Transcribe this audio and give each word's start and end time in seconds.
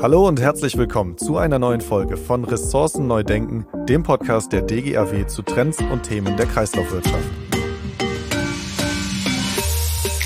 Hallo 0.00 0.28
und 0.28 0.40
herzlich 0.40 0.78
willkommen 0.78 1.18
zu 1.18 1.38
einer 1.38 1.58
neuen 1.58 1.80
Folge 1.80 2.16
von 2.16 2.44
Ressourcen 2.44 3.08
neu 3.08 3.24
denken, 3.24 3.66
dem 3.88 4.04
Podcast 4.04 4.52
der 4.52 4.62
DGAW 4.62 5.26
zu 5.26 5.42
Trends 5.42 5.80
und 5.80 6.04
Themen 6.04 6.36
der 6.36 6.46
Kreislaufwirtschaft. 6.46 7.28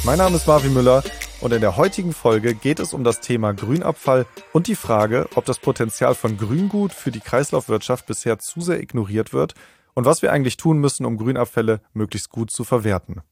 Mein 0.05 0.19
Name 0.19 0.37
ist 0.37 0.47
Marvin 0.47 0.75
Müller 0.75 1.03
und 1.41 1.55
in 1.55 1.63
der 1.63 1.79
heutigen 1.79 2.13
Folge 2.13 2.55
geht 2.55 2.81
es 2.81 2.93
um 2.93 3.03
das 3.03 3.21
Thema 3.21 3.55
Grünabfall 3.55 4.27
und 4.53 4.67
die 4.67 4.75
Frage, 4.75 5.27
ob 5.37 5.47
das 5.47 5.59
Potenzial 5.59 6.15
von 6.15 6.37
Grüngut 6.37 6.93
für 6.93 7.11
die 7.11 7.21
Kreislaufwirtschaft 7.21 8.05
bisher 8.05 8.39
zu 8.39 8.61
sehr 8.61 8.79
ignoriert 8.79 9.33
wird 9.33 9.55
und 9.95 10.05
was 10.05 10.21
wir 10.21 10.33
eigentlich 10.33 10.59
tun 10.59 10.81
müssen, 10.81 11.07
um 11.07 11.17
Grünabfälle 11.17 11.81
möglichst 11.95 12.29
gut 12.29 12.51
zu 12.51 12.65
verwerten. 12.65 13.23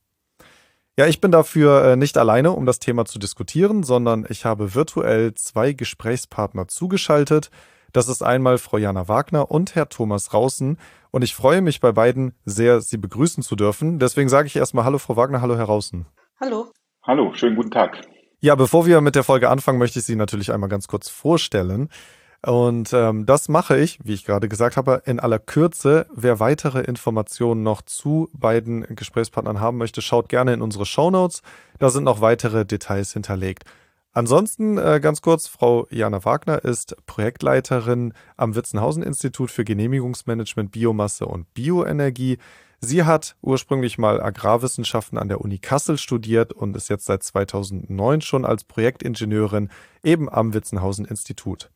Ja, 1.00 1.06
ich 1.06 1.22
bin 1.22 1.30
dafür 1.30 1.82
äh, 1.82 1.96
nicht 1.96 2.18
alleine, 2.18 2.50
um 2.50 2.66
das 2.66 2.78
Thema 2.78 3.06
zu 3.06 3.18
diskutieren, 3.18 3.84
sondern 3.84 4.26
ich 4.28 4.44
habe 4.44 4.74
virtuell 4.74 5.32
zwei 5.32 5.72
Gesprächspartner 5.72 6.68
zugeschaltet. 6.68 7.50
Das 7.94 8.06
ist 8.06 8.22
einmal 8.22 8.58
Frau 8.58 8.76
Jana 8.76 9.08
Wagner 9.08 9.50
und 9.50 9.74
Herr 9.74 9.88
Thomas 9.88 10.34
Raußen. 10.34 10.76
Und 11.10 11.22
ich 11.22 11.34
freue 11.34 11.62
mich 11.62 11.80
bei 11.80 11.92
beiden 11.92 12.34
sehr, 12.44 12.82
Sie 12.82 12.98
begrüßen 12.98 13.42
zu 13.42 13.56
dürfen. 13.56 13.98
Deswegen 13.98 14.28
sage 14.28 14.46
ich 14.48 14.56
erstmal 14.56 14.84
Hallo, 14.84 14.98
Frau 14.98 15.16
Wagner, 15.16 15.40
hallo, 15.40 15.56
Herr 15.56 15.64
Raußen. 15.64 16.04
Hallo. 16.38 16.66
Hallo, 17.02 17.32
schönen 17.32 17.56
guten 17.56 17.70
Tag. 17.70 18.02
Ja, 18.40 18.54
bevor 18.54 18.84
wir 18.84 19.00
mit 19.00 19.14
der 19.14 19.24
Folge 19.24 19.48
anfangen, 19.48 19.78
möchte 19.78 20.00
ich 20.00 20.04
Sie 20.04 20.16
natürlich 20.16 20.52
einmal 20.52 20.68
ganz 20.68 20.86
kurz 20.86 21.08
vorstellen. 21.08 21.88
Und 22.46 22.94
ähm, 22.94 23.26
das 23.26 23.50
mache 23.50 23.78
ich, 23.78 23.98
wie 24.02 24.14
ich 24.14 24.24
gerade 24.24 24.48
gesagt 24.48 24.78
habe, 24.78 25.02
in 25.04 25.20
aller 25.20 25.38
Kürze. 25.38 26.06
Wer 26.14 26.40
weitere 26.40 26.80
Informationen 26.80 27.62
noch 27.62 27.82
zu 27.82 28.30
beiden 28.32 28.86
Gesprächspartnern 28.96 29.60
haben 29.60 29.76
möchte, 29.76 30.00
schaut 30.00 30.30
gerne 30.30 30.54
in 30.54 30.62
unsere 30.62 30.86
Show 30.86 31.10
Notes. 31.10 31.42
Da 31.78 31.90
sind 31.90 32.04
noch 32.04 32.22
weitere 32.22 32.64
Details 32.64 33.12
hinterlegt. 33.12 33.64
Ansonsten 34.12 34.78
äh, 34.78 35.00
ganz 35.00 35.20
kurz, 35.20 35.46
Frau 35.46 35.86
Jana 35.90 36.24
Wagner 36.24 36.64
ist 36.64 36.96
Projektleiterin 37.06 38.14
am 38.36 38.56
Witzenhausen 38.56 39.02
Institut 39.02 39.50
für 39.50 39.64
Genehmigungsmanagement, 39.64 40.72
Biomasse 40.72 41.26
und 41.26 41.52
Bioenergie. 41.54 42.38
Sie 42.80 43.04
hat 43.04 43.36
ursprünglich 43.42 43.98
mal 43.98 44.20
Agrarwissenschaften 44.20 45.18
an 45.18 45.28
der 45.28 45.42
Uni 45.42 45.58
Kassel 45.58 45.98
studiert 45.98 46.52
und 46.54 46.74
ist 46.74 46.88
jetzt 46.88 47.04
seit 47.04 47.22
2009 47.22 48.22
schon 48.22 48.46
als 48.46 48.64
Projektingenieurin 48.64 49.68
eben 50.02 50.30
am 50.30 50.54
Witzenhausen 50.54 51.04
Institut. 51.04 51.70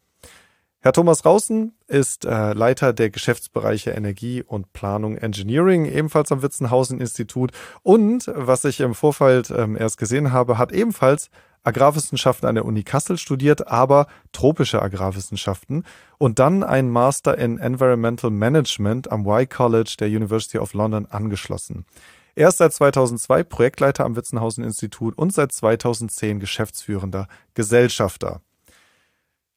Herr 0.85 0.93
Thomas 0.93 1.25
Raußen 1.25 1.73
ist 1.87 2.27
äh, 2.27 2.53
Leiter 2.53 2.93
der 2.93 3.09
Geschäftsbereiche 3.09 3.93
Energie 3.93 4.43
und 4.43 4.75
Planung 4.75 5.17
Engineering, 5.17 5.87
ebenfalls 5.87 6.31
am 6.31 6.43
Witzenhausen 6.43 7.01
Institut. 7.01 7.53
Und 7.83 8.31
was 8.35 8.67
ich 8.67 8.81
im 8.81 8.95
Vorfeld 8.95 9.49
ähm, 9.49 9.79
erst 9.79 9.97
gesehen 9.97 10.31
habe, 10.31 10.59
hat 10.59 10.73
ebenfalls 10.73 11.31
Agrarwissenschaften 11.63 12.47
an 12.47 12.57
der 12.57 12.67
Uni 12.67 12.83
Kassel 12.83 13.17
studiert, 13.17 13.67
aber 13.67 14.09
tropische 14.33 14.83
Agrarwissenschaften 14.83 15.87
und 16.19 16.39
dann 16.39 16.63
einen 16.63 16.91
Master 16.91 17.39
in 17.39 17.57
Environmental 17.57 18.31
Management 18.31 19.11
am 19.11 19.23
Y 19.23 19.49
College 19.49 19.97
der 19.99 20.09
University 20.09 20.59
of 20.59 20.75
London 20.75 21.07
angeschlossen. 21.07 21.87
Er 22.35 22.49
ist 22.49 22.59
seit 22.59 22.75
2002 22.75 23.43
Projektleiter 23.45 24.05
am 24.05 24.17
Witzenhausen 24.17 24.63
Institut 24.63 25.17
und 25.17 25.33
seit 25.33 25.51
2010 25.51 26.41
geschäftsführender 26.41 27.27
Gesellschafter. 27.55 28.43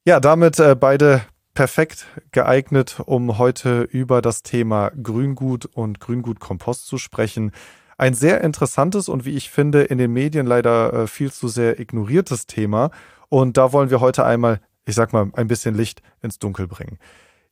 Ja, 0.08 0.22
damit 0.22 0.58
äh, 0.58 0.74
beide 0.74 1.20
perfekt 1.54 2.08
geeignet, 2.32 3.02
um 3.06 3.38
heute 3.38 3.82
über 3.82 4.22
das 4.22 4.42
Thema 4.42 4.90
Grüngut 5.04 5.66
und 5.66 6.00
Grüngutkompost 6.00 6.88
zu 6.88 6.98
sprechen. 6.98 7.52
Ein 7.98 8.14
sehr 8.14 8.40
interessantes 8.40 9.10
und 9.10 9.26
wie 9.26 9.36
ich 9.36 9.50
finde 9.50 9.82
in 9.82 9.98
den 9.98 10.14
Medien 10.14 10.48
leider 10.48 10.94
äh, 10.94 11.08
viel 11.08 11.30
zu 11.30 11.50
sehr 11.50 11.82
ignoriertes 11.82 12.48
Thema. 12.48 12.92
Und 13.28 13.58
da 13.58 13.74
wollen 13.74 13.90
wir 13.90 14.00
heute 14.00 14.26
einmal, 14.26 14.62
ich 14.86 14.96
sag 14.96 15.12
mal, 15.12 15.30
ein 15.34 15.50
bisschen 15.50 15.76
Licht 15.76 16.02
ins 16.22 16.40
Dunkel 16.40 16.68
bringen. 16.68 17.00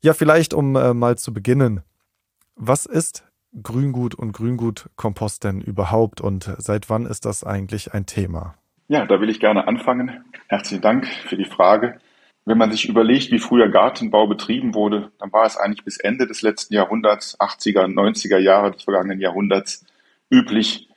Ja, 0.02 0.14
vielleicht 0.14 0.54
um 0.54 0.78
äh, 0.78 0.94
mal 0.94 1.18
zu 1.18 1.34
beginnen. 1.34 1.82
Was 2.56 2.86
ist 2.86 3.26
Grüngut 3.64 4.16
und 4.16 4.32
Grüngutkompost 4.32 5.44
denn 5.44 5.60
überhaupt 5.60 6.22
und 6.22 6.50
seit 6.60 6.90
wann 6.90 7.06
ist 7.06 7.26
das 7.26 7.44
eigentlich 7.44 7.94
ein 7.94 8.06
Thema? 8.06 8.56
Ja, 8.88 9.06
da 9.06 9.20
will 9.20 9.30
ich 9.30 9.42
gerne 9.42 9.68
anfangen. 9.68 10.24
Herzlichen 10.48 10.82
Dank 10.82 11.06
für 11.06 11.36
die 11.36 11.44
Frage. 11.44 12.00
Wenn 12.46 12.60
man 12.60 12.72
sich 12.72 12.88
überlegt, 12.88 13.32
wie 13.32 13.40
früher 13.40 13.70
Gartenbau 13.70 14.28
betrieben 14.28 14.76
wurde, 14.76 15.12
dann 15.20 15.34
war 15.34 15.46
es 15.46 15.58
eigentlich 15.58 15.84
bis 15.84 15.98
Ende 15.98 16.28
des 16.28 16.44
letzten 16.44 16.76
Jahrhunderts, 16.76 17.40
80er, 17.40 17.88
90er 17.88 18.38
Jahre 18.38 18.72
des 18.72 18.84
vergangenen 18.84 19.20
Jahrhunderts, 19.20 19.84
üblich, 20.30 20.88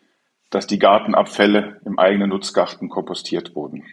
dass 0.50 0.66
die 0.66 0.78
Gartenabfälle 0.78 1.81
im 1.87 1.98
eigenen 1.98 2.28
Nutzgarten 2.31 2.91
kompostiert 2.91 3.54
wurden. 3.54 3.84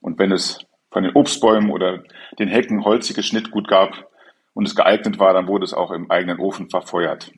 Und 0.00 0.18
wenn 0.18 0.32
es 0.32 0.58
von 0.90 1.04
den 1.04 1.14
Obstbäumen 1.14 1.70
oder 1.70 2.02
den 2.38 2.48
Hecken 2.48 2.84
holziges 2.84 3.26
Schnittgut 3.26 3.68
gab 3.68 4.10
und 4.54 4.66
es 4.66 4.74
geeignet 4.74 5.20
war, 5.20 5.34
dann 5.34 5.46
wurde 5.46 5.64
es 5.64 5.74
auch 5.74 5.92
im 5.92 6.10
eigenen 6.10 6.40
Ofen 6.40 6.68
verfeuert. 6.68 7.32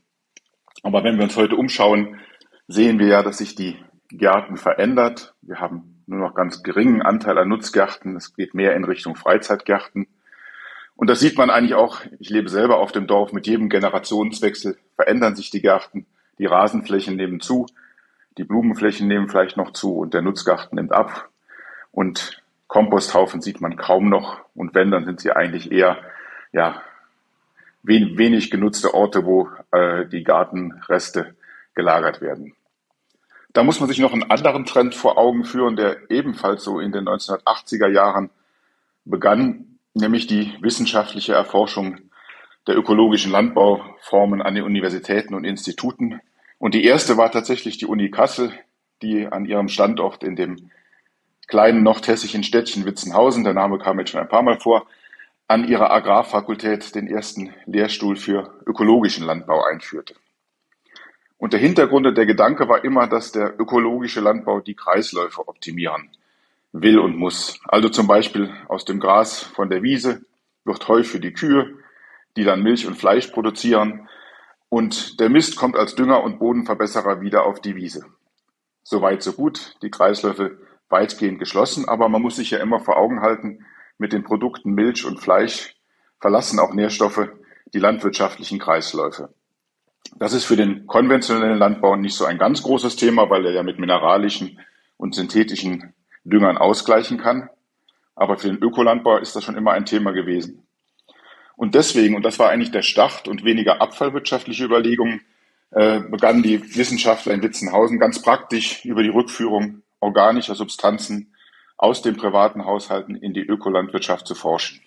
Aber 0.82 1.04
wenn 1.04 1.16
wir 1.16 1.24
uns 1.24 1.36
heute 1.36 1.56
umschauen, 1.56 2.18
sehen 2.66 2.98
wir 2.98 3.08
ja, 3.08 3.22
dass 3.22 3.38
sich 3.38 3.54
die 3.54 3.76
Gärten 4.08 4.56
verändert. 4.56 5.34
Wir 5.42 5.60
haben 5.60 6.02
nur 6.06 6.20
noch 6.20 6.34
ganz 6.34 6.62
geringen 6.62 7.02
Anteil 7.02 7.38
an 7.38 7.48
Nutzgärten. 7.48 8.16
Es 8.16 8.34
geht 8.34 8.54
mehr 8.54 8.74
in 8.74 8.84
Richtung 8.84 9.16
Freizeitgärten. 9.16 10.08
Und 10.96 11.08
das 11.08 11.20
sieht 11.20 11.38
man 11.38 11.50
eigentlich 11.50 11.74
auch, 11.74 12.00
ich 12.18 12.30
lebe 12.30 12.48
selber 12.48 12.78
auf 12.78 12.90
dem 12.90 13.06
Dorf, 13.06 13.32
mit 13.32 13.46
jedem 13.46 13.68
Generationswechsel 13.68 14.78
verändern 14.96 15.36
sich 15.36 15.50
die 15.50 15.62
Gärten, 15.62 16.06
die 16.38 16.46
Rasenflächen 16.46 17.14
nehmen 17.14 17.40
zu, 17.40 17.66
die 18.36 18.44
Blumenflächen 18.44 19.06
nehmen 19.06 19.28
vielleicht 19.28 19.56
noch 19.56 19.72
zu 19.72 19.96
und 19.96 20.14
der 20.14 20.22
Nutzgarten 20.22 20.76
nimmt 20.76 20.92
ab. 20.92 21.28
Und 21.92 22.42
Komposthaufen 22.66 23.40
sieht 23.40 23.60
man 23.60 23.76
kaum 23.76 24.08
noch 24.08 24.40
und 24.54 24.74
wenn, 24.74 24.90
dann 24.90 25.04
sind 25.04 25.20
sie 25.20 25.32
eigentlich 25.32 25.70
eher 25.70 25.98
ja, 26.52 26.82
wenig 27.82 28.50
genutzte 28.50 28.92
Orte, 28.94 29.24
wo 29.24 29.48
äh, 29.70 30.06
die 30.06 30.24
Gartenreste 30.24 31.36
gelagert 31.74 32.20
werden. 32.20 32.54
Da 33.52 33.62
muss 33.62 33.80
man 33.80 33.88
sich 33.88 33.98
noch 33.98 34.12
einen 34.12 34.30
anderen 34.30 34.66
Trend 34.66 34.94
vor 34.94 35.16
Augen 35.18 35.44
führen, 35.44 35.76
der 35.76 36.10
ebenfalls 36.10 36.62
so 36.62 36.80
in 36.80 36.92
den 36.92 37.08
1980er 37.08 37.88
Jahren 37.88 38.30
begann, 39.04 39.78
nämlich 39.94 40.26
die 40.26 40.54
wissenschaftliche 40.60 41.32
Erforschung 41.32 41.98
der 42.66 42.76
ökologischen 42.76 43.32
Landbauformen 43.32 44.42
an 44.42 44.54
den 44.54 44.64
Universitäten 44.64 45.34
und 45.34 45.44
Instituten. 45.44 46.20
Und 46.58 46.74
die 46.74 46.84
erste 46.84 47.16
war 47.16 47.30
tatsächlich 47.30 47.78
die 47.78 47.86
Uni 47.86 48.10
Kassel, 48.10 48.52
die 49.00 49.26
an 49.26 49.46
ihrem 49.46 49.68
Standort 49.68 50.22
in 50.22 50.36
dem 50.36 50.70
kleinen 51.46 51.82
nordhessischen 51.82 52.44
Städtchen 52.44 52.84
Witzenhausen, 52.84 53.44
der 53.44 53.54
Name 53.54 53.78
kam 53.78 53.98
jetzt 53.98 54.10
schon 54.10 54.20
ein 54.20 54.28
paar 54.28 54.42
Mal 54.42 54.60
vor, 54.60 54.86
an 55.46 55.66
ihrer 55.66 55.90
Agrarfakultät 55.90 56.94
den 56.94 57.08
ersten 57.08 57.54
Lehrstuhl 57.64 58.16
für 58.16 58.60
ökologischen 58.66 59.24
Landbau 59.24 59.64
einführte. 59.64 60.14
Und 61.38 61.52
der 61.52 61.60
Hintergrund 61.60 62.06
und 62.06 62.18
der 62.18 62.26
Gedanke 62.26 62.68
war 62.68 62.84
immer, 62.84 63.06
dass 63.06 63.32
der 63.32 63.58
ökologische 63.58 64.20
Landbau 64.20 64.60
die 64.60 64.74
Kreisläufe 64.74 65.46
optimieren 65.46 66.10
will 66.72 66.98
und 66.98 67.16
muss. 67.16 67.60
Also 67.64 67.88
zum 67.88 68.06
Beispiel 68.06 68.52
aus 68.68 68.84
dem 68.84 69.00
Gras 69.00 69.42
von 69.42 69.70
der 69.70 69.82
Wiese 69.82 70.22
wird 70.64 70.86
Heu 70.88 71.04
für 71.04 71.20
die 71.20 71.32
Kühe, 71.32 71.76
die 72.36 72.44
dann 72.44 72.62
Milch 72.62 72.86
und 72.86 72.96
Fleisch 72.96 73.28
produzieren. 73.28 74.08
Und 74.68 75.20
der 75.20 75.30
Mist 75.30 75.56
kommt 75.56 75.76
als 75.76 75.94
Dünger 75.94 76.22
und 76.22 76.40
Bodenverbesserer 76.40 77.20
wieder 77.20 77.46
auf 77.46 77.60
die 77.60 77.76
Wiese. 77.76 78.04
Soweit, 78.82 79.22
so 79.22 79.32
gut. 79.32 79.76
Die 79.82 79.90
Kreisläufe 79.90 80.58
weitgehend 80.88 81.38
geschlossen, 81.38 81.88
aber 81.88 82.08
man 82.08 82.20
muss 82.20 82.36
sich 82.36 82.50
ja 82.50 82.58
immer 82.58 82.80
vor 82.80 82.96
Augen 82.96 83.20
halten, 83.20 83.64
mit 83.96 84.12
den 84.12 84.24
Produkten 84.24 84.72
Milch 84.72 85.04
und 85.04 85.20
Fleisch 85.20 85.76
verlassen 86.20 86.58
auch 86.58 86.74
Nährstoffe 86.74 87.28
die 87.74 87.78
landwirtschaftlichen 87.78 88.58
Kreisläufe. 88.58 89.30
Das 90.16 90.32
ist 90.32 90.44
für 90.44 90.56
den 90.56 90.86
konventionellen 90.86 91.58
Landbau 91.58 91.96
nicht 91.96 92.14
so 92.14 92.24
ein 92.24 92.38
ganz 92.38 92.62
großes 92.62 92.96
Thema, 92.96 93.30
weil 93.30 93.46
er 93.46 93.52
ja 93.52 93.62
mit 93.62 93.78
mineralischen 93.78 94.58
und 94.96 95.14
synthetischen 95.14 95.94
Düngern 96.24 96.58
ausgleichen 96.58 97.18
kann. 97.18 97.48
Aber 98.14 98.36
für 98.36 98.48
den 98.48 98.62
Ökolandbau 98.62 99.18
ist 99.18 99.36
das 99.36 99.44
schon 99.44 99.56
immer 99.56 99.72
ein 99.72 99.86
Thema 99.86 100.12
gewesen. 100.12 100.66
Und 101.56 101.74
deswegen, 101.74 102.14
und 102.16 102.22
das 102.22 102.38
war 102.38 102.50
eigentlich 102.50 102.70
der 102.70 102.82
Start 102.82 103.28
und 103.28 103.44
weniger 103.44 103.80
abfallwirtschaftliche 103.80 104.64
Überlegungen, 104.64 105.20
äh, 105.70 106.00
begannen 106.00 106.42
die 106.42 106.76
Wissenschaftler 106.76 107.34
in 107.34 107.42
Witzenhausen 107.42 107.98
ganz 107.98 108.22
praktisch 108.22 108.84
über 108.84 109.02
die 109.02 109.10
Rückführung 109.10 109.82
organischer 110.00 110.54
Substanzen 110.54 111.34
aus 111.76 112.02
den 112.02 112.16
privaten 112.16 112.64
Haushalten 112.64 113.14
in 113.14 113.34
die 113.34 113.42
Ökolandwirtschaft 113.42 114.26
zu 114.26 114.34
forschen. 114.34 114.80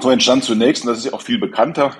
So 0.00 0.10
entstand 0.10 0.44
zunächst, 0.44 0.84
und 0.84 0.90
das 0.90 0.98
ist 0.98 1.06
ja 1.06 1.12
auch 1.12 1.22
viel 1.22 1.38
bekannter, 1.38 1.94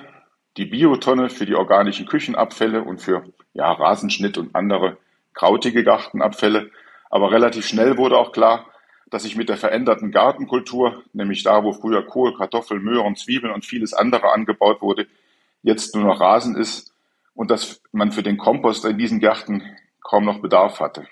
die 0.57 0.65
Biotonne 0.65 1.29
für 1.29 1.45
die 1.45 1.55
organischen 1.55 2.05
Küchenabfälle 2.05 2.83
und 2.83 3.01
für 3.01 3.23
ja, 3.53 3.71
Rasenschnitt 3.71 4.37
und 4.37 4.55
andere 4.55 4.97
krautige 5.33 5.83
Gartenabfälle. 5.83 6.69
Aber 7.09 7.31
relativ 7.31 7.65
schnell 7.65 7.97
wurde 7.97 8.17
auch 8.17 8.31
klar, 8.31 8.67
dass 9.09 9.23
sich 9.23 9.35
mit 9.35 9.49
der 9.49 9.57
veränderten 9.57 10.11
Gartenkultur, 10.11 11.03
nämlich 11.13 11.43
da, 11.43 11.63
wo 11.63 11.71
früher 11.73 12.05
Kohl, 12.05 12.35
Kartoffeln, 12.35 12.83
Möhren, 12.83 13.15
Zwiebeln 13.15 13.53
und 13.53 13.65
vieles 13.65 13.93
andere 13.93 14.31
angebaut 14.31 14.81
wurde, 14.81 15.07
jetzt 15.61 15.95
nur 15.95 16.05
noch 16.05 16.19
Rasen 16.19 16.55
ist 16.55 16.93
und 17.35 17.51
dass 17.51 17.81
man 17.91 18.11
für 18.11 18.23
den 18.23 18.37
Kompost 18.37 18.85
in 18.85 18.97
diesen 18.97 19.19
Gärten 19.19 19.63
kaum 20.01 20.25
noch 20.25 20.39
Bedarf 20.39 20.79
hatte. 20.79 21.07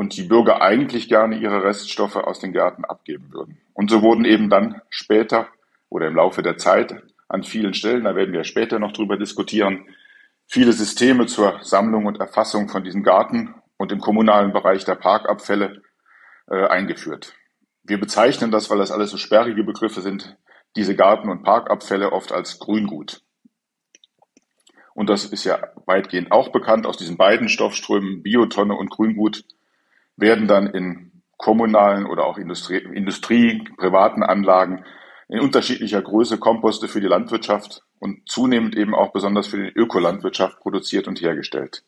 und 0.00 0.16
die 0.16 0.22
Bürger 0.22 0.62
eigentlich 0.62 1.10
gerne 1.10 1.36
ihre 1.36 1.62
Reststoffe 1.62 2.16
aus 2.16 2.40
den 2.40 2.54
Gärten 2.54 2.86
abgeben 2.86 3.32
würden. 3.32 3.58
Und 3.74 3.90
so 3.90 4.00
wurden 4.00 4.24
eben 4.24 4.48
dann 4.48 4.80
später 4.88 5.48
oder 5.90 6.08
im 6.08 6.16
Laufe 6.16 6.42
der 6.42 6.56
Zeit 6.56 7.02
an 7.30 7.44
vielen 7.44 7.74
Stellen, 7.74 8.04
da 8.04 8.16
werden 8.16 8.34
wir 8.34 8.44
später 8.44 8.78
noch 8.78 8.92
drüber 8.92 9.16
diskutieren, 9.16 9.86
viele 10.46 10.72
Systeme 10.72 11.26
zur 11.26 11.60
Sammlung 11.62 12.06
und 12.06 12.18
Erfassung 12.18 12.68
von 12.68 12.82
diesem 12.82 13.04
Garten 13.04 13.54
und 13.76 13.92
im 13.92 14.00
kommunalen 14.00 14.52
Bereich 14.52 14.84
der 14.84 14.96
Parkabfälle 14.96 15.80
äh, 16.50 16.66
eingeführt. 16.66 17.34
Wir 17.84 18.00
bezeichnen 18.00 18.50
das, 18.50 18.68
weil 18.68 18.78
das 18.78 18.90
alles 18.90 19.10
so 19.10 19.16
sperrige 19.16 19.62
Begriffe 19.62 20.00
sind, 20.00 20.36
diese 20.76 20.96
Garten- 20.96 21.30
und 21.30 21.44
Parkabfälle 21.44 22.12
oft 22.12 22.32
als 22.32 22.58
Grüngut. 22.58 23.22
Und 24.92 25.08
das 25.08 25.24
ist 25.24 25.44
ja 25.44 25.60
weitgehend 25.86 26.32
auch 26.32 26.50
bekannt 26.50 26.84
aus 26.84 26.96
diesen 26.96 27.16
beiden 27.16 27.48
Stoffströmen, 27.48 28.24
Biotonne 28.24 28.74
und 28.74 28.90
Grüngut, 28.90 29.44
werden 30.16 30.48
dann 30.48 30.66
in 30.66 31.22
kommunalen 31.36 32.06
oder 32.06 32.26
auch 32.26 32.38
Industrie, 32.38 32.78
Industrie 32.78 33.64
privaten 33.76 34.24
Anlagen 34.24 34.84
in 35.30 35.38
unterschiedlicher 35.38 36.02
Größe 36.02 36.38
Komposte 36.38 36.88
für 36.88 37.00
die 37.00 37.06
Landwirtschaft 37.06 37.84
und 38.00 38.28
zunehmend 38.28 38.76
eben 38.76 38.94
auch 38.94 39.12
besonders 39.12 39.46
für 39.46 39.58
die 39.58 39.72
Ökolandwirtschaft 39.72 40.58
produziert 40.58 41.06
und 41.06 41.20
hergestellt. 41.20 41.84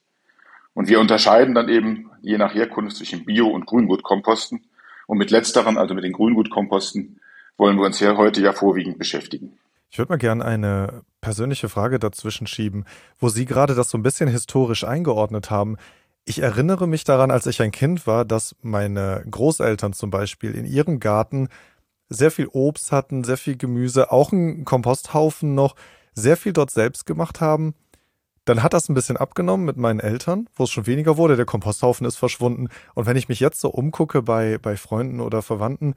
Und 0.74 0.88
wir 0.88 1.00
unterscheiden 1.00 1.54
dann 1.54 1.68
eben 1.68 2.10
je 2.22 2.38
nach 2.38 2.54
Herkunft 2.54 2.96
zwischen 2.96 3.24
Bio- 3.24 3.50
und 3.50 3.66
Grüngutkomposten. 3.66 4.64
Und 5.08 5.18
mit 5.18 5.30
letzteren, 5.30 5.76
also 5.76 5.92
mit 5.92 6.04
den 6.04 6.12
Grüngutkomposten, 6.12 7.20
wollen 7.56 7.76
wir 7.76 7.84
uns 7.84 7.98
hier 7.98 8.16
heute 8.16 8.40
ja 8.40 8.52
vorwiegend 8.52 8.98
beschäftigen. 8.98 9.58
Ich 9.90 9.98
würde 9.98 10.12
mal 10.12 10.18
gerne 10.18 10.44
eine 10.44 11.02
persönliche 11.20 11.68
Frage 11.68 11.98
dazwischen 11.98 12.46
schieben, 12.46 12.86
wo 13.18 13.28
Sie 13.28 13.44
gerade 13.44 13.74
das 13.74 13.90
so 13.90 13.98
ein 13.98 14.02
bisschen 14.02 14.28
historisch 14.28 14.84
eingeordnet 14.84 15.50
haben. 15.50 15.76
Ich 16.24 16.40
erinnere 16.40 16.86
mich 16.86 17.02
daran, 17.02 17.32
als 17.32 17.46
ich 17.46 17.60
ein 17.60 17.72
Kind 17.72 18.06
war, 18.06 18.24
dass 18.24 18.54
meine 18.62 19.24
Großeltern 19.28 19.92
zum 19.92 20.10
Beispiel 20.10 20.54
in 20.54 20.64
ihrem 20.64 21.00
Garten 21.00 21.48
sehr 22.12 22.30
viel 22.30 22.48
Obst 22.48 22.92
hatten, 22.92 23.24
sehr 23.24 23.36
viel 23.36 23.56
Gemüse, 23.56 24.12
auch 24.12 24.32
einen 24.32 24.64
Komposthaufen 24.64 25.54
noch, 25.54 25.74
sehr 26.14 26.36
viel 26.36 26.52
dort 26.52 26.70
selbst 26.70 27.06
gemacht 27.06 27.40
haben. 27.40 27.74
Dann 28.44 28.62
hat 28.62 28.72
das 28.74 28.88
ein 28.88 28.94
bisschen 28.94 29.16
abgenommen 29.16 29.64
mit 29.64 29.76
meinen 29.76 30.00
Eltern, 30.00 30.48
wo 30.54 30.64
es 30.64 30.70
schon 30.70 30.86
weniger 30.86 31.16
wurde. 31.16 31.36
Der 31.36 31.46
Komposthaufen 31.46 32.06
ist 32.06 32.16
verschwunden. 32.16 32.68
Und 32.94 33.06
wenn 33.06 33.16
ich 33.16 33.28
mich 33.28 33.40
jetzt 33.40 33.60
so 33.60 33.70
umgucke 33.70 34.22
bei, 34.22 34.58
bei 34.58 34.76
Freunden 34.76 35.20
oder 35.20 35.42
Verwandten, 35.42 35.94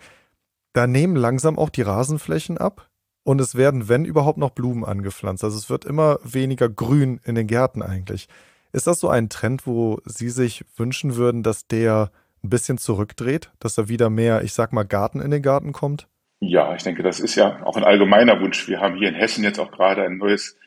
da 0.74 0.88
nehmen 0.88 1.16
langsam 1.16 1.58
auch 1.58 1.70
die 1.70 1.82
Rasenflächen 1.82 2.58
ab. 2.58 2.90
Und 3.24 3.42
es 3.42 3.56
werden, 3.56 3.90
wenn 3.90 4.06
überhaupt, 4.06 4.38
noch 4.38 4.52
Blumen 4.52 4.86
angepflanzt. 4.86 5.44
Also 5.44 5.58
es 5.58 5.70
wird 5.70 5.86
immer 5.86 6.20
weniger 6.24 6.70
grün 6.70 7.20
in 7.24 7.34
den 7.34 7.48
Gärten 7.48 7.82
eigentlich. 7.82 8.28
Ist 8.72 8.86
das 8.86 9.00
so 9.00 9.10
ein 9.10 9.30
Trend, 9.30 9.66
wo 9.66 10.00
Sie 10.06 10.30
sich 10.30 10.66
wünschen 10.76 11.16
würden, 11.16 11.42
dass 11.42 11.66
der 11.66 12.12
ein 12.46 12.50
bisschen 12.50 12.78
zurückdreht, 12.78 13.52
dass 13.60 13.76
da 13.76 13.90
wieder 13.90 14.10
mehr, 14.10 14.44
ich 14.44 14.54
sag 14.54 14.72
mal, 14.72 14.84
Garten 14.84 15.20
in 15.20 15.32
den 15.32 15.42
Garten 15.42 15.74
kommt? 15.74 16.08
Ja, 16.40 16.76
ich 16.76 16.84
denke, 16.84 17.04
das 17.04 17.20
ist 17.20 17.36
ja 17.36 17.64
auch 17.66 17.78
ein 17.78 17.84
allgemeiner 17.84 18.40
Wunsch. 18.42 18.68
Wir 18.68 18.80
haben 18.80 18.98
hier 18.98 19.10
in 19.10 19.16
Hessen 19.16 19.44
jetzt 19.44 19.60
auch 19.60 19.72
gerade 19.72 20.04
ein 20.04 20.18
neues 20.18 20.58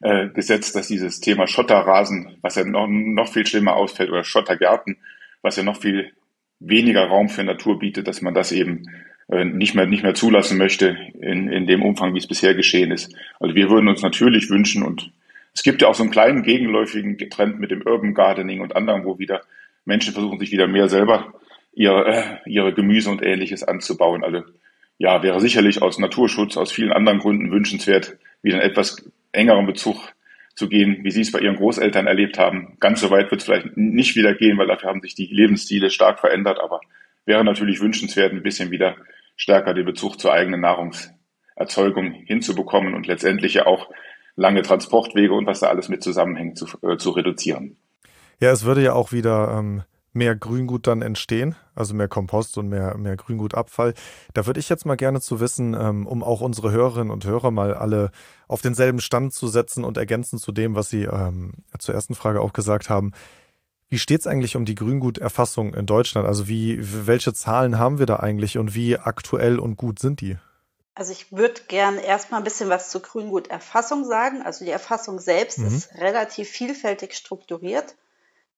äh, 0.00 0.28
Gesetz, 0.28 0.72
dass 0.72 0.88
dieses 0.88 1.20
Thema 1.20 1.46
Schotterrasen, 1.46 2.38
was 2.42 2.54
ja 2.54 2.64
noch, 2.64 2.86
noch 2.88 3.28
viel 3.28 3.46
schlimmer 3.46 3.76
ausfällt, 3.76 4.10
oder 4.10 4.24
Schottergärten, 4.24 4.98
was 5.42 5.56
ja 5.56 5.62
noch 5.62 5.80
viel 5.80 6.12
weniger 6.58 7.06
Raum 7.06 7.28
für 7.28 7.44
Natur 7.44 7.78
bietet, 7.78 8.08
dass 8.08 8.22
man 8.22 8.34
das 8.34 8.52
eben 8.52 8.84
äh, 9.28 9.44
nicht 9.44 9.74
mehr, 9.74 9.86
nicht 9.86 10.02
mehr 10.02 10.14
zulassen 10.14 10.58
möchte 10.58 10.96
in, 11.20 11.48
in 11.48 11.66
dem 11.66 11.82
Umfang, 11.82 12.14
wie 12.14 12.18
es 12.18 12.28
bisher 12.28 12.54
geschehen 12.54 12.90
ist. 12.90 13.14
Also 13.40 13.54
wir 13.54 13.68
würden 13.68 13.88
uns 13.88 14.02
natürlich 14.02 14.48
wünschen 14.48 14.82
und 14.82 15.10
es 15.52 15.62
gibt 15.62 15.82
ja 15.82 15.88
auch 15.88 15.94
so 15.94 16.02
einen 16.02 16.12
kleinen 16.12 16.42
gegenläufigen 16.42 17.18
Trend 17.30 17.58
mit 17.58 17.70
dem 17.70 17.82
Urban 17.82 18.14
Gardening 18.14 18.60
und 18.60 18.76
anderen, 18.76 19.04
wo 19.04 19.18
wieder 19.18 19.42
Menschen 19.86 20.12
versuchen, 20.12 20.38
sich 20.38 20.52
wieder 20.52 20.66
mehr 20.66 20.88
selber 20.88 21.32
ihre, 21.72 22.06
äh, 22.06 22.22
ihre 22.46 22.74
Gemüse 22.74 23.10
und 23.10 23.22
ähnliches 23.22 23.62
anzubauen. 23.62 24.22
Also 24.22 24.42
ja, 24.98 25.22
wäre 25.22 25.40
sicherlich 25.40 25.82
aus 25.82 25.98
Naturschutz, 25.98 26.56
aus 26.56 26.72
vielen 26.72 26.92
anderen 26.92 27.18
Gründen 27.18 27.50
wünschenswert, 27.50 28.16
wieder 28.42 28.56
einen 28.56 28.70
etwas 28.70 29.10
engeren 29.32 29.66
Bezug 29.66 29.96
zu 30.54 30.68
gehen, 30.68 31.04
wie 31.04 31.10
Sie 31.10 31.20
es 31.20 31.32
bei 31.32 31.40
Ihren 31.40 31.56
Großeltern 31.56 32.06
erlebt 32.06 32.38
haben. 32.38 32.76
Ganz 32.80 33.00
so 33.00 33.10
weit 33.10 33.30
wird 33.30 33.42
es 33.42 33.46
vielleicht 33.46 33.76
nicht 33.76 34.16
wieder 34.16 34.34
gehen, 34.34 34.56
weil 34.56 34.66
dafür 34.66 34.88
haben 34.88 35.02
sich 35.02 35.14
die 35.14 35.26
Lebensstile 35.26 35.90
stark 35.90 36.18
verändert, 36.18 36.58
aber 36.60 36.80
wäre 37.26 37.44
natürlich 37.44 37.80
wünschenswert, 37.80 38.32
ein 38.32 38.42
bisschen 38.42 38.70
wieder 38.70 38.96
stärker 39.36 39.74
den 39.74 39.84
Bezug 39.84 40.18
zur 40.18 40.32
eigenen 40.32 40.62
Nahrungserzeugung 40.62 42.12
hinzubekommen 42.24 42.94
und 42.94 43.06
letztendlich 43.06 43.52
ja 43.52 43.66
auch 43.66 43.90
lange 44.34 44.62
Transportwege 44.62 45.34
und 45.34 45.46
was 45.46 45.60
da 45.60 45.68
alles 45.68 45.90
mit 45.90 46.02
zusammenhängt 46.02 46.56
zu, 46.56 46.66
äh, 46.82 46.96
zu 46.96 47.10
reduzieren. 47.10 47.76
Ja, 48.40 48.50
es 48.50 48.64
würde 48.64 48.82
ja 48.82 48.92
auch 48.92 49.12
wieder 49.12 49.56
ähm, 49.58 49.82
mehr 50.16 50.34
Grüngut 50.34 50.86
dann 50.86 51.02
entstehen, 51.02 51.54
also 51.74 51.94
mehr 51.94 52.08
Kompost 52.08 52.58
und 52.58 52.68
mehr, 52.68 52.96
mehr 52.96 53.16
Grüngutabfall. 53.16 53.94
Da 54.34 54.46
würde 54.46 54.58
ich 54.58 54.68
jetzt 54.68 54.86
mal 54.86 54.96
gerne 54.96 55.20
zu 55.20 55.38
wissen, 55.38 55.74
ähm, 55.78 56.06
um 56.06 56.24
auch 56.24 56.40
unsere 56.40 56.72
Hörerinnen 56.72 57.10
und 57.10 57.24
Hörer 57.24 57.50
mal 57.50 57.74
alle 57.74 58.10
auf 58.48 58.62
denselben 58.62 59.00
Stand 59.00 59.32
zu 59.34 59.46
setzen 59.46 59.84
und 59.84 59.96
ergänzen 59.96 60.38
zu 60.38 60.52
dem, 60.52 60.74
was 60.74 60.90
Sie 60.90 61.04
ähm, 61.04 61.52
zur 61.78 61.94
ersten 61.94 62.14
Frage 62.14 62.40
auch 62.40 62.52
gesagt 62.52 62.88
haben. 62.90 63.12
Wie 63.88 63.98
steht 63.98 64.20
es 64.20 64.26
eigentlich 64.26 64.56
um 64.56 64.64
die 64.64 64.74
Grünguterfassung 64.74 65.74
in 65.74 65.86
Deutschland? 65.86 66.26
Also 66.26 66.48
wie, 66.48 66.78
welche 67.06 67.32
Zahlen 67.32 67.78
haben 67.78 67.98
wir 67.98 68.06
da 68.06 68.16
eigentlich 68.16 68.58
und 68.58 68.74
wie 68.74 68.98
aktuell 68.98 69.60
und 69.60 69.76
gut 69.76 70.00
sind 70.00 70.20
die? 70.20 70.36
Also 70.94 71.12
ich 71.12 71.30
würde 71.30 71.60
gern 71.68 71.98
erstmal 71.98 72.40
ein 72.40 72.44
bisschen 72.44 72.68
was 72.68 72.90
zur 72.90 73.02
Grünguterfassung 73.02 74.04
sagen. 74.04 74.42
Also 74.42 74.64
die 74.64 74.70
Erfassung 74.70 75.20
selbst 75.20 75.58
mhm. 75.58 75.66
ist 75.66 75.94
relativ 75.94 76.48
vielfältig 76.48 77.14
strukturiert 77.14 77.94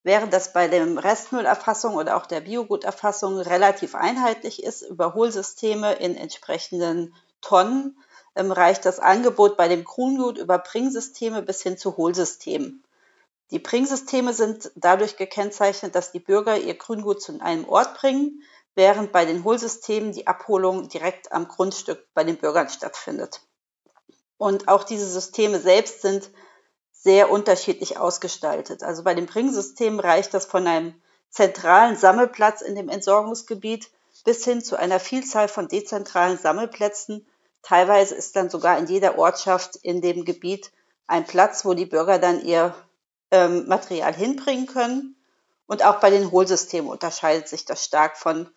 während 0.03 0.33
das 0.33 0.53
bei 0.53 0.69
dem 0.69 0.99
Restmüllerfassung 0.99 1.95
oder 1.95 2.17
auch 2.17 2.27
der 2.27 2.41
Bioguterfassung 2.41 3.39
relativ 3.39 3.95
einheitlich 3.95 4.63
ist, 4.63 4.83
Überholsysteme 4.83 5.95
in 5.95 6.17
entsprechenden 6.17 7.15
Tonnen, 7.41 7.99
ähm, 8.37 8.53
reicht 8.53 8.85
das 8.85 9.01
Angebot 9.01 9.57
bei 9.57 9.69
dem 9.69 9.85
Grüngut 9.85 10.39
über 10.39 10.59
Bringsysteme 10.59 11.43
bis 11.43 11.63
hin 11.63 11.77
zu 11.79 11.97
Hohlsystemen. 11.97 12.85
Die 13.51 13.59
Bringsysteme 13.59 14.35
sind 14.35 14.71
dadurch 14.75 15.17
gekennzeichnet, 15.17 15.95
dass 15.95 16.13
die 16.13 16.21
Bürger 16.21 16.59
ihr 16.59 16.75
Grüngut 16.75 17.23
zu 17.23 17.41
einem 17.41 17.67
Ort 17.67 17.95
bringen, 17.95 18.43
während 18.75 19.11
bei 19.11 19.25
den 19.25 19.43
Hohlsystemen 19.43 20.13
die 20.13 20.27
Abholung 20.27 20.89
direkt 20.89 21.33
am 21.33 21.49
Grundstück 21.49 22.07
bei 22.15 22.25
den 22.25 22.37
Bürgern 22.37 22.69
stattfindet. 22.69 23.41
Und 24.37 24.69
auch 24.69 24.85
diese 24.85 25.07
Systeme 25.07 25.59
selbst 25.59 26.03
sind 26.03 26.31
sehr 27.01 27.31
unterschiedlich 27.31 27.99
ausgestaltet. 27.99 28.83
Also 28.83 29.05
bei 29.05 29.15
dem 29.15 29.27
Bringsystem 29.27 30.01
reicht 30.01 30.35
das 30.35 30.47
von 30.47 30.67
einem 30.67 30.95
zentralen 31.31 31.97
Sammelplatz 31.97 32.61
in 32.61 32.75
dem 32.75 32.89
Entsorgungsgebiet 32.89 33.91
bis 34.25 34.45
hin 34.45 34.63
zu 34.63 34.77
einer 34.77 34.99
Vielzahl 34.99 35.49
von 35.49 35.69
dezentralen 35.69 36.39
Sammelplätzen. 36.39 37.27
Teilweise 37.63 38.15
ist 38.15 38.35
dann 38.37 38.51
sogar 38.51 38.79
in 38.79 38.87
jeder 38.87 39.17
Ortschaft 39.17 39.77
in 39.77 40.01
dem 40.01 40.25
Gebiet 40.25 40.73
ein 41.07 41.25
Platz, 41.25 41.65
wo 41.65 41.75
die 41.75 41.87
Bürger 41.87 42.19
dann 42.19 42.45
ihr 42.45 42.75
ähm, 43.31 43.69
Material 43.69 44.15
hinbringen 44.15 44.67
können. 44.67 45.17
Und 45.67 45.85
auch 45.85 46.01
bei 46.01 46.11
den 46.11 46.31
Hohlsystemen 46.31 46.91
unterscheidet 46.91 47.49
sich 47.49 47.65
das 47.65 47.85
stark 47.85 48.17
von 48.17 48.49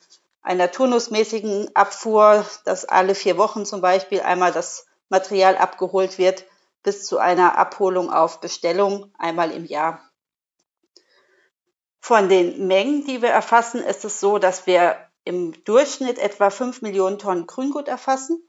einer 0.42 0.72
turnusmäßigen 0.72 1.76
Abfuhr, 1.76 2.46
dass 2.66 2.86
alle 2.86 3.14
vier 3.14 3.38
Wochen 3.38 3.66
zum 3.66 3.82
Beispiel 3.82 4.22
einmal 4.22 4.52
das 4.52 4.88
Material 5.10 5.58
abgeholt 5.58 6.18
wird, 6.18 6.46
bis 6.84 7.06
zu 7.06 7.18
einer 7.18 7.58
Abholung 7.58 8.12
auf 8.12 8.40
Bestellung 8.40 9.14
einmal 9.18 9.52
im 9.52 9.66
Jahr. 9.66 10.02
Von 12.00 12.30
den 12.30 12.68
Mengen, 12.68 13.06
die 13.06 13.22
wir 13.22 13.30
erfassen, 13.30 13.84
ist 13.84 14.04
es 14.06 14.20
so, 14.20 14.40
dass 14.40 14.66
wir 14.66 14.98
im 15.24 15.64
Durchschnitt 15.66 16.18
etwa 16.18 16.50
5 16.50 16.82
Millionen 16.82 17.20
Tonnen 17.20 17.46
Grüngut 17.46 17.88
erfassen 17.88 18.42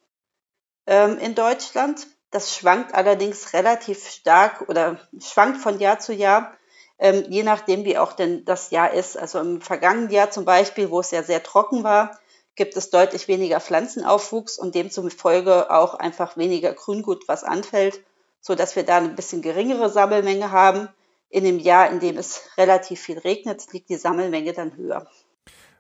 ähm, 0.86 1.18
in 1.18 1.34
Deutschland. 1.34 2.06
Das 2.30 2.56
schwankt 2.56 2.94
allerdings 2.94 3.52
relativ 3.52 4.08
stark 4.08 4.68
oder 4.68 4.98
schwankt 5.20 5.58
von 5.58 5.78
Jahr 5.78 5.98
zu 5.98 6.14
Jahr, 6.14 6.56
ähm, 6.98 7.26
je 7.28 7.42
nachdem, 7.42 7.84
wie 7.84 7.98
auch 7.98 8.14
denn 8.14 8.46
das 8.46 8.70
Jahr 8.70 8.94
ist. 8.94 9.18
Also 9.18 9.38
im 9.38 9.60
vergangenen 9.60 10.08
Jahr 10.08 10.30
zum 10.30 10.46
Beispiel, 10.46 10.90
wo 10.90 11.00
es 11.00 11.10
ja 11.10 11.22
sehr 11.22 11.42
trocken 11.42 11.84
war, 11.84 12.18
gibt 12.54 12.74
es 12.78 12.88
deutlich 12.88 13.28
weniger 13.28 13.60
Pflanzenaufwuchs 13.60 14.58
und 14.58 14.74
demzufolge 14.74 15.70
auch 15.70 15.94
einfach 15.94 16.38
weniger 16.38 16.72
Grüngut, 16.72 17.28
was 17.28 17.44
anfällt 17.44 18.02
so 18.42 18.54
dass 18.54 18.76
wir 18.76 18.82
da 18.82 18.98
ein 18.98 19.16
bisschen 19.16 19.40
geringere 19.40 19.88
Sammelmenge 19.88 20.50
haben. 20.50 20.88
In 21.30 21.44
dem 21.44 21.58
Jahr, 21.58 21.88
in 21.90 22.00
dem 22.00 22.18
es 22.18 22.42
relativ 22.58 23.00
viel 23.00 23.18
regnet, 23.18 23.72
liegt 23.72 23.88
die 23.88 23.96
Sammelmenge 23.96 24.52
dann 24.52 24.76
höher. 24.76 25.08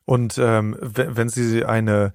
Und 0.06 0.38
ähm, 0.38 0.78
wenn 0.80 1.28
Sie 1.28 1.64
eine 1.64 2.14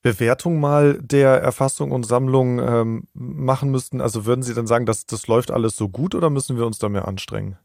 Bewertung 0.00 0.60
mal 0.60 0.98
der 1.02 1.42
Erfassung 1.42 1.90
und 1.90 2.04
Sammlung 2.04 2.58
ähm, 2.58 3.08
machen 3.12 3.70
müssten, 3.70 4.00
also 4.00 4.24
würden 4.24 4.42
Sie 4.42 4.54
dann 4.54 4.66
sagen, 4.66 4.86
dass 4.86 5.04
das 5.04 5.26
läuft 5.26 5.50
alles 5.50 5.76
so 5.76 5.90
gut 5.90 6.14
oder 6.14 6.30
müssen 6.30 6.56
wir 6.56 6.64
uns 6.64 6.78
da 6.78 6.88
mehr 6.88 7.06
anstrengen? 7.06 7.58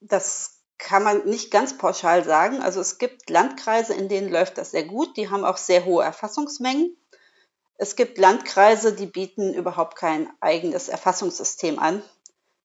Das 0.00 0.60
kann 0.78 1.02
man 1.02 1.24
nicht 1.26 1.50
ganz 1.50 1.78
pauschal 1.78 2.24
sagen. 2.24 2.60
Also 2.60 2.80
es 2.80 2.98
gibt 2.98 3.30
Landkreise, 3.30 3.94
in 3.94 4.08
denen 4.08 4.30
läuft 4.30 4.58
das 4.58 4.70
sehr 4.70 4.84
gut. 4.84 5.16
Die 5.16 5.30
haben 5.30 5.44
auch 5.44 5.56
sehr 5.56 5.84
hohe 5.84 6.04
Erfassungsmengen. 6.04 6.96
Es 7.76 7.96
gibt 7.96 8.18
Landkreise, 8.18 8.92
die 8.92 9.06
bieten 9.06 9.54
überhaupt 9.54 9.96
kein 9.96 10.28
eigenes 10.40 10.88
Erfassungssystem 10.88 11.78
an, 11.78 12.02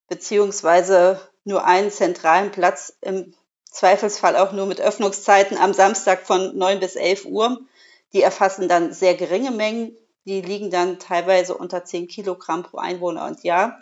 beziehungsweise 0.07 1.19
nur 1.43 1.65
einen 1.65 1.91
zentralen 1.91 2.51
Platz 2.51 2.93
im 3.01 3.33
Zweifelsfall 3.71 4.35
auch 4.35 4.53
nur 4.53 4.65
mit 4.65 4.81
Öffnungszeiten 4.81 5.57
am 5.57 5.73
Samstag 5.73 6.25
von 6.25 6.57
9 6.57 6.79
bis 6.79 6.95
11 6.95 7.25
Uhr. 7.25 7.59
Die 8.13 8.21
erfassen 8.21 8.67
dann 8.67 8.93
sehr 8.93 9.15
geringe 9.15 9.51
Mengen. 9.51 9.95
Die 10.25 10.41
liegen 10.41 10.71
dann 10.71 10.99
teilweise 10.99 11.55
unter 11.55 11.85
10 11.85 12.07
Kilogramm 12.07 12.63
pro 12.63 12.77
Einwohner 12.77 13.25
und 13.27 13.43
Jahr. 13.43 13.79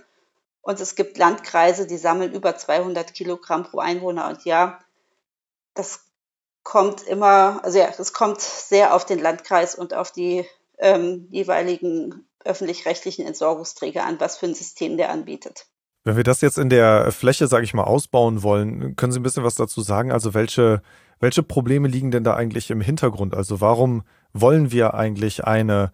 Und 0.61 0.79
es 0.79 0.95
gibt 0.95 1.17
Landkreise, 1.17 1.87
die 1.87 1.97
sammeln 1.97 2.33
über 2.33 2.57
200 2.57 3.13
Kilogramm 3.13 3.63
pro 3.63 3.79
Einwohner 3.79 4.27
und 4.27 4.45
Jahr. 4.45 4.83
Das 5.75 6.01
kommt 6.63 7.03
immer, 7.03 7.59
also 7.63 7.77
ja, 7.77 7.87
es 7.97 8.13
kommt 8.13 8.41
sehr 8.41 8.93
auf 8.95 9.05
den 9.05 9.19
Landkreis 9.19 9.75
und 9.75 9.93
auf 9.93 10.11
die 10.11 10.45
ähm, 10.79 11.27
jeweiligen 11.31 12.25
öffentlich-rechtlichen 12.43 13.25
Entsorgungsträger 13.25 14.05
an, 14.05 14.19
was 14.19 14.37
für 14.37 14.45
ein 14.45 14.53
System 14.53 14.97
der 14.97 15.11
anbietet. 15.11 15.67
Wenn 16.03 16.17
wir 16.17 16.23
das 16.23 16.41
jetzt 16.41 16.59
in 16.59 16.69
der 16.69 17.11
Fläche, 17.11 17.47
sage 17.47 17.63
ich 17.63 17.73
mal, 17.73 17.83
ausbauen 17.83 18.43
wollen, 18.43 18.95
können 18.95 19.11
Sie 19.11 19.19
ein 19.19 19.23
bisschen 19.23 19.43
was 19.43 19.55
dazu 19.55 19.81
sagen? 19.81 20.11
Also 20.11 20.35
welche, 20.35 20.83
welche 21.19 21.41
Probleme 21.41 21.87
liegen 21.87 22.11
denn 22.11 22.23
da 22.23 22.35
eigentlich 22.35 22.69
im 22.69 22.79
Hintergrund? 22.79 23.33
Also 23.33 23.59
warum 23.59 24.03
wollen 24.31 24.71
wir 24.71 24.93
eigentlich 24.93 25.45
eine, 25.45 25.91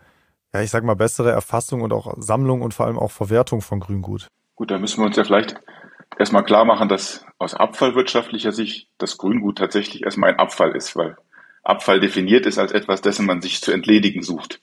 ja, 0.53 0.61
ich 0.61 0.69
sage 0.69 0.85
mal, 0.85 0.95
bessere 0.95 1.31
Erfassung 1.31 1.81
und 1.81 1.93
auch 1.93 2.13
Sammlung 2.17 2.61
und 2.61 2.73
vor 2.73 2.87
allem 2.87 2.99
auch 2.99 3.11
Verwertung 3.11 3.61
von 3.61 3.79
Grüngut? 3.79 4.27
Gut, 4.55 4.69
da 4.69 4.77
müssen 4.79 4.99
wir 4.99 5.05
uns 5.05 5.15
ja 5.15 5.23
vielleicht 5.23 5.55
erstmal 6.19 6.43
klar 6.43 6.65
machen, 6.65 6.89
dass 6.89 7.25
aus 7.39 7.53
abfallwirtschaftlicher 7.53 8.51
Sicht 8.51 8.89
das 8.97 9.17
Grüngut 9.17 9.59
tatsächlich 9.59 10.03
erstmal 10.03 10.31
ein 10.31 10.39
Abfall 10.39 10.75
ist, 10.75 10.97
weil 10.97 11.15
Abfall 11.63 11.99
definiert 11.99 12.45
ist 12.45 12.57
als 12.57 12.71
etwas, 12.71 13.01
dessen 13.01 13.25
man 13.25 13.41
sich 13.41 13.61
zu 13.61 13.71
entledigen 13.71 14.23
sucht. 14.23 14.61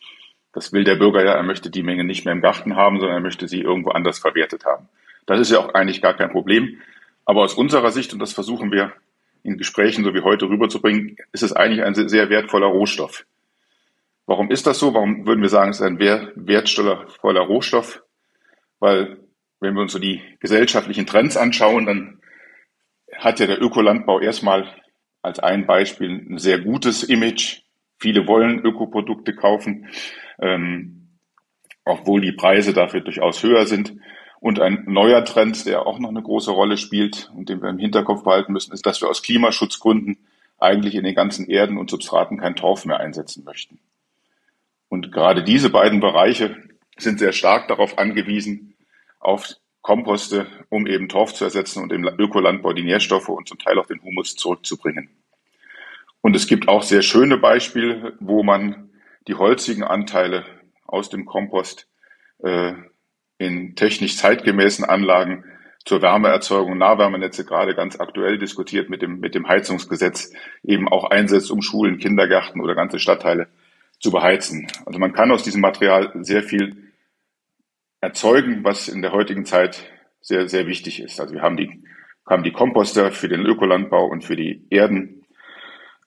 Das 0.52 0.73
will 0.73 0.85
der 0.85 0.97
Bürger 0.97 1.25
ja, 1.25 1.33
er 1.33 1.43
möchte 1.43 1.71
die 1.71 1.83
Menge 1.83 2.05
nicht 2.05 2.25
mehr 2.25 2.33
im 2.33 2.40
Garten 2.40 2.76
haben, 2.76 2.99
sondern 2.99 3.19
er 3.19 3.23
möchte 3.23 3.47
sie 3.47 3.61
irgendwo 3.61 3.90
anders 3.90 4.19
verwertet 4.19 4.64
haben. 4.64 4.88
Das 5.26 5.40
ist 5.40 5.50
ja 5.50 5.59
auch 5.59 5.75
eigentlich 5.75 6.02
gar 6.02 6.14
kein 6.14 6.31
Problem. 6.31 6.81
Aber 7.25 7.43
aus 7.43 7.55
unserer 7.55 7.90
Sicht, 7.93 8.12
und 8.12 8.19
das 8.19 8.33
versuchen 8.33 8.73
wir 8.73 8.93
in 9.43 9.59
Gesprächen 9.59 10.02
so 10.02 10.14
wie 10.14 10.23
heute 10.23 10.49
rüberzubringen, 10.49 11.17
ist 11.33 11.43
es 11.43 11.52
eigentlich 11.52 11.85
ein 11.85 11.95
sehr 11.95 12.31
wertvoller 12.31 12.67
Rohstoff. 12.67 13.25
Warum 14.26 14.50
ist 14.50 14.67
das 14.67 14.78
so? 14.78 14.95
Warum 14.95 15.26
würden 15.26 15.43
wir 15.43 15.49
sagen, 15.49 15.71
es 15.71 15.81
ist 15.81 15.87
ein 15.87 15.99
wertvoller 16.00 17.40
Rohstoff? 17.40 18.02
Weil, 18.81 19.19
wenn 19.61 19.75
wir 19.75 19.83
uns 19.83 19.93
so 19.93 19.99
die 19.99 20.23
gesellschaftlichen 20.40 21.07
Trends 21.07 21.37
anschauen, 21.37 21.87
dann 21.87 22.21
hat 23.17 23.40
ja 23.40 23.47
der 23.47 23.62
Ökolandbau 23.62 24.21
erstmal 24.21 24.75
als 25.23 25.39
ein 25.39 25.67
Beispiel 25.67 26.11
ein 26.11 26.39
sehr 26.39 26.61
gutes 26.61 27.03
Image. 27.03 27.63
Viele 27.99 28.27
wollen 28.27 28.65
Ökoprodukte 28.65 29.35
kaufen, 29.35 29.89
ähm, 30.41 31.09
obwohl 31.85 32.21
die 32.21 32.33
Preise 32.33 32.73
dafür 32.73 33.01
durchaus 33.01 33.43
höher 33.43 33.67
sind. 33.67 33.95
Und 34.41 34.61
ein 34.61 34.85
neuer 34.87 35.25
Trend, 35.25 35.67
der 35.67 35.87
auch 35.87 35.99
noch 35.99 36.11
eine 36.11 36.23
große 36.23 36.53
Rolle 36.53 36.77
spielt 36.77 37.31
und 37.35 37.49
den 37.49 37.61
wir 37.61 37.71
im 37.71 37.79
Hinterkopf 37.79 38.23
behalten 38.23 38.53
müssen, 38.53 38.73
ist, 38.73 38.87
dass 38.87 39.01
wir 39.01 39.09
aus 39.09 39.23
Klimaschutzgründen 39.23 40.19
eigentlich 40.59 40.95
in 40.95 41.05
den 41.05 41.15
ganzen 41.15 41.49
Erden 41.49 41.77
und 41.77 41.91
Substraten 41.91 42.39
kein 42.39 42.57
Torf 42.57 42.85
mehr 42.85 43.01
einsetzen 43.01 43.45
möchten. 43.45 43.81
Und 44.89 45.13
gerade 45.13 45.43
diese 45.43 45.71
beiden 45.71 46.01
Bereiche 46.01 46.57
sind 46.97 47.19
sehr 47.19 47.33
stark 47.33 47.69
darauf 47.69 47.99
angewiesen, 47.99 48.75
auf 49.21 49.55
Komposte, 49.88 50.47
um 50.68 50.87
eben 50.87 51.09
Torf 51.09 51.33
zu 51.33 51.45
ersetzen 51.45 51.83
und 51.83 51.95
im 51.95 52.04
Ökolandbau 52.04 52.75
die 52.75 52.85
Nährstoffe 52.85 53.30
und 53.30 53.49
zum 53.49 53.59
Teil 53.59 53.78
auch 53.78 53.87
den 53.87 54.02
Humus 54.02 54.37
zurückzubringen. 54.37 55.09
Und 56.21 56.37
es 56.37 56.47
gibt 56.47 56.68
auch 56.68 56.83
sehr 56.83 57.00
schöne 57.00 57.38
Beispiele, 57.38 58.12
wo 58.21 58.42
man 58.42 58.90
die 59.28 59.37
holzigen 59.37 59.85
Anteile 59.85 60.45
aus 60.85 61.09
dem 61.09 61.25
Kompost 61.25 61.88
äh, 62.40 62.75
in 63.38 63.76
technisch 63.76 64.18
zeitgemäßen 64.18 64.85
Anlagen 64.85 65.45
zur 65.87 66.02
Wärmeerzeugung, 66.02 66.76
Nahwärmenetze 66.76 67.47
gerade 67.47 67.75
ganz 67.75 67.99
aktuell 67.99 68.37
diskutiert 68.37 68.90
mit 68.90 69.00
dem, 69.00 69.21
mit 69.21 69.35
dem 69.35 69.49
Heizungsgesetz, 69.49 70.35
eben 70.62 70.87
auch 70.87 71.04
einsetzt, 71.04 71.50
um 71.50 71.62
Schulen, 71.62 71.97
Kindergärten 71.97 72.61
oder 72.61 72.75
ganze 72.75 72.99
Stadtteile 72.99 73.49
zu 74.00 74.11
beheizen. 74.11 74.66
Also 74.85 74.99
man 74.99 75.14
kann 75.14 75.30
aus 75.30 75.45
diesem 75.45 75.62
Material 75.62 76.12
sehr 76.21 76.42
viel 76.42 76.88
erzeugen, 78.00 78.64
was 78.64 78.88
in 78.88 79.02
der 79.02 79.12
heutigen 79.12 79.45
Zeit 79.45 79.85
sehr, 80.21 80.49
sehr 80.49 80.67
wichtig 80.67 81.00
ist. 81.00 81.21
Also 81.21 81.35
wir 81.35 81.43
haben 81.43 81.57
die, 81.57 81.83
haben 82.26 82.43
die 82.43 82.52
Komposter 82.52 83.11
für 83.12 83.28
den 83.28 83.45
Ökolandbau 83.45 84.07
und 84.07 84.25
für 84.25 84.37
die 84.37 84.67
Erden, 84.71 85.26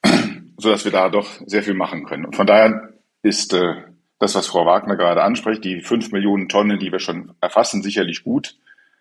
so 0.58 0.70
dass 0.70 0.86
wir 0.86 0.92
da 0.92 1.10
doch 1.10 1.28
sehr 1.46 1.64
viel 1.64 1.74
machen 1.74 2.06
können. 2.06 2.26
Und 2.26 2.36
von 2.36 2.48
daher 2.48 2.94
ist 3.24 3.54
äh, 3.54 3.76
das, 4.20 4.36
was 4.36 4.48
Frau 4.48 4.66
Wagner 4.66 4.96
gerade 4.96 5.24
anspricht, 5.24 5.64
die 5.64 5.82
fünf 5.82 6.12
Millionen 6.12 6.48
Tonnen, 6.48 6.80
die 6.80 6.92
wir 6.92 7.00
schon 7.00 7.34
erfassen, 7.42 7.82
sicherlich 7.82 8.24
gut. 8.24 8.56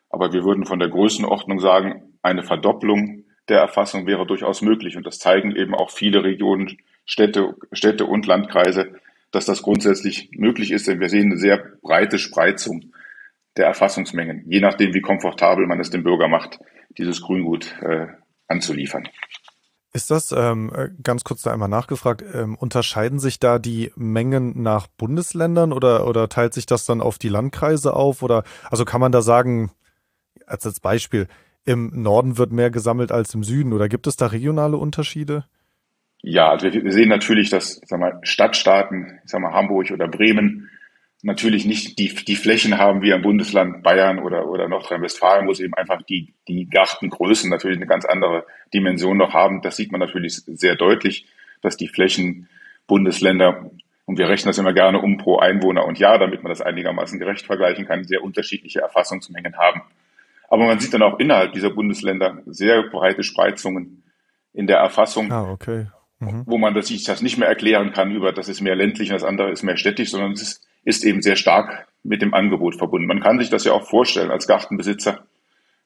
Aber 0.09 0.33
wir 0.33 0.45
würden 0.45 0.65
von 0.65 0.79
der 0.79 0.89
Größenordnung 0.89 1.61
sagen, 1.61 2.15
eine 2.23 2.43
Verdopplung 2.43 3.25
der 3.49 3.59
Erfassung 3.59 4.07
wäre 4.07 4.27
durchaus 4.27 4.63
möglich. 4.63 4.97
Und 4.97 5.07
das 5.07 5.19
zeigen 5.19 5.55
eben 5.55 5.75
auch 5.75 5.91
viele 5.91 6.25
Regionen, 6.25 6.79
Städte, 7.05 7.55
Städte 7.73 8.07
und 8.07 8.27
Landkreise, 8.27 8.95
dass 9.31 9.47
das 9.47 9.63
grundsätzlich 9.63 10.31
möglich 10.33 10.71
ist. 10.71 10.89
Denn 10.89 11.01
wir 11.01 11.09
sehen 11.09 11.31
eine 11.31 11.39
sehr 11.39 11.63
breite 11.83 12.19
Spreizung 12.19 12.93
der 13.57 13.67
Erfassungsmengen, 13.67 14.45
je 14.47 14.61
nachdem, 14.61 14.95
wie 14.95 15.01
komfortabel 15.01 15.67
man 15.67 15.81
es 15.81 15.91
dem 15.91 16.05
Bürger 16.05 16.29
macht, 16.29 16.61
dieses 16.99 17.21
Grüngut 17.21 17.75
äh, 17.83 18.07
anzuliefern. 18.47 19.09
Ist 19.93 20.11
das, 20.11 20.31
ähm, 20.31 20.71
äh, 20.73 20.89
ganz 21.03 21.25
kurz 21.25 21.43
da 21.43 21.53
einmal 21.53 21.69
nachgefragt, 21.69 22.25
ähm, 22.33 22.55
unterscheiden 22.55 23.19
sich 23.19 23.41
da 23.41 23.59
die 23.59 23.91
Mengen 23.97 24.63
nach 24.63 24.87
Bundesländern 24.87 25.73
oder, 25.73 26.07
oder 26.07 26.29
teilt 26.29 26.55
sich 26.55 26.67
das 26.67 26.85
dann 26.85 27.01
auf 27.01 27.19
die 27.19 27.29
Landkreise 27.29 27.95
auf? 27.95 28.23
Oder 28.23 28.45
also 28.71 28.85
kann 28.85 29.01
man 29.01 29.11
da 29.11 29.21
sagen, 29.21 29.73
als, 30.47 30.65
als 30.65 30.79
Beispiel, 30.79 31.27
im 31.65 32.03
Norden 32.03 32.39
wird 32.39 32.53
mehr 32.53 32.71
gesammelt 32.71 33.13
als 33.13 33.35
im 33.35 33.45
Süden 33.45 33.73
oder 33.73 33.89
gibt 33.89 34.07
es 34.07 34.17
da 34.17 34.27
regionale 34.27 34.77
Unterschiede? 34.77 35.45
Ja, 36.23 36.51
also 36.51 36.73
wir 36.73 36.93
sehen 36.93 37.09
natürlich, 37.09 37.51
dass 37.51 37.81
sag 37.87 37.99
mal, 37.99 38.19
Stadtstaaten, 38.23 39.21
ich 39.25 39.31
sag 39.31 39.41
mal 39.41 39.53
Hamburg 39.53 39.91
oder 39.91 40.07
Bremen, 40.07 40.71
natürlich 41.23 41.65
nicht 41.67 41.99
die, 41.99 42.15
die 42.15 42.37
Flächen 42.37 42.79
haben 42.79 43.03
wie 43.03 43.11
im 43.11 43.23
Bundesland 43.23 43.83
Bayern 43.83 44.19
oder, 44.19 44.49
oder 44.49 44.69
Nordrhein-Westfalen, 44.69 45.47
wo 45.47 45.53
sie 45.53 45.65
eben 45.65 45.75
einfach 45.75 46.03
die, 46.03 46.35
die 46.49 46.69
Gartengrößen 46.69 47.51
natürlich 47.51 47.77
eine 47.77 47.87
ganz 47.87 48.05
andere 48.05 48.47
Dimension 48.73 49.17
noch 49.17 49.35
haben. 49.35 49.63
Das 49.63 49.77
sieht 49.77 49.93
man 49.93 50.01
natürlich 50.01 50.37
sehr 50.37 50.77
deutlich, 50.77 51.27
dass 51.63 51.77
die 51.77 51.89
Flächen 51.89 52.49
Bundesländer, 52.87 53.71
und 54.07 54.19
wir 54.19 54.29
rechnen 54.29 54.51
das 54.51 54.59
immer 54.59 54.73
gerne 54.73 55.01
um 55.01 55.19
pro 55.19 55.39
Einwohner 55.39 55.87
und 55.87 55.99
Jahr, 55.99 56.19
damit 56.19 56.43
man 56.43 56.51
das 56.51 56.63
einigermaßen 56.63 57.19
gerecht 57.19 57.47
vergleichen 57.47 57.87
kann, 57.87 58.05
sehr 58.05 58.23
unterschiedliche 58.25 58.81
Erfassungsmengen 58.81 59.57
haben. 59.57 59.83
Aber 60.49 60.67
man 60.67 60.81
sieht 60.81 60.93
dann 60.93 61.03
auch 61.03 61.19
innerhalb 61.19 61.53
dieser 61.53 61.71
Bundesländer 61.71 62.43
sehr 62.47 62.83
breite 62.91 63.23
Spreizungen 63.23 64.03
in 64.53 64.67
der 64.67 64.79
Erfassung. 64.79 65.31
Ah, 65.31 65.51
okay. 65.51 65.87
Mhm. 66.21 66.45
Wo 66.47 66.59
man 66.59 66.75
das, 66.75 66.89
sich 66.89 67.05
das 67.05 67.23
nicht 67.23 67.39
mehr 67.39 67.49
erklären 67.49 67.93
kann 67.93 68.11
über, 68.13 68.33
das 68.33 68.49
ist 68.49 68.61
mehr 68.61 68.77
ländlich 68.77 69.09
und 69.09 69.15
das 69.15 69.25
andere 69.25 69.51
ist 69.51 69.63
mehr 69.63 69.77
städtisch, 69.77 70.11
sondern 70.11 70.33
es 70.33 70.43
ist 70.43 70.67
ist 70.85 71.05
eben 71.05 71.23
sehr 71.23 71.37
stark 71.37 71.87
mit 72.03 72.23
dem 72.23 72.35
Angebot 72.35 72.77
verbunden. 72.77 73.07
Man 73.07 73.21
kann 73.21 73.39
sich 73.39 73.51
das 73.51 73.65
ja 73.65 73.73
auch 73.73 73.87
vorstellen 73.87 74.31
als 74.31 74.47
Gartenbesitzer. 74.47 75.27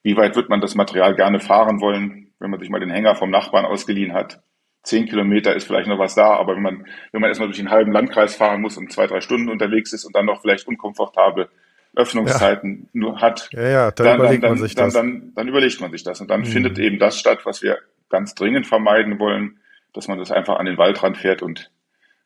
Wie 0.02 0.16
weit 0.16 0.36
wird 0.36 0.48
man 0.48 0.60
das 0.60 0.74
Material 0.74 1.14
gerne 1.14 1.40
fahren 1.40 1.80
wollen, 1.80 2.32
wenn 2.38 2.50
man 2.50 2.60
sich 2.60 2.70
mal 2.70 2.80
den 2.80 2.90
Hänger 2.90 3.16
vom 3.16 3.30
Nachbarn 3.30 3.64
ausgeliehen 3.64 4.12
hat? 4.12 4.42
Zehn 4.82 5.06
Kilometer 5.06 5.54
ist 5.56 5.66
vielleicht 5.66 5.88
noch 5.88 5.98
was 5.98 6.14
da, 6.14 6.34
aber 6.34 6.54
wenn 6.56 6.62
man, 6.62 6.86
wenn 7.10 7.22
man 7.22 7.28
erstmal 7.30 7.48
durch 7.48 7.58
den 7.58 7.70
halben 7.70 7.90
Landkreis 7.90 8.36
fahren 8.36 8.60
muss 8.60 8.76
und 8.76 8.92
zwei, 8.92 9.06
drei 9.06 9.22
Stunden 9.22 9.48
unterwegs 9.48 9.92
ist 9.92 10.04
und 10.04 10.14
dann 10.14 10.26
noch 10.26 10.42
vielleicht 10.42 10.68
unkomfortable 10.68 11.48
Öffnungszeiten 11.96 12.82
ja. 12.82 12.88
nur 12.92 13.20
hat, 13.20 13.48
ja, 13.52 13.68
ja, 13.68 13.90
dann, 13.92 14.06
dann, 14.06 14.18
überlegt 14.18 14.44
dann, 14.44 14.50
man 14.50 14.58
sich 14.58 14.74
dann, 14.74 14.84
das. 14.84 14.94
Dann, 14.94 15.10
dann, 15.12 15.32
dann 15.34 15.48
überlegt 15.48 15.80
man 15.80 15.90
sich 15.90 16.02
das. 16.02 16.20
Und 16.20 16.28
dann 16.28 16.40
mhm. 16.40 16.46
findet 16.46 16.78
eben 16.78 16.98
das 16.98 17.18
statt, 17.18 17.40
was 17.44 17.62
wir 17.62 17.78
ganz 18.10 18.34
dringend 18.34 18.66
vermeiden 18.66 19.18
wollen, 19.18 19.58
dass 19.94 20.08
man 20.08 20.18
das 20.18 20.30
einfach 20.30 20.56
an 20.56 20.66
den 20.66 20.76
Waldrand 20.76 21.16
fährt 21.16 21.42
und 21.42 21.70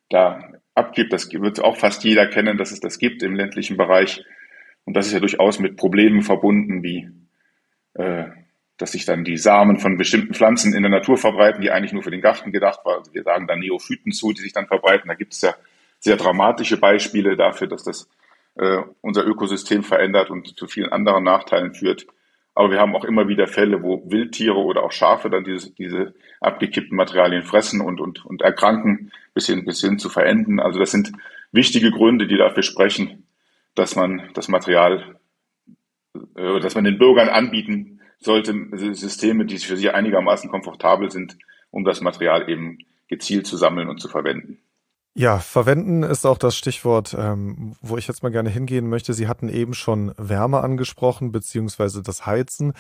da 0.08 0.52
abgibt. 0.75 1.12
Das 1.12 1.30
wird 1.30 1.62
auch 1.62 1.76
fast 1.76 2.02
jeder 2.04 2.26
kennen, 2.26 2.58
dass 2.58 2.72
es 2.72 2.80
das 2.80 2.98
gibt 2.98 3.22
im 3.22 3.37
ländlichen 3.37 3.76
Bereich. 3.76 4.25
Und 4.84 4.96
das 4.96 5.06
ist 5.06 5.12
ja 5.12 5.20
durchaus 5.20 5.58
mit 5.58 5.76
Problemen 5.76 6.22
verbunden, 6.22 6.82
wie 6.82 7.10
äh, 7.94 8.25
dass 8.78 8.92
sich 8.92 9.04
dann 9.04 9.25
die 9.25 9.37
Samen 9.37 9.78
von 9.78 9.98
bestimmten 9.98 10.34
Pflanzen 10.34 10.72
in 10.72 10.82
der 10.82 10.90
Natur 10.90 11.18
verbreiten, 11.18 11.60
die 11.60 11.70
eigentlich 11.70 11.92
nur 11.92 12.04
für 12.04 12.12
den 12.12 12.20
Garten 12.20 12.52
gedacht 12.52 12.84
waren. 12.84 12.98
Also 12.98 13.12
wir 13.12 13.25
sagen 13.25 13.46
dann 13.46 13.58
Neophyten 13.58 14.12
zu, 14.12 14.32
die 14.32 14.40
sich 14.40 14.52
dann 14.52 14.68
verbreiten. 14.68 15.08
Da 15.08 15.14
gibt 15.14 15.34
es 15.34 15.42
ja 15.42 15.54
sehr 15.98 16.16
dramatische 16.16 16.78
Beispiele 16.78 17.37
dafür, 17.37 17.66
dass 17.66 17.82
das 17.82 18.08
äh, 18.54 18.78
unser 19.00 19.26
Ökosystem 19.26 19.82
verändert 19.82 20.30
und 20.30 20.56
zu 20.56 20.68
vielen 20.68 20.92
anderen 20.92 21.25
Nachteilen 21.25 21.75
führt. 21.75 22.06
Aber 22.54 22.70
wir 22.70 22.78
haben 22.78 22.94
auch 22.94 23.04
immer 23.04 23.28
wieder 23.28 23.48
Fälle, 23.48 23.82
wo 23.82 24.08
Wildtiere 24.10 24.58
oder 24.58 24.84
auch 24.84 24.92
Schafe 24.92 25.28
dann 25.28 25.44
diese, 25.44 25.72
diese 25.75 26.14
abgekippten 26.40 26.97
Materialien 26.97 27.42
fressen 27.42 27.80
und, 27.80 28.00
und, 28.00 28.25
und 28.25 28.42
erkranken 28.42 29.12
bis 29.35 29.47
hin, 29.47 29.64
bis 29.64 29.80
hin 29.80 29.99
zu 29.99 30.09
verenden. 30.09 30.61
Also 30.61 30.78
das 30.78 30.90
sind 30.90 31.12
wichtige 31.52 31.90
Gründe, 31.90 32.26
die 32.26 32.37
dafür 32.37 32.62
sprechen, 32.62 33.26
dass 33.75 33.97
man 33.97 34.23
das 34.35 34.49
Material, 34.49 35.16
äh, 36.37 36.61
dass 36.61 36.75
man 36.75 36.85
den 36.85 36.99
Bürgern 36.99 37.28
anbieten 37.28 38.00
sollte, 38.18 38.54
Systeme, 38.73 39.47
die 39.47 39.59
für 39.59 39.76
sie 39.76 39.90
einigermaßen 39.90 40.50
komfortabel 40.50 41.11
sind, 41.11 41.38
um 41.71 41.85
das 41.85 42.00
Material 42.00 42.49
eben 42.49 42.78
gezielt 43.09 43.47
zu 43.47 43.57
sammeln 43.57 43.88
und 43.88 44.00
zu 44.00 44.09
verwenden. 44.09 44.59
Ja, 45.14 45.38
verwenden 45.38 46.04
ist 46.04 46.26
auch 46.26 46.38
das 46.38 46.57
Stichwort, 46.57 47.16
ähm, 47.18 47.75
wo 47.80 47.97
ich 47.97 48.07
jetzt 48.07 48.23
mal 48.23 48.30
gerne 48.30 48.50
hingehen 48.50 48.88
möchte. 48.88 49.14
Sie 49.14 49.26
hatten 49.26 49.49
eben 49.49 49.75
schon 49.75 50.14
Wärme 50.16 50.61
angesprochen, 50.61 51.33
beziehungsweise 51.33 52.02
das 52.02 52.26
Heizen. 52.26 52.73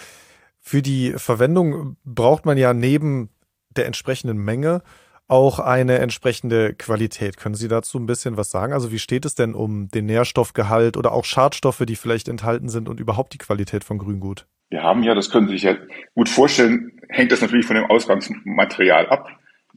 Für 0.60 0.82
die 0.82 1.14
Verwendung 1.16 1.96
braucht 2.04 2.46
man 2.46 2.56
ja 2.58 2.74
neben 2.74 3.30
der 3.78 3.86
entsprechenden 3.86 4.38
Menge 4.38 4.82
auch 5.28 5.58
eine 5.58 5.98
entsprechende 5.98 6.74
Qualität. 6.74 7.36
Können 7.36 7.54
Sie 7.54 7.68
dazu 7.68 7.98
ein 7.98 8.06
bisschen 8.06 8.38
was 8.38 8.50
sagen? 8.50 8.72
Also 8.72 8.90
wie 8.90 8.98
steht 8.98 9.26
es 9.26 9.34
denn 9.34 9.54
um 9.54 9.88
den 9.88 10.06
Nährstoffgehalt 10.06 10.96
oder 10.96 11.12
auch 11.12 11.26
Schadstoffe, 11.26 11.84
die 11.86 11.96
vielleicht 11.96 12.28
enthalten 12.28 12.70
sind 12.70 12.88
und 12.88 12.98
überhaupt 12.98 13.34
die 13.34 13.38
Qualität 13.38 13.84
von 13.84 13.98
Grüngut? 13.98 14.46
Wir 14.70 14.82
haben 14.82 15.02
ja, 15.02 15.14
das 15.14 15.30
können 15.30 15.46
Sie 15.48 15.54
sich 15.54 15.64
ja 15.64 15.76
gut 16.14 16.30
vorstellen, 16.30 16.98
hängt 17.08 17.30
das 17.30 17.42
natürlich 17.42 17.66
von 17.66 17.76
dem 17.76 17.86
Ausgangsmaterial 17.86 19.08
ab, 19.08 19.28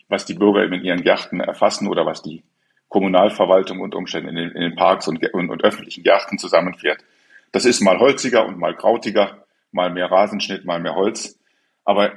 was 0.07 0.25
die 0.25 0.33
Bürger 0.33 0.63
in 0.63 0.83
ihren 0.83 1.03
Gärten 1.03 1.41
erfassen 1.41 1.87
oder 1.87 2.05
was 2.05 2.21
die 2.21 2.43
Kommunalverwaltung 2.87 3.79
unter 3.79 3.97
Umständen 3.97 4.29
in 4.29 4.35
den, 4.35 4.51
in 4.51 4.61
den 4.61 4.75
Parks 4.75 5.07
und, 5.07 5.25
und, 5.33 5.49
und 5.49 5.63
öffentlichen 5.63 6.03
Gärten 6.03 6.37
zusammenfährt. 6.37 7.03
Das 7.51 7.65
ist 7.65 7.81
mal 7.81 7.99
holziger 7.99 8.45
und 8.45 8.57
mal 8.57 8.75
krautiger, 8.75 9.45
mal 9.71 9.89
mehr 9.89 10.11
Rasenschnitt, 10.11 10.65
mal 10.65 10.79
mehr 10.79 10.95
Holz. 10.95 11.39
Aber 11.83 12.11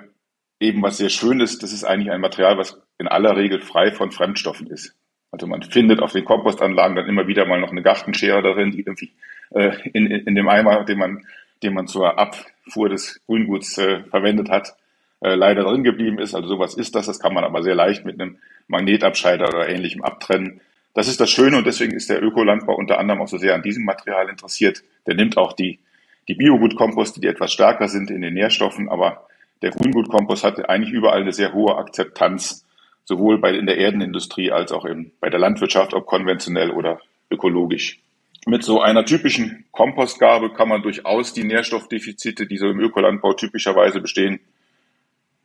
eben 0.65 0.83
was 0.83 0.97
sehr 0.97 1.11
schön 1.11 1.41
ist, 1.41 1.63
das 1.63 1.73
ist 1.73 1.85
eigentlich 1.85 2.11
ein 2.11 2.21
Material, 2.21 2.59
was 2.59 2.81
in 2.99 3.09
aller 3.09 3.37
Regel 3.37 3.61
frei 3.61 3.93
von 3.93 4.11
Fremdstoffen 4.11 4.67
ist. 4.67 4.95
Also 5.31 5.47
man 5.47 5.63
findet 5.63 6.01
auf 6.01 6.13
den 6.13 6.25
Kompostanlagen 6.25 6.97
dann 6.97 7.09
immer 7.09 7.27
wieder 7.27 7.45
mal 7.45 7.61
noch 7.61 7.71
eine 7.71 7.83
Gartenschere 7.83 8.43
darin, 8.43 8.71
die 8.71 8.81
irgendwie 8.81 9.13
äh, 9.51 9.73
in, 9.93 10.07
in 10.07 10.35
dem 10.35 10.49
Eimer, 10.49 10.85
den 10.85 10.99
man, 10.99 11.27
den 11.63 11.75
man 11.75 11.87
zur 11.87 12.19
Abfuhr 12.19 12.89
des 12.89 13.21
Grünguts 13.27 13.77
äh, 13.79 14.05
verwendet 14.05 14.49
hat, 14.49 14.77
äh, 15.21 15.35
leider 15.35 15.65
drin 15.65 15.83
geblieben 15.83 16.19
ist. 16.19 16.35
Also 16.35 16.49
sowas 16.49 16.75
ist 16.75 16.95
das. 16.95 17.07
Das 17.07 17.19
kann 17.19 17.35
man 17.35 17.43
aber 17.43 17.63
sehr 17.63 17.75
leicht 17.75 18.05
mit 18.05 18.21
einem 18.21 18.39
Magnetabscheider 18.69 19.49
oder 19.49 19.69
ähnlichem 19.69 20.05
abtrennen. 20.05 20.61
Das 20.95 21.09
ist 21.09 21.21
das 21.21 21.31
Schöne 21.31 21.57
und 21.59 21.67
deswegen 21.67 21.95
ist 21.95 22.09
der 22.09 22.23
Ökolandbau 22.23 22.77
unter 22.77 22.99
anderem 23.01 23.21
auch 23.21 23.29
so 23.29 23.37
sehr 23.37 23.55
an 23.57 23.63
diesem 23.63 23.85
Material 23.85 24.29
interessiert. 24.29 24.85
Der 25.09 25.17
nimmt 25.17 25.37
auch 25.37 25.53
die, 25.53 25.81
die 26.29 26.35
Biogutkomposte, 26.35 27.21
die 27.21 27.27
etwas 27.27 27.53
stärker 27.53 27.89
sind 27.89 28.13
in 28.13 28.23
den 28.23 28.35
Nährstoffen, 28.35 28.89
aber 28.89 29.27
der 29.65 29.71
Grüngutkompost 29.71 30.45
hat 30.45 30.69
eigentlich 30.69 30.93
überall 30.93 31.23
eine 31.23 31.33
sehr 31.33 31.55
hohe 31.55 31.77
Akzeptanz, 31.77 32.67
sowohl 33.05 33.39
bei, 33.41 33.55
in 33.55 33.65
der 33.65 33.79
Erdenindustrie 33.79 34.53
als 34.53 34.73
auch 34.73 34.85
in, 34.85 35.13
bei 35.21 35.31
der 35.31 35.41
Landwirtschaft, 35.41 35.95
ob 35.95 36.05
konventionell 36.05 36.71
oder 36.71 37.01
ökologisch. 37.31 37.99
Mit 38.47 38.63
so 38.63 38.83
einer 38.83 39.07
typischen 39.07 39.65
Kompostgabe 39.73 40.53
kann 40.53 40.69
man 40.69 40.83
durchaus 40.83 41.33
die 41.33 41.45
Nährstoffdefizite, 41.45 42.47
die 42.47 42.59
so 42.59 42.69
im 42.69 42.79
Ökolandbau 42.79 43.33
typischerweise 43.33 44.03
bestehen, 44.03 44.39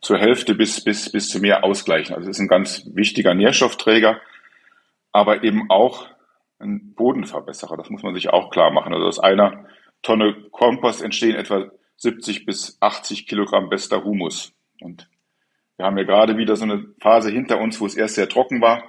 zur 0.02 0.18
Hälfte 0.18 0.54
bis, 0.54 0.84
bis, 0.84 1.10
bis 1.10 1.30
zu 1.30 1.40
mehr 1.40 1.64
ausgleichen. 1.64 2.14
Also 2.14 2.30
es 2.30 2.36
ist 2.36 2.42
ein 2.42 2.50
ganz 2.50 2.84
wichtiger 2.94 3.34
Nährstoffträger, 3.34 4.20
aber 5.14 5.46
eben 5.46 5.70
auch 5.70 6.08
ein 6.60 6.94
Bodenverbesserer. 6.94 7.78
Das 7.78 7.90
muss 7.90 8.04
man 8.04 8.16
sich 8.16 8.30
auch 8.30 8.50
klar 8.50 8.70
machen. 8.72 8.94
Also 8.94 9.08
aus 9.08 9.20
einer 9.20 9.66
Tonne 10.02 10.36
Kompost 10.52 11.02
entstehen 11.02 11.36
etwa 11.36 11.72
70 12.00 12.46
bis 12.46 12.78
80 12.80 13.28
Kilogramm 13.28 13.70
bester 13.70 14.04
Humus. 14.04 14.54
Und 14.82 15.10
wir 15.78 15.86
haben 15.86 15.98
ja 15.98 16.04
gerade 16.04 16.38
wieder 16.38 16.56
so 16.56 16.64
eine 16.64 16.86
Phase 17.00 17.30
hinter 17.30 17.60
uns, 17.60 17.80
wo 17.80 17.86
es 17.86 17.96
erst 17.96 18.16
sehr 18.16 18.30
trocken 18.30 18.62
war. 18.62 18.84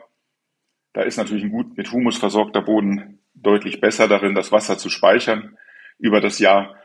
Da 0.92 1.02
ist 1.02 1.18
natürlich 1.18 1.44
ein 1.44 1.50
gut 1.50 1.76
mit 1.76 1.92
Humus 1.92 2.18
versorgter 2.18 2.62
Boden 2.62 3.20
deutlich 3.34 3.80
besser 3.80 4.08
darin, 4.08 4.34
das 4.34 4.52
Wasser 4.52 4.78
zu 4.78 4.90
speichern 4.90 5.56
über 5.98 6.20
das 6.20 6.38
Jahr. 6.38 6.76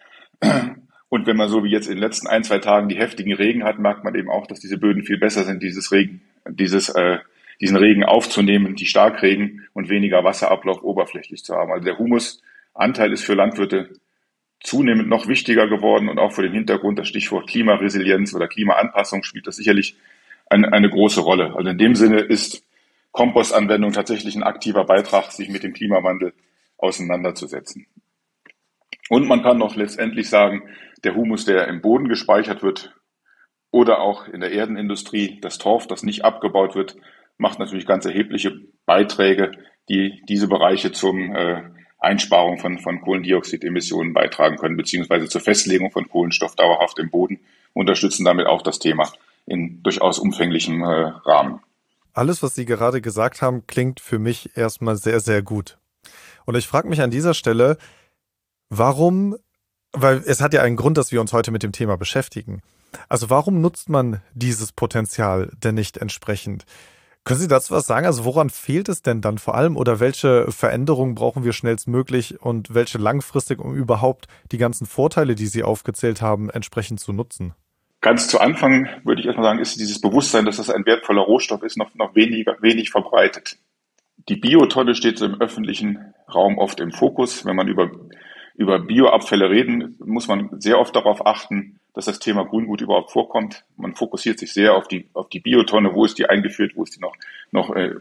Und 1.10 1.27
wenn 1.27 1.38
man 1.38 1.50
so 1.50 1.63
wie 1.63 1.72
jetzt 1.72 1.88
in 1.88 1.96
den 1.96 2.03
letzten 2.03 2.27
ein, 2.27 2.44
zwei 2.44 2.60
Tagen 2.60 2.89
die 2.89 2.98
heftigen 2.98 3.34
Regen 3.34 3.63
hat, 3.63 3.79
merkt 3.79 4.03
man 4.03 4.15
eben 4.15 4.29
auch, 4.29 4.48
dass 4.48 4.60
diese 4.60 4.77
Böden 4.77 5.03
viel 5.03 5.17
besser 5.17 5.44
sind, 5.44 5.62
dieses 5.62 5.91
Regen, 5.91 6.22
dieses, 6.50 6.89
äh, 6.89 7.20
diesen 7.62 7.77
Regen 7.77 8.03
aufzunehmen, 8.03 8.75
die 8.75 8.86
Starkregen 8.86 9.67
und 9.74 9.89
weniger 9.89 10.24
Wasserablauf 10.24 10.84
oberflächlich 10.84 11.44
zu 11.44 11.55
haben. 11.55 11.72
Also 11.72 11.86
der 11.86 12.00
Humusanteil 12.00 13.13
ist 13.13 13.24
für 13.24 13.36
Landwirte 13.36 13.91
zunehmend 14.62 15.10
noch 15.10 15.28
wichtiger 15.28 15.68
geworden 15.68 16.10
und 16.10 16.20
auch 16.20 16.32
vor 16.32 16.44
dem 16.44 16.54
Hintergrund 16.54 16.98
das 16.98 17.08
Stichwort 17.08 17.48
Klimaresilienz 17.48 18.34
oder 18.34 18.48
Klimaanpassung 18.48 19.24
spielt 19.24 19.48
das 19.48 19.58
sicherlich 19.58 19.98
eine, 20.50 20.72
eine 20.74 20.90
große 20.90 21.22
Rolle. 21.22 21.56
Also 21.56 21.70
in 21.70 21.78
dem 21.78 21.96
Sinne 21.96 22.20
ist 22.20 22.64
Kompostanwendung 23.12 23.94
tatsächlich 23.94 24.36
ein 24.36 24.44
aktiver 24.44 24.86
Beitrag, 24.86 25.32
sich 25.32 25.50
mit 25.50 25.64
dem 25.64 25.74
Klimawandel 25.74 26.34
auseinanderzusetzen. 26.78 27.88
Und 29.10 29.27
man 29.27 29.44
kann 29.44 29.58
noch 29.58 29.75
letztendlich 29.75 30.29
sagen, 30.29 30.64
der 31.03 31.16
Humus, 31.16 31.46
der 31.46 31.68
im 31.68 31.82
Boden 31.82 32.10
gespeichert 32.10 32.64
wird 32.64 32.96
oder 33.72 34.00
auch 34.00 34.27
in 34.27 34.42
der 34.42 34.51
Erdenindustrie, 34.51 35.40
das 35.42 35.58
Torf, 35.58 35.88
das 35.88 36.03
nicht 36.03 36.25
abgebaut 36.25 36.75
wird, 36.75 36.98
macht 37.38 37.60
natürlich 37.60 37.86
ganz 37.86 38.06
erhebliche 38.06 38.60
Beiträge, 38.86 39.51
die 39.90 40.24
diese 40.27 40.48
Bereiche 40.48 40.92
zum 40.92 41.36
äh, 41.36 41.64
Einsparung 42.05 42.57
von, 42.59 42.79
von 42.79 43.01
Kohlendioxidemissionen 43.01 44.13
beitragen 44.13 44.57
können, 44.57 44.77
beziehungsweise 44.77 45.27
zur 45.27 45.41
Festlegung 45.41 45.91
von 45.91 46.07
Kohlenstoff 46.07 46.55
dauerhaft 46.55 47.00
im 47.00 47.09
Boden, 47.09 47.39
unterstützen 47.74 48.24
damit 48.24 48.48
auch 48.48 48.61
das 48.61 48.79
Thema 48.79 49.11
in 49.46 49.83
durchaus 49.83 50.20
umfänglichem 50.20 50.81
äh, 50.81 50.85
Rahmen. 50.85 51.59
Alles, 52.13 52.41
was 52.41 52.55
Sie 52.55 52.65
gerade 52.65 53.01
gesagt 53.01 53.41
haben, 53.41 53.68
klingt 53.68 54.00
für 54.00 54.20
mich 54.20 54.55
erstmal 54.55 54.96
sehr, 54.96 55.20
sehr 55.20 55.41
gut. 55.41 55.77
Und 56.46 56.55
ich 56.55 56.68
frage 56.68 56.87
mich 56.87 57.01
an 57.01 57.11
dieser 57.11 57.33
Stelle, 57.33 57.77
warum, 58.70 59.35
weil 59.91 60.24
es 60.25 60.41
hat 60.41 60.53
ja 60.53 60.61
einen 60.61 60.77
Grund, 60.77 60.98
dass 60.98 61.11
wir 61.11 61.20
uns 61.20 61.33
heute 61.33 61.51
mit 61.51 61.63
dem 61.63 61.74
Thema 61.74 61.98
beschäftigen. 61.98 62.61
Also 63.09 63.29
warum 63.29 63.61
nutzt 63.61 63.89
man 63.89 64.22
dieses 64.33 64.72
Potenzial 64.72 65.51
denn 65.61 65.75
nicht 65.75 65.98
entsprechend? 65.98 66.65
Können 67.25 67.40
Sie 67.40 67.48
dazu 67.48 67.74
was 67.74 67.88
sagen? 67.88 68.05
Also 68.05 68.24
woran 68.24 68.51
fehlt 68.51 68.88
es 68.88 69.01
denn 69.01 69.20
dann 69.20 69.40
vor 69.40 69.55
allem 69.55 69.77
oder 69.77 70.00
welche 70.00 70.51
Veränderungen 70.51 71.16
brauchen 71.16 71.44
wir 71.44 71.53
schnellstmöglich 71.53 72.40
und 72.40 72.75
welche 72.75 73.00
langfristig, 73.00 73.59
um 73.59 73.74
überhaupt 73.74 74.27
die 74.51 74.59
ganzen 74.59 74.85
Vorteile, 74.85 75.33
die 75.33 75.48
Sie 75.48 75.64
aufgezählt 75.64 76.22
haben, 76.22 76.51
entsprechend 76.51 77.00
zu 77.00 77.14
nutzen? 77.14 77.55
Ganz 78.01 78.27
zu 78.27 78.40
Anfang 78.40 78.88
würde 79.03 79.22
ich 79.22 79.25
erstmal 79.25 79.48
sagen, 79.48 79.59
ist 79.59 79.79
dieses 79.79 80.00
Bewusstsein, 80.00 80.46
dass 80.46 80.57
das 80.57 80.70
ein 80.70 80.85
wertvoller 80.85 81.24
Rohstoff 81.24 81.64
ist, 81.64 81.77
noch, 81.77 81.96
noch 81.96 82.14
weniger, 82.14 82.57
wenig 82.61 82.92
verbreitet. 82.92 83.57
Die 84.29 84.35
Biotonne 84.35 84.94
steht 84.94 85.20
im 85.22 85.42
öffentlichen 85.42 86.14
Raum 86.31 86.59
oft 86.59 86.79
im 86.79 86.92
Fokus. 86.92 87.44
Wenn 87.44 87.55
man 87.55 87.68
über, 87.68 87.90
über 88.53 88.77
Bioabfälle 88.77 89.50
reden, 89.50 89.96
muss 89.98 90.27
man 90.27 90.50
sehr 90.61 90.77
oft 90.77 90.96
darauf 90.96 91.25
achten, 91.25 91.79
dass 91.96 92.05
das 92.05 92.20
Thema 92.20 92.46
Grüngut 92.46 92.81
überhaupt 92.81 93.12
vorkommt. 93.12 93.64
Man 93.77 93.96
fokussiert 93.96 94.38
sich 94.38 94.53
sehr 94.53 94.75
auf 94.75 94.88
die, 94.88 95.10
auf 95.14 95.29
die 95.29 95.40
Biotonne, 95.40 95.94
wo 95.94 96.05
ist 96.05 96.20
die 96.20 96.25
eingeführt, 96.25 96.74
wo 96.75 96.84
ist 96.84 96.96
die 96.96 97.00
noch, 97.00 97.16
noch 97.51 97.74
äh, 97.75 97.96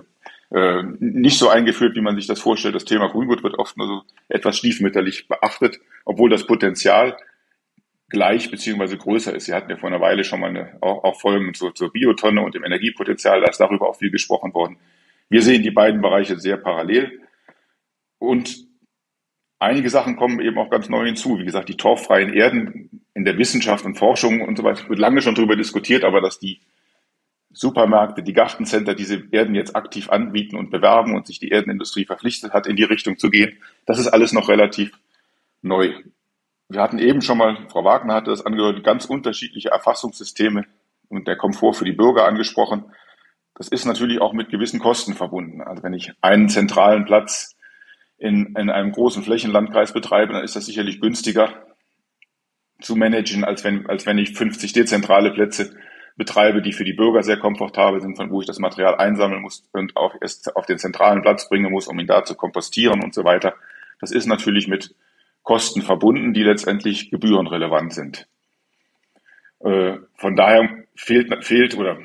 äh, 0.51 0.83
nicht 0.99 1.39
so 1.39 1.49
eingeführt, 1.49 1.95
wie 1.95 2.01
man 2.01 2.17
sich 2.17 2.27
das 2.27 2.41
vorstellt. 2.41 2.75
Das 2.75 2.85
Thema 2.85 3.09
Grüngut 3.09 3.43
wird 3.43 3.59
oft 3.59 3.77
nur 3.77 3.87
so 3.87 4.03
etwas 4.29 4.59
stiefmütterlich 4.59 5.29
beachtet, 5.29 5.79
obwohl 6.05 6.29
das 6.29 6.47
Potenzial 6.47 7.17
gleich 8.09 8.51
beziehungsweise 8.51 8.99
größer 8.99 9.35
ist. 9.35 9.47
Sie 9.47 9.55
hatten 9.55 9.71
ja 9.71 9.77
vor 9.77 9.89
einer 9.89 10.01
Weile 10.01 10.25
schon 10.25 10.41
mal 10.41 10.51
eine, 10.51 10.77
auch, 10.81 11.05
auch 11.05 11.21
Folgen 11.21 11.55
zur, 11.55 11.75
zur 11.75 11.93
Biotonne 11.93 12.43
und 12.43 12.55
dem 12.55 12.65
Energiepotenzial, 12.65 13.41
da 13.41 13.49
ist 13.49 13.61
darüber 13.61 13.89
auch 13.89 13.97
viel 13.97 14.11
gesprochen 14.11 14.53
worden. 14.55 14.77
Wir 15.29 15.43
sehen 15.43 15.63
die 15.63 15.71
beiden 15.71 16.01
Bereiche 16.01 16.39
sehr 16.39 16.57
parallel 16.57 17.21
und 18.19 18.67
einige 19.65 19.91
Sachen 19.91 20.17
kommen 20.17 20.41
eben 20.41 20.59
auch 20.59 20.71
ganz 20.71 20.89
neu 20.89 21.07
hinzu. 21.07 21.39
Wie 21.39 21.45
gesagt, 21.45 21.69
die 21.69 21.77
torffreien 21.77 22.33
Erden 22.33 23.03
in 23.15 23.25
der 23.25 23.39
Wissenschaft 23.39 23.85
und 23.85 23.97
Forschung 23.97 24.41
und 24.43 24.57
so 24.57 24.65
weiter 24.65 24.89
wird 24.89 24.99
lange 24.99 25.23
schon 25.23 25.35
darüber 25.35 25.57
diskutiert, 25.57 26.05
aber 26.05 26.21
dass 26.21 26.39
die 26.39 26.61
Supermärkte, 27.53 28.23
die 28.23 28.33
Gartencenter 28.33 28.95
diese 28.95 29.23
Erden 29.31 29.55
jetzt 29.55 29.77
aktiv 29.77 30.11
anbieten 30.11 30.57
und 30.57 30.71
bewerben 30.71 31.15
und 31.15 31.27
sich 31.27 31.39
die 31.39 31.53
Erdenindustrie 31.53 32.05
verpflichtet 32.05 32.53
hat, 32.53 32.67
in 32.67 32.77
die 32.77 32.83
Richtung 32.83 33.17
zu 33.17 33.31
gehen, 33.31 33.59
das 33.87 33.99
ist 33.99 34.09
alles 34.09 34.33
noch 34.33 34.49
relativ 34.49 34.93
neu. 35.63 35.93
Wir 36.69 36.81
hatten 36.81 36.99
eben 36.99 37.23
schon 37.23 37.39
mal, 37.39 37.69
Frau 37.69 37.85
Wagner 37.85 38.15
hatte 38.15 38.31
das 38.31 38.45
angedeutet, 38.45 38.85
ganz 38.85 39.05
unterschiedliche 39.05 39.71
Erfassungssysteme 39.71 40.65
und 41.09 41.29
der 41.29 41.37
Komfort 41.37 41.75
für 41.75 41.85
die 41.85 41.93
Bürger 41.93 42.27
angesprochen. 42.27 42.87
Das 43.55 43.69
ist 43.69 43.85
natürlich 43.85 44.21
auch 44.21 44.33
mit 44.33 44.49
gewissen 44.49 44.81
Kosten 44.81 45.15
verbunden. 45.15 45.61
Also 45.61 45.85
wenn 45.85 45.95
ich 45.95 46.13
einen 46.23 46.49
zentralen 46.49 47.05
Platz 47.05 47.55
in, 48.25 48.57
in 48.57 48.71
einem 48.71 48.91
großen 48.91 49.23
Flächenlandkreis 49.23 49.93
betreibe, 49.93 50.33
dann 50.33 50.45
ist 50.45 50.57
das 50.57 50.65
sicherlich 50.65 50.99
günstiger 50.99 51.67
zu 52.81 52.97
managen, 52.97 53.45
als 53.45 53.65
wenn, 53.65 53.87
als 53.87 54.07
wenn 54.07 54.17
ich 54.17 54.33
50 54.33 54.73
dezentrale 54.73 55.31
Plätze 55.31 55.77
betreibe, 56.17 56.63
die 56.63 56.73
für 56.73 56.85
die 56.85 56.95
Bürger 56.95 57.23
sehr 57.23 57.37
komfortabel 57.37 58.01
sind, 58.01 58.17
von 58.17 58.31
wo 58.31 58.41
ich 58.41 58.47
das 58.47 58.59
Material 58.59 58.95
einsammeln 58.95 59.43
muss 59.43 59.69
und 59.73 59.95
auch 59.97 60.15
erst 60.23 60.57
auf 60.57 60.65
den 60.65 60.79
zentralen 60.79 61.21
Platz 61.21 61.51
bringen 61.51 61.71
muss, 61.71 61.87
um 61.87 61.99
ihn 61.99 62.07
da 62.07 62.25
zu 62.25 62.35
kompostieren 62.35 63.05
und 63.05 63.13
so 63.13 63.25
weiter. 63.25 63.55
Das 64.01 64.11
ist 64.11 64.25
natürlich 64.25 64.69
mit 64.69 64.95
Kosten 65.43 65.83
verbunden, 65.83 66.33
die 66.33 66.45
letztendlich 66.45 67.11
gebührenrelevant 67.11 67.93
sind. 67.93 68.27
Äh, 69.61 69.99
von 70.15 70.35
daher 70.35 70.71
fehlt, 70.97 71.45
fehlt 71.45 71.77
oder 71.77 71.99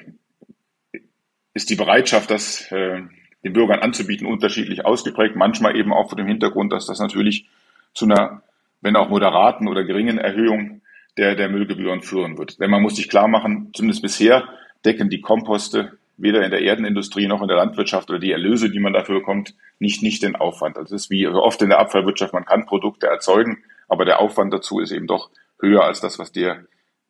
ist 1.53 1.69
die 1.69 1.75
Bereitschaft, 1.75 2.29
das 2.29 2.69
äh, 2.73 3.03
den 3.43 3.53
Bürgern 3.53 3.79
anzubieten, 3.79 4.27
unterschiedlich 4.27 4.85
ausgeprägt. 4.85 5.35
Manchmal 5.35 5.75
eben 5.75 5.93
auch 5.93 6.09
vor 6.09 6.17
dem 6.17 6.27
Hintergrund, 6.27 6.73
dass 6.73 6.85
das 6.85 6.99
natürlich 6.99 7.47
zu 7.93 8.05
einer, 8.05 8.41
wenn 8.81 8.95
auch 8.95 9.09
moderaten 9.09 9.67
oder 9.67 9.83
geringen 9.83 10.17
Erhöhung 10.17 10.81
der, 11.17 11.35
der 11.35 11.49
Müllgebühren 11.49 12.01
führen 12.01 12.37
wird. 12.37 12.59
Denn 12.59 12.69
man 12.69 12.81
muss 12.81 12.95
sich 12.95 13.09
klar 13.09 13.27
machen, 13.27 13.71
zumindest 13.73 14.01
bisher 14.01 14.47
decken 14.85 15.09
die 15.09 15.21
Komposte 15.21 15.97
weder 16.17 16.43
in 16.43 16.51
der 16.51 16.61
Erdenindustrie 16.61 17.27
noch 17.27 17.41
in 17.41 17.47
der 17.47 17.57
Landwirtschaft 17.57 18.09
oder 18.09 18.19
die 18.19 18.31
Erlöse, 18.31 18.69
die 18.69 18.79
man 18.79 18.93
dafür 18.93 19.19
bekommt, 19.19 19.55
nicht, 19.79 20.03
nicht 20.03 20.21
den 20.21 20.35
Aufwand. 20.35 20.77
Also 20.77 20.95
es 20.95 21.03
ist 21.03 21.09
wie 21.09 21.27
oft 21.27 21.61
in 21.61 21.69
der 21.69 21.79
Abfallwirtschaft, 21.79 22.33
man 22.33 22.45
kann 22.45 22.65
Produkte 22.65 23.07
erzeugen, 23.07 23.63
aber 23.87 24.05
der 24.05 24.19
Aufwand 24.19 24.53
dazu 24.53 24.79
ist 24.79 24.91
eben 24.91 25.07
doch 25.07 25.29
höher 25.61 25.83
als 25.83 26.01
das, 26.01 26.19
was 26.19 26.31
der 26.31 26.65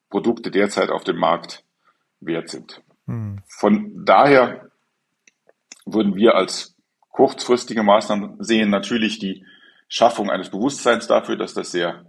Produkte 0.10 0.52
derzeit 0.52 0.90
auf 0.90 1.04
dem 1.04 1.18
Markt 1.18 1.64
wert 2.20 2.50
sind. 2.50 2.82
Hm. 3.08 3.40
Von 3.48 4.06
daher 4.06 4.69
würden 5.94 6.16
wir 6.16 6.36
als 6.36 6.76
kurzfristige 7.10 7.84
Maßnahmen 7.84 8.36
sehen 8.40 8.70
natürlich 8.70 9.20
die 9.20 9.46
Schaffung 9.88 10.30
eines 10.30 10.50
Bewusstseins 10.50 11.08
dafür, 11.08 11.36
dass 11.36 11.54
das 11.54 11.72
sehr 11.72 12.06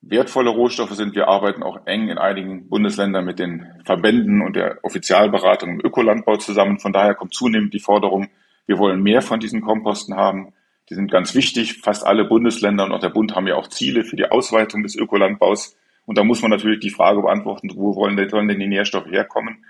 wertvolle 0.00 0.50
Rohstoffe 0.50 0.94
sind. 0.94 1.14
Wir 1.14 1.28
arbeiten 1.28 1.62
auch 1.62 1.86
eng 1.86 2.08
in 2.08 2.18
einigen 2.18 2.68
Bundesländern 2.68 3.24
mit 3.24 3.38
den 3.38 3.66
Verbänden 3.84 4.42
und 4.42 4.56
der 4.56 4.78
Offizialberatung 4.82 5.70
im 5.70 5.80
Ökolandbau 5.80 6.36
zusammen. 6.36 6.80
Von 6.80 6.92
daher 6.92 7.14
kommt 7.14 7.34
zunehmend 7.34 7.72
die 7.72 7.80
Forderung, 7.80 8.28
wir 8.66 8.78
wollen 8.78 9.02
mehr 9.02 9.22
von 9.22 9.40
diesen 9.40 9.60
Komposten 9.60 10.16
haben. 10.16 10.54
Die 10.88 10.94
sind 10.94 11.10
ganz 11.10 11.34
wichtig. 11.34 11.80
Fast 11.82 12.06
alle 12.06 12.24
Bundesländer 12.24 12.84
und 12.84 12.92
auch 12.92 13.00
der 13.00 13.08
Bund 13.08 13.34
haben 13.34 13.46
ja 13.46 13.56
auch 13.56 13.68
Ziele 13.68 14.04
für 14.04 14.16
die 14.16 14.30
Ausweitung 14.30 14.82
des 14.82 14.96
Ökolandbaus. 14.96 15.76
Und 16.06 16.18
da 16.18 16.24
muss 16.24 16.42
man 16.42 16.50
natürlich 16.50 16.80
die 16.80 16.90
Frage 16.90 17.22
beantworten, 17.22 17.70
wo 17.74 17.94
wollen 17.94 18.16
denn, 18.16 18.28
sollen 18.28 18.48
denn 18.48 18.58
die 18.58 18.68
Nährstoffe 18.68 19.06
herkommen? 19.06 19.64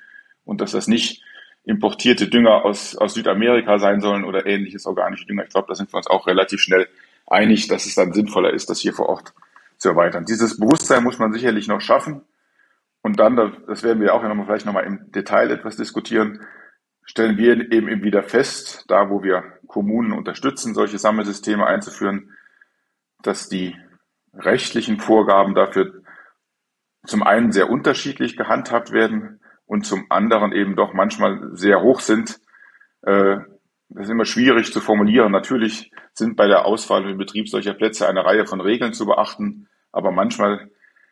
Und 0.45 0.61
dass 0.61 0.73
das 0.73 0.89
nicht 0.89 1.23
importierte 1.65 2.29
Dünger 2.29 2.65
aus, 2.65 2.97
aus 2.97 3.15
Südamerika 3.15 3.79
sein 3.79 4.01
sollen 4.01 4.25
oder 4.25 4.47
ähnliches 4.47 4.87
organische 4.87 5.27
Dünger. 5.27 5.45
Ich 5.45 5.51
glaube, 5.51 5.69
da 5.69 5.75
sind 5.75 5.93
wir 5.93 5.97
uns 5.97 6.09
auch 6.09 6.27
relativ 6.27 6.61
schnell 6.61 6.89
einig, 7.27 7.69
dass 7.69 7.87
es 7.87 7.95
dann 7.95 8.13
sinnvoller 8.13 8.53
ist, 8.53 8.69
das 8.69 8.81
hier 8.81 8.93
vor 8.93 9.09
Ort 9.09 9.33
zu 9.79 9.91
erweitern. 9.91 10.25
Dieses 10.25 10.59
Bewusstsein 10.59 11.05
muss 11.05 11.19
man 11.19 11.33
sicherlich 11.33 11.69
noch 11.69 11.81
schaffen. 11.81 12.23
Und 13.03 13.19
dann, 13.19 13.37
das 13.67 13.83
werden 13.83 14.01
wir 14.01 14.15
auch 14.15 14.23
noch 14.23 14.35
mal, 14.35 14.45
vielleicht 14.47 14.67
nochmal 14.67 14.85
im 14.85 15.11
Detail 15.11 15.51
etwas 15.51 15.77
diskutieren, 15.77 16.41
stellen 17.05 17.37
wir 17.37 17.73
eben, 17.73 17.89
eben 17.89 18.05
wieder 18.05 18.23
fest, 18.23 18.85
da 18.89 19.11
wo 19.11 19.23
wir 19.23 19.43
Kommunen 19.67 20.13
unterstützen, 20.13 20.75
solche 20.75 20.99
Sammelsysteme 20.99 21.67
einzuführen, 21.67 22.31
dass 23.23 23.49
die 23.49 23.77
rechtlichen 24.35 24.99
Vorgaben 25.01 25.55
dafür 25.55 26.03
zum 27.05 27.23
einen 27.25 27.51
sehr 27.51 27.71
unterschiedlich 27.71 28.37
gehandhabt 28.37 28.93
werden 28.93 29.41
und 29.67 29.87
zum 29.87 30.07
anderen 30.11 30.53
eben 30.53 30.77
doch 30.77 30.93
manchmal 30.93 31.51
sehr 31.53 31.83
hoch 31.83 32.01
sind. 32.01 32.41
Äh, 33.03 33.39
das 33.89 34.07
ist 34.07 34.11
immer 34.11 34.25
schwierig 34.25 34.73
zu 34.73 34.81
formulieren. 34.81 35.33
Natürlich 35.33 35.93
sind 36.15 36.37
bei 36.37 36.47
der 36.47 36.65
Auswahl 36.65 37.05
und 37.05 37.19
Betrieb 37.19 37.49
solcher 37.49 37.75
Plätze 37.75 38.09
eine 38.09 38.25
Reihe 38.25 38.47
von 38.47 38.61
Regeln 38.61 38.93
zu 38.93 39.07
beachten, 39.07 39.69
aber 39.93 40.13
manchmal 40.13 40.71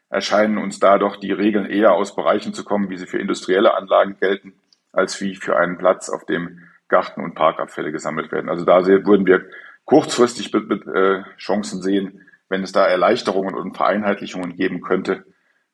erscheinen 0.09 0.59
uns 0.59 0.81
da 0.81 0.99
doch 0.99 1.17
die 1.17 1.33
Regeln 1.33 1.67
eher 1.67 1.93
aus 1.93 2.17
Bereichen 2.17 2.53
zu 2.53 2.65
kommen, 2.65 2.91
wie 2.91 2.97
sie 2.97 3.07
für 3.07 3.19
industrielle 3.19 3.75
Anlagen 3.75 4.17
gelten, 4.19 4.55
als 4.93 5.21
wie 5.21 5.37
für 5.37 5.57
einen 5.57 5.79
Platz, 5.79 6.09
auf 6.09 6.25
dem 6.25 6.61
Garten- 6.89 7.23
und 7.23 7.35
Parkabfälle 7.35 7.93
gesammelt 7.93 8.33
werden. 8.33 8.51
Also 8.51 8.65
da 8.65 8.85
würden 8.85 9.27
wir 9.27 9.47
kurzfristig 9.85 10.53
äh, 10.55 11.23
Chancen 11.37 11.81
sehen, 11.81 12.27
wenn 12.49 12.63
es 12.63 12.73
da 12.73 12.87
Erleichterungen 12.87 13.55
und 13.55 13.77
Vereinheitlichungen 13.77 14.57
geben 14.57 14.81
könnte, 14.81 15.25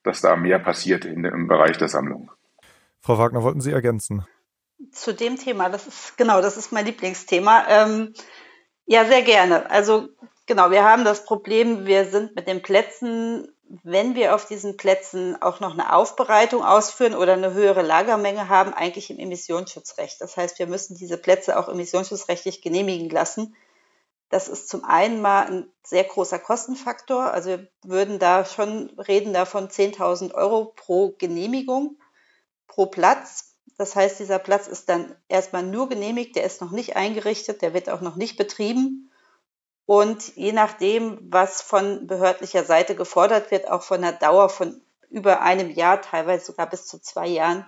dass 0.02 0.20
da 0.20 0.36
mehr 0.36 0.58
passiert 0.58 1.04
in, 1.04 1.24
im 1.24 1.48
Bereich 1.48 1.78
der 1.78 1.88
Sammlung. 1.88 2.30
Frau 3.06 3.18
Wagner, 3.18 3.42
wollten 3.42 3.60
Sie 3.60 3.72
ergänzen? 3.72 4.26
Zu 4.92 5.14
dem 5.14 5.36
Thema, 5.36 5.70
das 5.70 5.86
ist 5.86 6.18
genau, 6.18 6.42
das 6.42 6.58
ist 6.58 6.72
mein 6.72 6.84
Lieblingsthema. 6.84 7.64
Ähm, 7.68 8.12
ja, 8.84 9.06
sehr 9.06 9.22
gerne. 9.22 9.70
Also 9.70 10.08
Genau, 10.46 10.70
wir 10.70 10.84
haben 10.84 11.04
das 11.04 11.24
Problem, 11.24 11.86
wir 11.86 12.04
sind 12.04 12.36
mit 12.36 12.46
den 12.46 12.62
Plätzen, 12.62 13.48
wenn 13.82 14.14
wir 14.14 14.32
auf 14.32 14.46
diesen 14.46 14.76
Plätzen 14.76 15.40
auch 15.42 15.58
noch 15.58 15.72
eine 15.72 15.92
Aufbereitung 15.92 16.64
ausführen 16.64 17.16
oder 17.16 17.32
eine 17.32 17.52
höhere 17.52 17.82
Lagermenge 17.82 18.48
haben, 18.48 18.72
eigentlich 18.72 19.10
im 19.10 19.18
Emissionsschutzrecht. 19.18 20.20
Das 20.20 20.36
heißt, 20.36 20.60
wir 20.60 20.68
müssen 20.68 20.96
diese 20.96 21.18
Plätze 21.18 21.58
auch 21.58 21.68
emissionsschutzrechtlich 21.68 22.62
genehmigen 22.62 23.10
lassen. 23.10 23.56
Das 24.28 24.46
ist 24.46 24.68
zum 24.68 24.84
einen 24.84 25.20
mal 25.20 25.46
ein 25.46 25.72
sehr 25.82 26.04
großer 26.04 26.38
Kostenfaktor. 26.38 27.32
Also 27.32 27.50
wir 27.50 27.68
würden 27.82 28.20
da 28.20 28.44
schon 28.44 28.90
reden 29.00 29.32
davon 29.32 29.66
10.000 29.68 30.32
Euro 30.32 30.66
pro 30.76 31.10
Genehmigung, 31.18 31.98
pro 32.66 32.86
Platz. 32.86 33.54
Das 33.78 33.94
heißt, 33.94 34.18
dieser 34.18 34.38
Platz 34.38 34.66
ist 34.66 34.88
dann 34.88 35.14
erstmal 35.28 35.62
nur 35.62 35.88
genehmigt, 35.88 36.36
der 36.36 36.44
ist 36.44 36.60
noch 36.60 36.70
nicht 36.70 36.96
eingerichtet, 36.96 37.62
der 37.62 37.74
wird 37.74 37.90
auch 37.90 38.00
noch 38.00 38.16
nicht 38.16 38.36
betrieben. 38.36 39.10
Und 39.84 40.34
je 40.36 40.52
nachdem, 40.52 41.18
was 41.30 41.62
von 41.62 42.06
behördlicher 42.06 42.64
Seite 42.64 42.96
gefordert 42.96 43.50
wird, 43.50 43.70
auch 43.70 43.82
von 43.82 43.98
einer 43.98 44.12
Dauer 44.12 44.48
von 44.48 44.80
über 45.08 45.40
einem 45.42 45.70
Jahr, 45.70 46.02
teilweise 46.02 46.46
sogar 46.46 46.68
bis 46.68 46.86
zu 46.86 47.00
zwei 47.00 47.28
Jahren, 47.28 47.64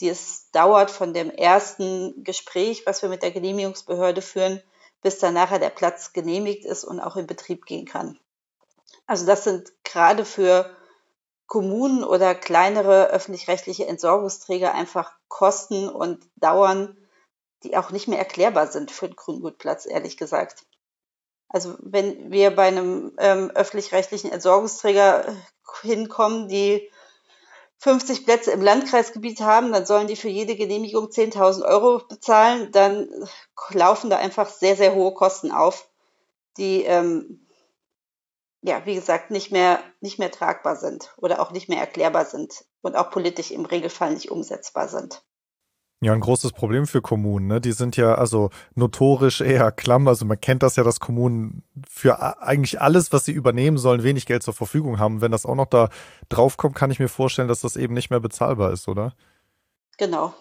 die 0.00 0.08
es 0.08 0.50
dauert 0.52 0.90
von 0.90 1.14
dem 1.14 1.30
ersten 1.30 2.22
Gespräch, 2.22 2.86
was 2.86 3.02
wir 3.02 3.08
mit 3.08 3.22
der 3.22 3.32
Genehmigungsbehörde 3.32 4.22
führen, 4.22 4.62
bis 5.02 5.18
dann 5.18 5.34
nachher 5.34 5.58
der 5.58 5.70
Platz 5.70 6.12
genehmigt 6.12 6.64
ist 6.64 6.84
und 6.84 7.00
auch 7.00 7.16
in 7.16 7.26
Betrieb 7.26 7.66
gehen 7.66 7.86
kann. 7.86 8.18
Also 9.06 9.26
das 9.26 9.44
sind 9.44 9.72
gerade 9.84 10.24
für 10.24 10.70
Kommunen 11.46 12.04
oder 12.04 12.34
kleinere 12.34 13.08
öffentlich-rechtliche 13.08 13.86
Entsorgungsträger 13.86 14.74
einfach 14.74 15.12
Kosten 15.28 15.88
und 15.88 16.24
Dauern, 16.36 16.96
die 17.62 17.76
auch 17.76 17.90
nicht 17.90 18.08
mehr 18.08 18.18
erklärbar 18.18 18.66
sind 18.66 18.90
für 18.90 19.08
den 19.08 19.16
Grüngutplatz, 19.16 19.86
ehrlich 19.86 20.16
gesagt. 20.16 20.66
Also 21.48 21.76
wenn 21.80 22.30
wir 22.32 22.54
bei 22.54 22.66
einem 22.66 23.12
ähm, 23.18 23.50
öffentlich-rechtlichen 23.50 24.32
Entsorgungsträger 24.32 25.28
äh, 25.28 25.32
hinkommen, 25.82 26.48
die 26.48 26.90
50 27.78 28.24
Plätze 28.24 28.50
im 28.50 28.62
Landkreisgebiet 28.62 29.40
haben, 29.40 29.72
dann 29.72 29.86
sollen 29.86 30.06
die 30.06 30.16
für 30.16 30.28
jede 30.28 30.56
Genehmigung 30.56 31.06
10.000 31.06 31.64
Euro 31.64 32.00
bezahlen. 32.08 32.72
Dann 32.72 33.08
laufen 33.70 34.10
da 34.10 34.16
einfach 34.16 34.48
sehr, 34.48 34.76
sehr 34.76 34.94
hohe 34.94 35.14
Kosten 35.14 35.52
auf, 35.52 35.88
die, 36.56 36.82
ähm, 36.84 37.45
ja, 38.66 38.84
wie 38.84 38.96
gesagt, 38.96 39.30
nicht 39.30 39.52
mehr, 39.52 39.78
nicht 40.00 40.18
mehr 40.18 40.32
tragbar 40.32 40.74
sind 40.74 41.14
oder 41.18 41.40
auch 41.40 41.52
nicht 41.52 41.68
mehr 41.68 41.78
erklärbar 41.78 42.24
sind 42.24 42.64
und 42.82 42.96
auch 42.96 43.10
politisch 43.10 43.52
im 43.52 43.64
Regelfall 43.64 44.12
nicht 44.12 44.32
umsetzbar 44.32 44.88
sind. 44.88 45.22
Ja, 46.00 46.12
ein 46.12 46.20
großes 46.20 46.52
Problem 46.52 46.86
für 46.86 47.00
Kommunen. 47.00 47.46
Ne? 47.46 47.60
Die 47.60 47.72
sind 47.72 47.96
ja 47.96 48.16
also 48.16 48.50
notorisch 48.74 49.40
eher 49.40 49.70
klamm. 49.70 50.08
Also 50.08 50.26
man 50.26 50.40
kennt 50.40 50.64
das 50.64 50.74
ja, 50.74 50.82
dass 50.82 50.98
Kommunen 50.98 51.62
für 51.88 52.42
eigentlich 52.42 52.80
alles, 52.80 53.12
was 53.12 53.24
sie 53.24 53.32
übernehmen 53.32 53.78
sollen, 53.78 54.02
wenig 54.02 54.26
Geld 54.26 54.42
zur 54.42 54.52
Verfügung 54.52 54.98
haben. 54.98 55.20
Wenn 55.20 55.30
das 55.30 55.46
auch 55.46 55.54
noch 55.54 55.66
da 55.66 55.88
draufkommt, 56.28 56.74
kann 56.74 56.90
ich 56.90 56.98
mir 56.98 57.08
vorstellen, 57.08 57.48
dass 57.48 57.60
das 57.60 57.76
eben 57.76 57.94
nicht 57.94 58.10
mehr 58.10 58.20
bezahlbar 58.20 58.72
ist, 58.72 58.88
oder? 58.88 59.14
Genau. 59.96 60.34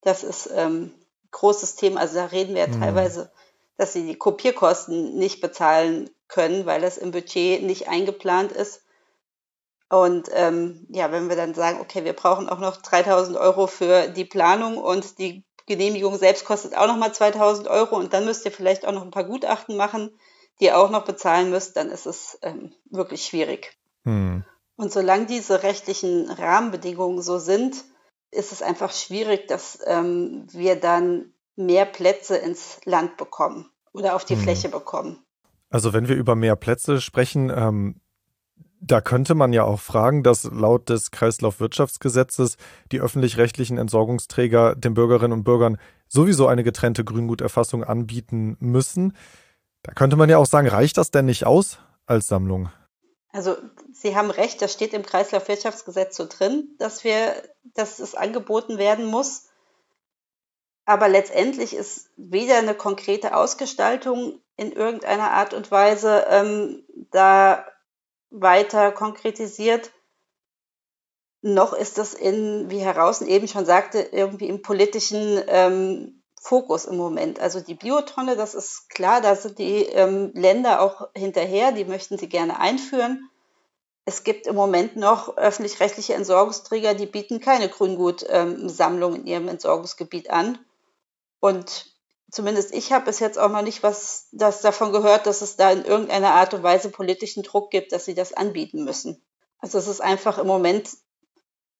Das 0.00 0.24
ist 0.24 0.50
ähm, 0.52 0.92
großes 1.30 1.76
Thema. 1.76 2.00
Also 2.00 2.14
da 2.14 2.24
reden 2.24 2.54
wir 2.54 2.66
ja 2.66 2.72
hm. 2.72 3.28
Dass 3.80 3.94
sie 3.94 4.06
die 4.06 4.18
Kopierkosten 4.18 5.16
nicht 5.16 5.40
bezahlen 5.40 6.10
können, 6.28 6.66
weil 6.66 6.82
das 6.82 6.98
im 6.98 7.12
Budget 7.12 7.62
nicht 7.62 7.88
eingeplant 7.88 8.52
ist. 8.52 8.82
Und 9.88 10.28
ähm, 10.34 10.86
ja, 10.90 11.10
wenn 11.10 11.30
wir 11.30 11.36
dann 11.36 11.54
sagen, 11.54 11.80
okay, 11.80 12.04
wir 12.04 12.12
brauchen 12.12 12.50
auch 12.50 12.58
noch 12.58 12.76
3000 12.76 13.38
Euro 13.38 13.66
für 13.66 14.08
die 14.08 14.26
Planung 14.26 14.76
und 14.76 15.18
die 15.18 15.46
Genehmigung 15.64 16.18
selbst 16.18 16.44
kostet 16.44 16.76
auch 16.76 16.88
nochmal 16.88 17.14
2000 17.14 17.68
Euro 17.68 17.96
und 17.96 18.12
dann 18.12 18.26
müsst 18.26 18.44
ihr 18.44 18.52
vielleicht 18.52 18.84
auch 18.84 18.92
noch 18.92 19.00
ein 19.00 19.10
paar 19.10 19.24
Gutachten 19.24 19.78
machen, 19.78 20.10
die 20.60 20.66
ihr 20.66 20.78
auch 20.78 20.90
noch 20.90 21.06
bezahlen 21.06 21.48
müsst, 21.48 21.78
dann 21.78 21.88
ist 21.90 22.04
es 22.04 22.38
ähm, 22.42 22.74
wirklich 22.90 23.24
schwierig. 23.24 23.78
Hm. 24.04 24.44
Und 24.76 24.92
solange 24.92 25.24
diese 25.24 25.62
rechtlichen 25.62 26.30
Rahmenbedingungen 26.30 27.22
so 27.22 27.38
sind, 27.38 27.82
ist 28.30 28.52
es 28.52 28.60
einfach 28.60 28.92
schwierig, 28.92 29.48
dass 29.48 29.78
ähm, 29.86 30.46
wir 30.50 30.76
dann 30.76 31.32
mehr 31.56 31.84
Plätze 31.84 32.36
ins 32.36 32.80
Land 32.84 33.16
bekommen 33.16 33.70
oder 33.92 34.14
auf 34.14 34.24
die 34.24 34.36
hm. 34.36 34.42
Fläche 34.42 34.68
bekommen. 34.68 35.18
Also 35.68 35.92
wenn 35.92 36.08
wir 36.08 36.16
über 36.16 36.34
mehr 36.34 36.56
Plätze 36.56 37.00
sprechen, 37.00 37.52
ähm, 37.54 38.00
da 38.80 39.00
könnte 39.00 39.34
man 39.34 39.52
ja 39.52 39.64
auch 39.64 39.78
fragen, 39.78 40.22
dass 40.22 40.44
laut 40.44 40.88
des 40.88 41.10
Kreislaufwirtschaftsgesetzes 41.10 42.56
die 42.92 43.00
öffentlich-rechtlichen 43.00 43.78
Entsorgungsträger 43.78 44.74
den 44.74 44.94
Bürgerinnen 44.94 45.34
und 45.34 45.44
Bürgern 45.44 45.78
sowieso 46.08 46.46
eine 46.46 46.64
getrennte 46.64 47.04
Grünguterfassung 47.04 47.84
anbieten 47.84 48.56
müssen. 48.58 49.16
Da 49.82 49.92
könnte 49.92 50.16
man 50.16 50.30
ja 50.30 50.38
auch 50.38 50.46
sagen, 50.46 50.66
reicht 50.66 50.96
das 50.96 51.10
denn 51.10 51.26
nicht 51.26 51.46
aus 51.46 51.78
als 52.06 52.26
Sammlung? 52.26 52.70
Also 53.32 53.56
Sie 53.92 54.16
haben 54.16 54.30
recht, 54.30 54.60
das 54.62 54.72
steht 54.72 54.94
im 54.94 55.04
Kreislaufwirtschaftsgesetz 55.04 56.16
so 56.16 56.26
drin, 56.26 56.74
dass 56.78 57.04
wir, 57.04 57.34
dass 57.74 58.00
es 58.00 58.14
angeboten 58.14 58.78
werden 58.78 59.06
muss. 59.06 59.49
Aber 60.90 61.06
letztendlich 61.06 61.72
ist 61.76 62.10
weder 62.16 62.56
eine 62.56 62.74
konkrete 62.74 63.36
Ausgestaltung 63.36 64.40
in 64.56 64.72
irgendeiner 64.72 65.30
Art 65.30 65.54
und 65.54 65.70
Weise 65.70 66.26
ähm, 66.28 66.82
da 67.12 67.64
weiter 68.30 68.90
konkretisiert. 68.90 69.92
Noch 71.42 71.74
ist 71.74 71.96
das 71.96 72.12
in, 72.12 72.70
wie 72.70 72.80
Herr 72.80 72.96
Rausen 72.96 73.28
eben 73.28 73.46
schon 73.46 73.66
sagte, 73.66 74.00
irgendwie 74.00 74.48
im 74.48 74.62
politischen 74.62 75.40
ähm, 75.46 76.24
Fokus 76.40 76.86
im 76.86 76.96
Moment. 76.96 77.38
Also 77.38 77.60
die 77.60 77.76
Biotonne, 77.76 78.34
das 78.34 78.56
ist 78.56 78.90
klar, 78.90 79.20
da 79.20 79.36
sind 79.36 79.60
die 79.60 79.84
ähm, 79.84 80.32
Länder 80.34 80.80
auch 80.80 81.06
hinterher, 81.14 81.70
die 81.70 81.84
möchten 81.84 82.18
sie 82.18 82.28
gerne 82.28 82.58
einführen. 82.58 83.30
Es 84.06 84.24
gibt 84.24 84.48
im 84.48 84.56
Moment 84.56 84.96
noch 84.96 85.36
öffentlich-rechtliche 85.36 86.14
Entsorgungsträger, 86.14 86.94
die 86.94 87.06
bieten 87.06 87.38
keine 87.38 87.68
Grüngutsammlung 87.68 89.14
ähm, 89.14 89.20
in 89.20 89.26
ihrem 89.28 89.46
Entsorgungsgebiet 89.46 90.30
an. 90.30 90.58
Und 91.40 91.86
zumindest 92.30 92.74
ich 92.74 92.92
habe 92.92 93.06
bis 93.06 93.18
jetzt 93.18 93.38
auch 93.38 93.50
noch 93.50 93.62
nicht 93.62 93.82
was 93.82 94.28
das 94.32 94.60
davon 94.60 94.92
gehört, 94.92 95.26
dass 95.26 95.42
es 95.42 95.56
da 95.56 95.70
in 95.70 95.84
irgendeiner 95.84 96.32
Art 96.32 96.54
und 96.54 96.62
Weise 96.62 96.90
politischen 96.90 97.42
Druck 97.42 97.70
gibt, 97.70 97.92
dass 97.92 98.04
sie 98.04 98.14
das 98.14 98.32
anbieten 98.32 98.84
müssen. 98.84 99.20
Also 99.58 99.78
es 99.78 99.88
ist 99.88 100.00
einfach 100.00 100.38
im 100.38 100.46
Moment 100.46 100.90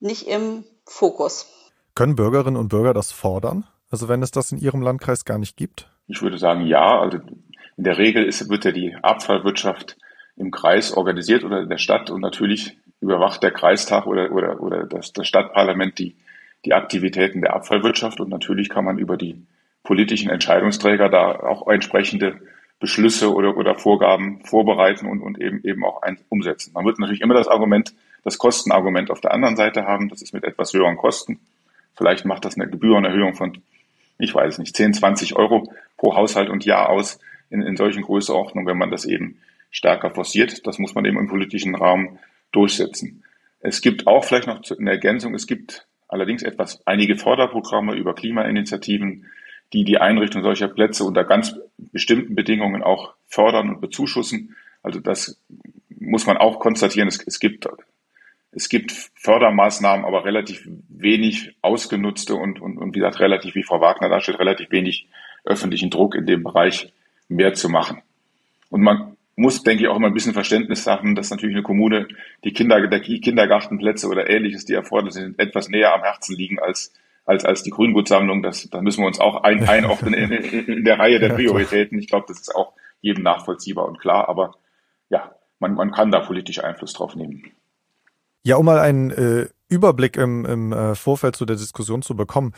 nicht 0.00 0.26
im 0.26 0.64
Fokus. 0.86 1.46
Können 1.94 2.16
Bürgerinnen 2.16 2.56
und 2.56 2.68
Bürger 2.68 2.94
das 2.94 3.12
fordern? 3.12 3.66
Also 3.90 4.08
wenn 4.08 4.22
es 4.22 4.30
das 4.30 4.52
in 4.52 4.58
Ihrem 4.58 4.82
Landkreis 4.82 5.24
gar 5.24 5.38
nicht 5.38 5.56
gibt? 5.56 5.88
Ich 6.06 6.22
würde 6.22 6.38
sagen, 6.38 6.66
ja. 6.66 7.00
Also 7.00 7.18
in 7.18 7.84
der 7.84 7.98
Regel 7.98 8.24
ist, 8.24 8.48
wird 8.48 8.64
ja 8.64 8.72
die 8.72 8.94
Abfallwirtschaft 9.02 9.96
im 10.36 10.50
Kreis 10.50 10.92
organisiert 10.92 11.44
oder 11.44 11.60
in 11.60 11.68
der 11.68 11.78
Stadt 11.78 12.10
und 12.10 12.20
natürlich 12.20 12.78
überwacht 13.00 13.42
der 13.42 13.50
Kreistag 13.50 14.06
oder, 14.06 14.30
oder, 14.32 14.60
oder 14.60 14.84
das, 14.84 15.12
das 15.12 15.26
Stadtparlament 15.26 15.98
die, 15.98 16.16
die 16.64 16.74
Aktivitäten 16.74 17.40
der 17.40 17.54
Abfallwirtschaft 17.54 18.20
und 18.20 18.28
natürlich 18.28 18.68
kann 18.68 18.84
man 18.84 18.98
über 18.98 19.16
die 19.16 19.36
politischen 19.82 20.30
Entscheidungsträger 20.30 21.08
da 21.08 21.40
auch 21.40 21.66
entsprechende 21.68 22.40
Beschlüsse 22.80 23.32
oder, 23.32 23.56
oder 23.56 23.74
Vorgaben 23.74 24.40
vorbereiten 24.44 25.06
und, 25.06 25.20
und 25.20 25.38
eben, 25.40 25.62
eben 25.64 25.84
auch 25.84 26.02
ein, 26.02 26.18
umsetzen. 26.28 26.72
Man 26.72 26.86
wird 26.86 26.98
natürlich 26.98 27.20
immer 27.20 27.34
das 27.34 27.48
Argument, 27.48 27.94
das 28.24 28.38
Kostenargument 28.38 29.10
auf 29.10 29.20
der 29.20 29.32
anderen 29.32 29.56
Seite 29.56 29.84
haben. 29.84 30.08
Das 30.08 30.22
ist 30.22 30.32
mit 30.32 30.44
etwas 30.44 30.72
höheren 30.72 30.96
Kosten. 30.96 31.40
Vielleicht 31.94 32.24
macht 32.24 32.44
das 32.44 32.56
eine 32.56 32.70
Gebührenerhöhung 32.70 33.34
von, 33.34 33.58
ich 34.18 34.34
weiß 34.34 34.58
nicht, 34.58 34.74
10, 34.74 34.94
20 34.94 35.36
Euro 35.36 35.70
pro 35.98 36.16
Haushalt 36.16 36.48
und 36.48 36.64
Jahr 36.64 36.88
aus 36.88 37.18
in, 37.50 37.60
in 37.60 37.76
solchen 37.76 38.02
Größenordnungen, 38.02 38.66
wenn 38.66 38.78
man 38.78 38.90
das 38.90 39.04
eben 39.04 39.38
stärker 39.70 40.10
forciert. 40.10 40.66
Das 40.66 40.78
muss 40.78 40.94
man 40.94 41.04
eben 41.04 41.18
im 41.18 41.28
politischen 41.28 41.74
Raum 41.74 42.18
durchsetzen. 42.52 43.24
Es 43.60 43.82
gibt 43.82 44.06
auch 44.06 44.24
vielleicht 44.24 44.46
noch 44.46 44.62
eine 44.78 44.90
Ergänzung, 44.90 45.34
es 45.34 45.46
gibt 45.46 45.86
allerdings 46.10 46.42
etwas, 46.42 46.80
einige 46.86 47.16
Förderprogramme 47.16 47.94
über 47.94 48.14
Klimainitiativen, 48.14 49.26
die 49.72 49.84
die 49.84 49.98
Einrichtung 49.98 50.42
solcher 50.42 50.68
Plätze 50.68 51.04
unter 51.04 51.24
ganz 51.24 51.56
bestimmten 51.78 52.34
Bedingungen 52.34 52.82
auch 52.82 53.14
fördern 53.28 53.68
und 53.68 53.80
bezuschussen. 53.80 54.56
Also 54.82 55.00
das 55.00 55.40
muss 55.88 56.26
man 56.26 56.36
auch 56.36 56.58
konstatieren. 56.58 57.08
Es, 57.08 57.22
es 57.24 57.38
gibt 57.38 57.68
es 58.52 58.68
gibt 58.68 58.92
Fördermaßnahmen, 59.14 60.04
aber 60.04 60.24
relativ 60.24 60.68
wenig 60.88 61.54
ausgenutzte 61.62 62.34
und, 62.34 62.60
und, 62.60 62.78
und 62.78 62.94
wie 62.94 62.98
gesagt, 62.98 63.20
relativ, 63.20 63.54
wie 63.54 63.62
Frau 63.62 63.80
Wagner 63.80 64.08
darstellt, 64.08 64.40
relativ 64.40 64.72
wenig 64.72 65.08
öffentlichen 65.44 65.90
Druck 65.90 66.16
in 66.16 66.26
dem 66.26 66.42
Bereich 66.42 66.92
mehr 67.28 67.54
zu 67.54 67.68
machen. 67.68 68.02
Und 68.68 68.82
man 68.82 69.09
muss, 69.40 69.62
denke 69.62 69.82
ich, 69.82 69.88
auch 69.88 69.96
immer 69.96 70.08
ein 70.08 70.14
bisschen 70.14 70.34
Verständnis 70.34 70.86
haben, 70.86 71.14
dass 71.14 71.30
natürlich 71.30 71.56
eine 71.56 71.62
Kommune 71.62 72.08
die 72.44 72.52
Kinder, 72.52 72.86
der 72.86 73.00
Kindergartenplätze 73.00 74.08
oder 74.08 74.28
ähnliches, 74.28 74.64
die 74.64 74.74
erforderlich 74.74 75.14
sind, 75.14 75.38
etwas 75.38 75.68
näher 75.68 75.94
am 75.94 76.02
Herzen 76.02 76.36
liegen 76.36 76.58
als, 76.58 76.92
als, 77.24 77.44
als 77.44 77.62
die 77.62 77.70
Grüngutsammlung. 77.70 78.42
Das, 78.42 78.68
da 78.70 78.82
müssen 78.82 79.02
wir 79.02 79.06
uns 79.06 79.18
auch 79.18 79.42
ein, 79.42 79.66
einordnen 79.68 80.14
in, 80.14 80.30
in, 80.30 80.84
der 80.84 80.98
Reihe 80.98 81.18
der 81.18 81.30
Prioritäten. 81.30 81.98
Ich 81.98 82.08
glaube, 82.08 82.26
das 82.28 82.40
ist 82.40 82.54
auch 82.54 82.74
jedem 83.00 83.22
nachvollziehbar 83.22 83.86
und 83.86 83.98
klar, 83.98 84.28
aber 84.28 84.56
ja, 85.08 85.34
man, 85.58 85.74
man 85.74 85.90
kann 85.90 86.10
da 86.10 86.20
politisch 86.20 86.62
Einfluss 86.62 86.92
drauf 86.92 87.16
nehmen. 87.16 87.44
Ja, 88.42 88.56
um 88.56 88.66
mal 88.66 88.78
einen 88.78 89.10
äh, 89.10 89.48
Überblick 89.68 90.16
im, 90.16 90.44
im 90.44 90.72
äh, 90.72 90.94
Vorfeld 90.94 91.36
zu 91.36 91.46
der 91.46 91.56
Diskussion 91.56 92.02
zu 92.02 92.14
bekommen, 92.14 92.52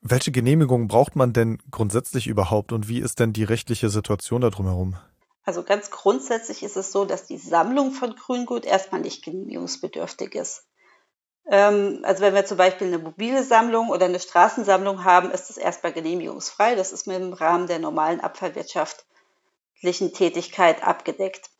welche 0.00 0.32
Genehmigungen 0.32 0.88
braucht 0.88 1.16
man 1.16 1.32
denn 1.32 1.58
grundsätzlich 1.70 2.26
überhaupt 2.26 2.72
und 2.72 2.88
wie 2.88 3.00
ist 3.00 3.20
denn 3.20 3.32
die 3.32 3.44
rechtliche 3.44 3.90
Situation 3.90 4.40
da 4.40 4.50
drumherum? 4.50 4.96
Also 5.50 5.64
ganz 5.64 5.90
grundsätzlich 5.90 6.62
ist 6.62 6.76
es 6.76 6.92
so, 6.92 7.04
dass 7.04 7.26
die 7.26 7.36
Sammlung 7.36 7.90
von 7.90 8.14
Grüngut 8.14 8.64
erstmal 8.64 9.00
nicht 9.00 9.24
genehmigungsbedürftig 9.24 10.36
ist. 10.36 10.62
Ähm, 11.44 12.02
also 12.04 12.22
wenn 12.22 12.36
wir 12.36 12.46
zum 12.46 12.56
Beispiel 12.56 12.86
eine 12.86 13.00
mobile 13.00 13.42
Sammlung 13.42 13.88
oder 13.88 14.04
eine 14.04 14.20
Straßensammlung 14.20 15.02
haben, 15.02 15.32
ist 15.32 15.50
das 15.50 15.56
erstmal 15.56 15.92
genehmigungsfrei. 15.92 16.76
Das 16.76 16.92
ist 16.92 17.08
mit 17.08 17.16
im 17.16 17.32
Rahmen 17.32 17.66
der 17.66 17.80
normalen 17.80 18.20
abfallwirtschaftlichen 18.20 20.12
Tätigkeit 20.12 20.84
abgedeckt. 20.84 21.50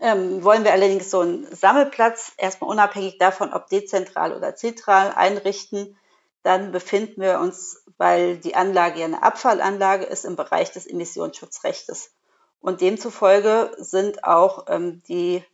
Ähm, 0.00 0.42
wollen 0.42 0.64
wir 0.64 0.72
allerdings 0.72 1.10
so 1.10 1.20
einen 1.20 1.54
Sammelplatz 1.54 2.32
erstmal 2.38 2.70
unabhängig 2.70 3.18
davon, 3.18 3.52
ob 3.52 3.66
dezentral 3.66 4.34
oder 4.34 4.56
zentral 4.56 5.12
einrichten, 5.14 5.98
dann 6.44 6.72
befinden 6.72 7.20
wir 7.20 7.40
uns, 7.40 7.84
weil 7.98 8.38
die 8.38 8.54
Anlage 8.54 9.00
ja 9.00 9.04
eine 9.04 9.22
Abfallanlage 9.22 10.06
ist, 10.06 10.24
im 10.24 10.34
Bereich 10.34 10.72
des 10.72 10.86
Emissionsschutzrechtes. 10.86 12.10
Und 12.62 12.80
demzufolge 12.80 13.74
sind 13.76 14.24
auch 14.24 14.66
ähm, 14.68 15.02
die 15.08 15.44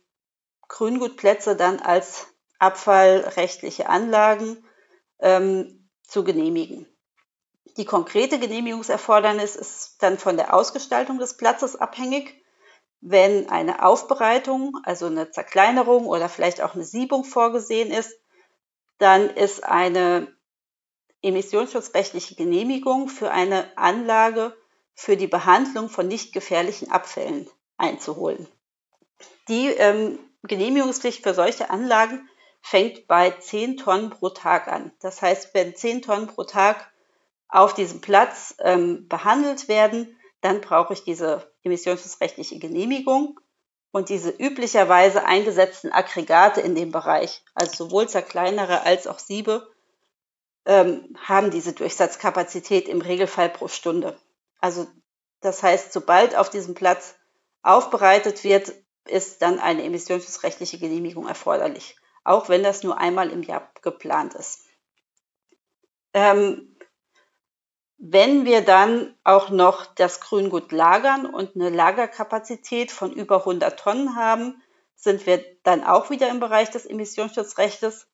Grüngutplätze 0.67 1.55
dann 1.55 1.79
als 1.79 2.27
abfallrechtliche 2.59 3.89
Anlagen 3.89 4.63
ähm, 5.19 5.89
zu 6.03 6.23
genehmigen. 6.23 6.85
Die 7.77 7.85
konkrete 7.85 8.39
Genehmigungserfordernis 8.39 9.55
ist 9.55 10.03
dann 10.03 10.19
von 10.19 10.37
der 10.37 10.53
Ausgestaltung 10.53 11.17
des 11.17 11.35
Platzes 11.35 11.75
abhängig. 11.75 12.43
Wenn 13.01 13.49
eine 13.49 13.83
Aufbereitung, 13.83 14.77
also 14.83 15.07
eine 15.07 15.31
Zerkleinerung 15.31 16.05
oder 16.05 16.29
vielleicht 16.29 16.61
auch 16.61 16.75
eine 16.75 16.83
Siebung 16.83 17.23
vorgesehen 17.23 17.91
ist, 17.91 18.13
dann 18.99 19.29
ist 19.29 19.63
eine 19.63 20.27
emissionsschutzrechtliche 21.23 22.35
Genehmigung 22.35 23.09
für 23.09 23.31
eine 23.31 23.75
Anlage 23.77 24.55
für 24.99 25.15
die 25.15 25.27
Behandlung 25.27 25.87
von 25.87 26.09
nicht 26.09 26.33
gefährlichen 26.33 26.91
Abfällen 26.91 27.49
einzuholen. 27.77 28.49
Die 29.47 29.67
ähm, 29.67 30.19
Genehmigungspflicht 30.43 31.23
für 31.23 31.33
solche 31.33 31.69
Anlagen 31.69 32.27
fängt 32.61 33.07
bei 33.07 33.31
10 33.31 33.77
Tonnen 33.77 34.09
pro 34.09 34.27
Tag 34.27 34.67
an. 34.67 34.91
Das 34.99 35.21
heißt, 35.21 35.53
wenn 35.53 35.73
10 35.73 36.01
Tonnen 36.01 36.27
pro 36.27 36.43
Tag 36.43 36.91
auf 37.47 37.73
diesem 37.73 38.01
Platz 38.01 38.55
ähm, 38.59 39.07
behandelt 39.07 39.69
werden, 39.69 40.19
dann 40.41 40.59
brauche 40.59 40.91
ich 40.91 41.05
diese 41.05 41.49
emissionsschutzrechtliche 41.63 42.59
Genehmigung 42.59 43.39
und 43.91 44.09
diese 44.09 44.31
üblicherweise 44.31 45.23
eingesetzten 45.23 45.93
Aggregate 45.93 46.59
in 46.59 46.75
dem 46.75 46.91
Bereich, 46.91 47.41
also 47.53 47.85
sowohl 47.85 48.09
zerkleinere 48.09 48.81
als 48.81 49.07
auch 49.07 49.19
Siebe, 49.19 49.71
ähm, 50.65 51.15
haben 51.23 51.51
diese 51.51 51.71
Durchsatzkapazität 51.71 52.89
im 52.89 52.99
Regelfall 52.99 53.47
pro 53.47 53.69
Stunde. 53.69 54.19
Also 54.59 54.87
das 55.41 55.63
heißt, 55.63 55.93
sobald 55.93 56.35
auf 56.35 56.49
diesem 56.49 56.73
Platz 56.73 57.15
aufbereitet 57.61 58.43
wird, 58.43 58.73
ist 59.05 59.41
dann 59.41 59.59
eine 59.59 59.83
emissionsschutzrechtliche 59.83 60.77
Genehmigung 60.77 61.27
erforderlich, 61.27 61.95
auch 62.23 62.49
wenn 62.49 62.63
das 62.63 62.83
nur 62.83 62.97
einmal 62.97 63.31
im 63.31 63.43
Jahr 63.43 63.71
geplant 63.81 64.35
ist. 64.35 64.65
Ähm, 66.13 66.75
wenn 67.97 68.45
wir 68.45 68.61
dann 68.61 69.13
auch 69.23 69.49
noch 69.49 69.85
das 69.85 70.21
Grüngut 70.21 70.71
lagern 70.71 71.25
und 71.25 71.55
eine 71.55 71.69
Lagerkapazität 71.69 72.91
von 72.91 73.11
über 73.11 73.39
100 73.39 73.77
Tonnen 73.77 74.15
haben, 74.15 74.61
sind 74.95 75.25
wir 75.25 75.43
dann 75.63 75.83
auch 75.83 76.09
wieder 76.09 76.29
im 76.29 76.39
Bereich 76.39 76.69
des 76.69 76.85
Emissionsschutzrechts. 76.85 78.07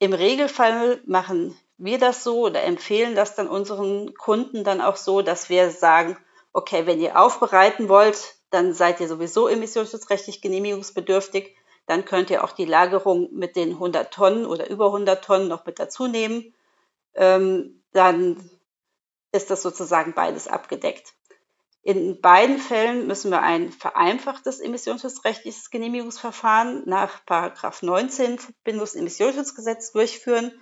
Im 0.00 0.12
Regelfall 0.12 1.02
machen 1.06 1.56
wir 1.82 1.98
das 1.98 2.22
so 2.22 2.40
oder 2.40 2.62
empfehlen 2.62 3.14
das 3.14 3.34
dann 3.34 3.48
unseren 3.48 4.14
Kunden 4.14 4.64
dann 4.64 4.80
auch 4.80 4.96
so, 4.96 5.22
dass 5.22 5.48
wir 5.48 5.70
sagen, 5.70 6.16
okay, 6.52 6.86
wenn 6.86 7.00
ihr 7.00 7.18
aufbereiten 7.18 7.88
wollt, 7.88 8.36
dann 8.50 8.74
seid 8.74 9.00
ihr 9.00 9.08
sowieso 9.08 9.48
emissionsschutzrechtlich 9.48 10.42
genehmigungsbedürftig. 10.42 11.56
Dann 11.86 12.04
könnt 12.04 12.30
ihr 12.30 12.44
auch 12.44 12.52
die 12.52 12.66
Lagerung 12.66 13.30
mit 13.32 13.56
den 13.56 13.70
100 13.70 14.12
Tonnen 14.12 14.46
oder 14.46 14.68
über 14.68 14.86
100 14.86 15.24
Tonnen 15.24 15.48
noch 15.48 15.64
mit 15.64 15.78
dazu 15.78 16.06
nehmen. 16.06 16.54
Ähm, 17.14 17.82
dann 17.92 18.50
ist 19.32 19.50
das 19.50 19.62
sozusagen 19.62 20.12
beides 20.14 20.48
abgedeckt. 20.48 21.14
In 21.82 22.20
beiden 22.20 22.58
Fällen 22.58 23.06
müssen 23.06 23.30
wir 23.30 23.40
ein 23.40 23.72
vereinfachtes 23.72 24.60
emissionsschutzrechtliches 24.60 25.70
Genehmigungsverfahren 25.70 26.82
nach 26.84 27.22
19 27.80 28.38
Verbindungsemissionsschutzgesetz 28.38 29.92
durchführen. 29.92 30.52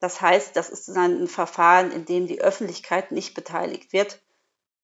Das 0.00 0.20
heißt, 0.20 0.56
das 0.56 0.70
ist 0.70 0.88
dann 0.88 1.22
ein 1.22 1.28
Verfahren, 1.28 1.92
in 1.92 2.06
dem 2.06 2.26
die 2.26 2.40
Öffentlichkeit 2.40 3.12
nicht 3.12 3.34
beteiligt 3.34 3.92
wird. 3.92 4.20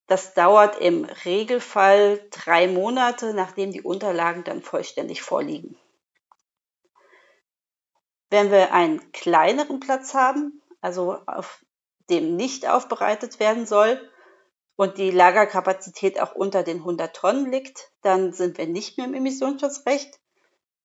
Das 0.06 0.34
dauert 0.34 0.78
im 0.78 1.04
Regelfall 1.24 2.20
drei 2.30 2.68
Monate, 2.68 3.34
nachdem 3.34 3.72
die 3.72 3.82
Unterlagen 3.82 4.44
dann 4.44 4.62
vollständig 4.62 5.22
vorliegen. 5.22 5.76
Wenn 8.28 8.50
wir 8.50 8.72
einen 8.72 9.12
kleineren 9.12 9.80
Platz 9.80 10.14
haben, 10.14 10.62
also 10.80 11.18
auf 11.26 11.64
dem 12.10 12.36
nicht 12.36 12.68
aufbereitet 12.68 13.40
werden 13.40 13.66
soll 13.66 14.00
und 14.76 14.98
die 14.98 15.10
Lagerkapazität 15.10 16.20
auch 16.20 16.34
unter 16.34 16.62
den 16.62 16.78
100 16.78 17.16
Tonnen 17.16 17.50
liegt, 17.50 17.90
dann 18.02 18.32
sind 18.32 18.58
wir 18.58 18.66
nicht 18.66 18.98
mehr 18.98 19.06
im 19.06 19.14
Emissionsschutzrecht 19.14 20.20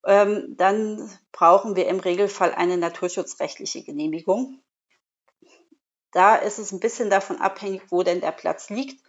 ähm, 0.06 0.56
dann 0.58 1.10
brauchen 1.32 1.76
wir 1.76 1.88
im 1.88 2.00
Regelfall 2.00 2.54
eine 2.54 2.78
naturschutzrechtliche 2.78 3.84
Genehmigung. 3.84 4.60
Da 6.12 6.36
ist 6.36 6.60
es 6.60 6.72
ein 6.72 6.80
bisschen 6.80 7.10
davon 7.10 7.40
abhängig, 7.40 7.84
wo 7.90 8.04
denn 8.04 8.22
der 8.22 8.32
Platz 8.32 8.70
liegt. 8.70 9.04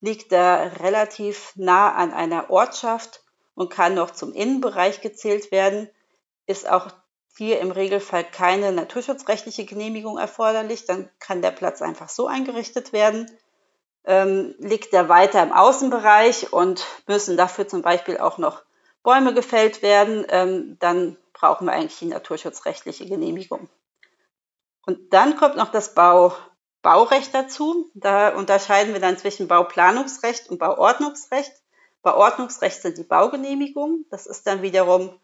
Liegt 0.00 0.32
er 0.32 0.80
relativ 0.80 1.52
nah 1.56 1.92
an 1.94 2.12
einer 2.12 2.50
Ortschaft 2.50 3.22
und 3.54 3.70
kann 3.70 3.94
noch 3.94 4.10
zum 4.10 4.32
Innenbereich 4.32 5.00
gezählt 5.00 5.50
werden, 5.50 5.88
ist 6.46 6.68
auch 6.68 6.90
hier 7.36 7.60
im 7.60 7.70
Regelfall 7.70 8.24
keine 8.24 8.70
naturschutzrechtliche 8.72 9.64
Genehmigung 9.64 10.18
erforderlich. 10.18 10.86
Dann 10.86 11.10
kann 11.18 11.42
der 11.42 11.50
Platz 11.50 11.82
einfach 11.82 12.08
so 12.08 12.26
eingerichtet 12.26 12.92
werden. 12.92 13.30
Ähm, 14.04 14.54
liegt 14.58 14.92
er 14.92 15.08
weiter 15.08 15.42
im 15.42 15.52
Außenbereich 15.52 16.52
und 16.52 16.84
müssen 17.06 17.36
dafür 17.36 17.66
zum 17.66 17.82
Beispiel 17.82 18.18
auch 18.18 18.38
noch 18.38 18.62
Bäume 19.04 19.34
gefällt 19.34 19.82
werden, 19.82 20.26
ähm, 20.30 20.76
dann 20.80 21.16
brauchen 21.32 21.66
wir 21.66 21.72
eigentlich 21.72 21.98
die 22.00 22.06
naturschutzrechtliche 22.06 23.06
Genehmigung. 23.06 23.68
Und 24.86 25.12
dann 25.12 25.36
kommt 25.36 25.56
noch 25.56 25.70
das 25.70 25.94
Bau, 25.94 26.34
Baurecht 26.82 27.34
dazu. 27.34 27.90
Da 27.94 28.30
unterscheiden 28.30 28.92
wir 28.92 29.00
dann 29.00 29.16
zwischen 29.16 29.46
Bauplanungsrecht 29.46 30.50
und 30.50 30.58
Bauordnungsrecht. 30.58 31.52
Bauordnungsrecht 32.02 32.82
sind 32.82 32.98
die 32.98 33.04
Baugenehmigungen. 33.04 34.06
Das 34.10 34.26
ist 34.26 34.46
dann 34.46 34.62
wiederum, 34.62 35.18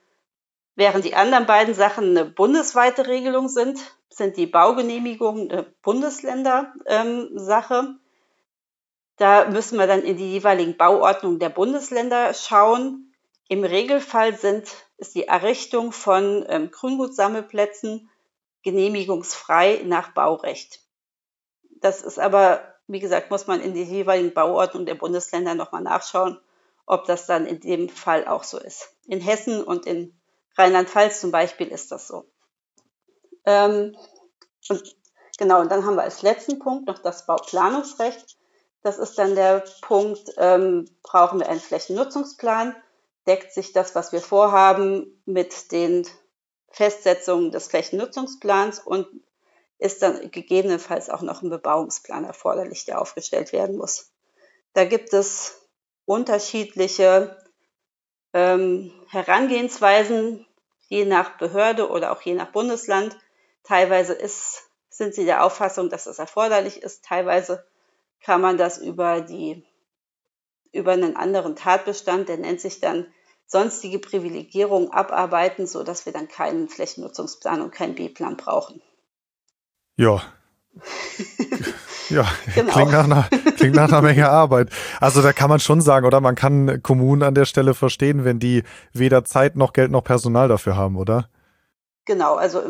während 0.77 1.05
die 1.05 1.15
anderen 1.15 1.47
beiden 1.47 1.75
Sachen 1.75 2.17
eine 2.17 2.25
bundesweite 2.25 3.07
Regelung 3.07 3.49
sind, 3.49 3.79
sind 4.09 4.37
die 4.37 4.47
Baugenehmigungen 4.47 5.51
eine 5.51 5.63
Bundesländersache. 5.83 7.97
Da 9.17 9.51
müssen 9.51 9.79
wir 9.79 9.87
dann 9.87 10.03
in 10.03 10.17
die 10.17 10.33
jeweiligen 10.33 10.77
Bauordnungen 10.77 11.39
der 11.39 11.51
Bundesländer 11.51 12.33
schauen. 12.35 13.10
Im 13.51 13.65
Regelfall 13.65 14.39
sind, 14.39 14.69
ist 14.97 15.17
die 15.17 15.27
Errichtung 15.27 15.91
von 15.91 16.47
ähm, 16.49 16.71
Grüngutsammelplätzen 16.71 18.09
genehmigungsfrei 18.63 19.83
nach 19.85 20.15
Baurecht. 20.15 20.79
Das 21.81 22.03
ist 22.03 22.21
aber, 22.21 22.63
wie 22.87 23.01
gesagt, 23.01 23.33
muss 23.33 23.49
man 23.49 23.61
in 23.61 23.75
die 23.75 23.83
jeweiligen 23.83 24.33
Bauordnungen 24.33 24.87
der 24.87 24.95
Bundesländer 24.95 25.57
nochmal 25.57 25.83
nachschauen, 25.83 26.39
ob 26.87 27.07
das 27.07 27.27
dann 27.27 27.45
in 27.45 27.59
dem 27.59 27.89
Fall 27.89 28.25
auch 28.25 28.45
so 28.45 28.57
ist. 28.57 28.95
In 29.09 29.21
Hessen 29.21 29.65
und 29.65 29.85
in 29.85 30.17
Rheinland-Pfalz 30.57 31.21
zum 31.21 31.33
Beispiel 31.33 31.67
ist 31.67 31.91
das 31.91 32.07
so. 32.07 32.27
Ähm, 33.47 33.97
und 34.69 34.97
genau, 35.39 35.61
und 35.61 35.73
dann 35.73 35.85
haben 35.85 35.97
wir 35.97 36.05
als 36.05 36.23
letzten 36.23 36.61
Punkt 36.61 36.87
noch 36.87 37.01
das 37.01 37.27
Bauplanungsrecht. 37.27 38.37
Das 38.83 38.99
ist 38.99 39.19
dann 39.19 39.35
der 39.35 39.65
Punkt, 39.81 40.31
ähm, 40.37 40.89
brauchen 41.03 41.41
wir 41.41 41.49
einen 41.49 41.59
Flächennutzungsplan? 41.59 42.77
Deckt 43.27 43.53
sich 43.53 43.73
das, 43.73 43.95
was 43.95 44.13
wir 44.13 44.21
vorhaben, 44.21 45.23
mit 45.27 45.73
den 45.73 46.07
Festsetzungen 46.71 47.51
des 47.51 47.69
Flächennutzungsplans 47.69 48.79
und 48.79 49.07
ist 49.79 50.03
dann 50.03 50.31
gegebenenfalls 50.31 51.11
auch 51.11 51.23
noch 51.23 51.43
ein 51.43 51.51
Bebauungsplan 51.51 52.25
erforderlich, 52.25 52.85
der 52.85 53.01
aufgestellt 53.01 53.53
werden 53.53 53.77
muss. 53.77 54.13
Da 54.75 54.85
gibt 54.85 55.13
es 55.13 55.67
unterschiedliche 56.05 57.37
ähm, 58.33 58.93
Herangehensweisen, 59.09 60.47
je 60.89 61.05
nach 61.05 61.39
Behörde 61.39 61.89
oder 61.89 62.13
auch 62.13 62.21
je 62.23 62.35
nach 62.35 62.53
Bundesland. 62.53 63.17
Teilweise 63.65 64.13
ist, 64.13 64.71
sind 64.89 65.15
sie 65.15 65.25
der 65.25 65.45
Auffassung, 65.45 65.89
dass 65.89 66.07
es 66.07 66.19
erforderlich 66.19 66.83
ist. 66.83 67.05
Teilweise 67.05 67.65
kann 68.23 68.41
man 68.41 68.59
das 68.59 68.79
über 68.79 69.21
die, 69.21 69.65
über 70.73 70.93
einen 70.93 71.17
anderen 71.17 71.57
Tatbestand, 71.57 72.29
der 72.29 72.39
nennt 72.39 72.61
sich 72.61 72.81
dann 72.81 73.07
sonstige 73.47 73.99
Privilegierung 73.99 74.93
abarbeiten, 74.93 75.67
so 75.67 75.83
dass 75.83 76.07
wir 76.07 76.13
dann 76.13 76.29
keinen 76.29 76.69
Flächennutzungsplan 76.69 77.61
und 77.61 77.73
keinen 77.73 77.97
B-Plan 77.97 78.37
brauchen. 78.37 78.81
Ja. 79.97 80.23
ja, 82.11 82.27
genau. 82.55 82.73
klingt, 82.73 82.93
nach 82.93 83.05
einer, 83.05 83.29
klingt 83.57 83.75
nach 83.75 83.89
einer 83.89 84.03
Menge 84.03 84.29
Arbeit. 84.29 84.71
Also 85.01 85.21
da 85.21 85.33
kann 85.33 85.51
man 85.51 85.59
schon 85.59 85.81
sagen, 85.81 86.07
oder 86.07 86.21
man 86.21 86.37
kann 86.37 86.81
Kommunen 86.83 87.25
an 87.25 87.35
der 87.35 87.45
Stelle 87.45 87.75
verstehen, 87.75 88.25
wenn 88.25 88.39
die 88.39 88.63
weder 88.93 89.25
Zeit 89.25 89.57
noch 89.57 89.73
Geld 89.73 89.91
noch 89.91 90.05
Personal 90.05 90.47
dafür 90.47 90.77
haben, 90.77 90.97
oder? 90.97 91.29
Genau, 92.05 92.37
also 92.37 92.63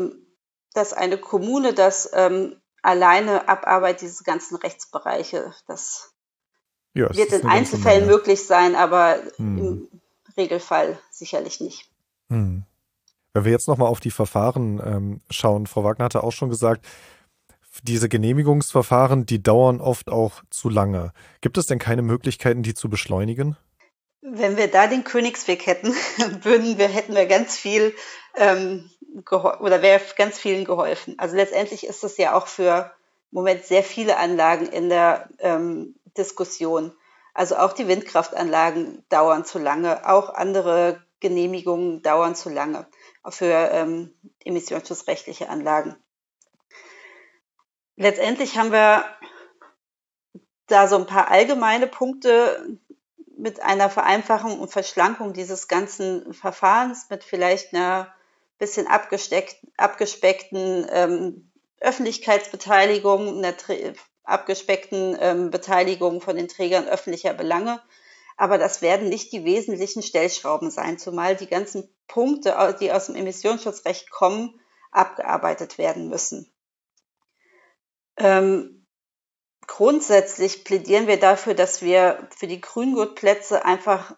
dass 0.73 0.93
eine 0.93 1.17
Kommune 1.17 1.73
das 1.73 2.09
ähm, 2.13 2.55
alleine 2.81 3.47
abarbeitet, 3.47 4.01
diese 4.01 4.23
ganzen 4.23 4.55
Rechtsbereiche, 4.55 5.53
das 5.67 6.10
ja, 6.93 7.13
wird 7.15 7.31
in 7.31 7.47
Einzelfällen 7.47 8.07
möglich 8.07 8.45
sein, 8.45 8.75
aber 8.75 9.19
hm. 9.37 9.57
im 9.57 9.87
Regelfall 10.37 10.99
sicherlich 11.09 11.59
nicht. 11.59 11.89
Hm. 12.29 12.63
Wenn 13.33 13.45
wir 13.45 13.51
jetzt 13.51 13.67
nochmal 13.67 13.87
auf 13.87 14.01
die 14.01 14.11
Verfahren 14.11 14.81
ähm, 14.83 15.21
schauen, 15.29 15.67
Frau 15.67 15.83
Wagner 15.83 16.05
hatte 16.05 16.23
auch 16.23 16.33
schon 16.33 16.49
gesagt, 16.49 16.85
diese 17.83 18.09
Genehmigungsverfahren, 18.09 19.25
die 19.25 19.41
dauern 19.41 19.79
oft 19.79 20.09
auch 20.09 20.43
zu 20.49 20.69
lange. 20.69 21.13
Gibt 21.39 21.57
es 21.57 21.67
denn 21.67 21.79
keine 21.79 22.01
Möglichkeiten, 22.01 22.63
die 22.63 22.73
zu 22.73 22.89
beschleunigen? 22.89 23.55
Wenn 24.21 24.57
wir 24.57 24.69
da 24.69 24.87
den 24.87 25.03
Königsweg 25.03 25.65
hätten, 25.65 25.93
würden 26.43 26.77
wir, 26.77 26.89
hätten 26.89 27.15
wir 27.15 27.25
ganz 27.25 27.55
viel 27.55 27.93
ähm, 28.35 28.89
oder 29.31 29.81
wäre 29.81 30.01
ganz 30.17 30.37
vielen 30.37 30.65
geholfen. 30.65 31.15
Also 31.17 31.35
letztendlich 31.35 31.87
ist 31.87 32.03
es 32.03 32.17
ja 32.17 32.35
auch 32.35 32.47
für 32.47 32.91
im 33.31 33.35
Moment 33.35 33.65
sehr 33.65 33.83
viele 33.83 34.17
Anlagen 34.17 34.67
in 34.67 34.89
der 34.89 35.29
ähm, 35.39 35.95
Diskussion. 36.17 36.93
Also 37.33 37.55
auch 37.55 37.73
die 37.73 37.87
Windkraftanlagen 37.87 39.03
dauern 39.09 39.45
zu 39.45 39.57
lange, 39.57 40.09
auch 40.09 40.33
andere 40.33 41.01
Genehmigungen 41.21 42.01
dauern 42.01 42.35
zu 42.35 42.49
lange 42.49 42.87
für 43.29 43.69
ähm, 43.71 44.13
emissionsschutzrechtliche 44.43 45.47
Anlagen. 45.47 45.95
Letztendlich 47.95 48.57
haben 48.57 48.71
wir 48.71 49.05
da 50.67 50.87
so 50.87 50.97
ein 50.97 51.05
paar 51.05 51.29
allgemeine 51.29 51.87
Punkte 51.87 52.79
mit 53.37 53.61
einer 53.61 53.89
Vereinfachung 53.89 54.59
und 54.59 54.71
Verschlankung 54.71 55.33
dieses 55.33 55.67
ganzen 55.67 56.33
Verfahrens, 56.33 57.09
mit 57.09 57.23
vielleicht 57.23 57.73
einer 57.73 58.13
bisschen 58.57 58.87
abgespeckten 58.87 60.87
ähm, 60.89 61.50
Öffentlichkeitsbeteiligung, 61.81 63.39
einer 63.39 63.55
abgespeckten 64.23 65.17
ähm, 65.19 65.51
Beteiligung 65.51 66.21
von 66.21 66.35
den 66.35 66.47
Trägern 66.47 66.87
öffentlicher 66.87 67.33
Belange. 67.33 67.81
Aber 68.37 68.57
das 68.57 68.81
werden 68.81 69.09
nicht 69.09 69.31
die 69.33 69.43
wesentlichen 69.43 70.01
Stellschrauben 70.01 70.71
sein, 70.71 70.97
zumal 70.97 71.35
die 71.35 71.47
ganzen 71.47 71.93
Punkte, 72.07 72.75
die 72.79 72.91
aus 72.91 73.07
dem 73.07 73.15
Emissionsschutzrecht 73.15 74.09
kommen, 74.09 74.59
abgearbeitet 74.91 75.77
werden 75.77 76.09
müssen. 76.09 76.51
Ähm, 78.17 78.85
grundsätzlich 79.67 80.63
plädieren 80.63 81.07
wir 81.07 81.19
dafür, 81.19 81.53
dass 81.53 81.81
wir 81.81 82.27
für 82.35 82.47
die 82.47 82.61
Grüngurtplätze 82.61 83.65
einfach 83.65 84.15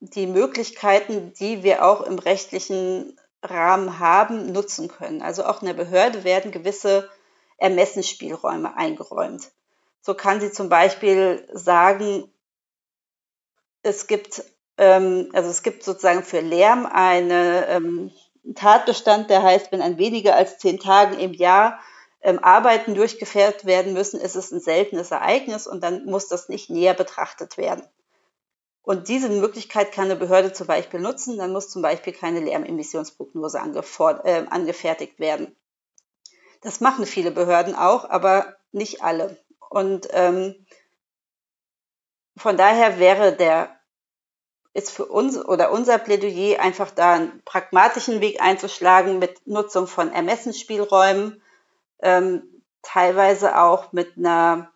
die 0.00 0.26
Möglichkeiten, 0.26 1.32
die 1.34 1.62
wir 1.62 1.84
auch 1.84 2.02
im 2.02 2.18
rechtlichen 2.18 3.18
Rahmen 3.46 3.98
haben, 3.98 4.52
nutzen 4.52 4.88
können. 4.88 5.22
Also 5.22 5.44
auch 5.44 5.62
in 5.62 5.66
der 5.66 5.74
Behörde 5.74 6.24
werden 6.24 6.52
gewisse 6.52 7.08
Ermessensspielräume 7.58 8.76
eingeräumt. 8.76 9.50
So 10.02 10.14
kann 10.14 10.40
sie 10.40 10.52
zum 10.52 10.68
Beispiel 10.68 11.48
sagen, 11.52 12.30
es 13.82 14.06
gibt, 14.06 14.44
ähm, 14.78 15.30
also 15.32 15.48
es 15.48 15.62
gibt 15.62 15.82
sozusagen 15.82 16.22
für 16.22 16.40
Lärm 16.40 16.86
eine 16.86 17.66
ähm, 17.68 18.12
Tatbestand, 18.54 19.30
der 19.30 19.42
heißt, 19.42 19.72
wenn 19.72 19.82
an 19.82 19.98
weniger 19.98 20.36
als 20.36 20.58
zehn 20.58 20.78
Tagen 20.78 21.18
im 21.18 21.32
Jahr 21.32 21.80
ähm, 22.22 22.38
Arbeiten 22.42 22.94
durchgeführt 22.94 23.64
werden 23.64 23.92
müssen, 23.92 24.20
ist 24.20 24.36
es 24.36 24.52
ein 24.52 24.60
seltenes 24.60 25.10
Ereignis 25.10 25.66
und 25.66 25.82
dann 25.82 26.04
muss 26.06 26.28
das 26.28 26.48
nicht 26.48 26.70
näher 26.70 26.94
betrachtet 26.94 27.56
werden. 27.56 27.82
Und 28.86 29.08
diese 29.08 29.28
Möglichkeit 29.28 29.90
kann 29.90 30.04
eine 30.04 30.14
Behörde 30.14 30.52
zum 30.52 30.68
Beispiel 30.68 31.00
nutzen. 31.00 31.38
Dann 31.38 31.52
muss 31.52 31.68
zum 31.70 31.82
Beispiel 31.82 32.12
keine 32.12 32.38
Lärmemissionsprognose 32.38 33.58
äh, 33.58 34.44
angefertigt 34.48 35.18
werden. 35.18 35.56
Das 36.60 36.80
machen 36.80 37.04
viele 37.04 37.32
Behörden 37.32 37.74
auch, 37.74 38.08
aber 38.08 38.54
nicht 38.70 39.02
alle. 39.02 39.42
Und 39.70 40.06
ähm, 40.12 40.54
von 42.36 42.56
daher 42.56 43.00
wäre 43.00 43.34
der 43.34 43.74
ist 44.72 44.92
für 44.92 45.06
uns 45.06 45.36
oder 45.36 45.72
unser 45.72 45.98
Plädoyer 45.98 46.60
einfach 46.60 46.92
da 46.92 47.14
einen 47.14 47.42
pragmatischen 47.44 48.20
Weg 48.20 48.40
einzuschlagen 48.40 49.18
mit 49.18 49.48
Nutzung 49.48 49.88
von 49.88 50.12
Ermessensspielräumen, 50.12 51.42
ähm, 52.02 52.62
teilweise 52.82 53.58
auch 53.58 53.90
mit 53.90 54.16
einer 54.16 54.70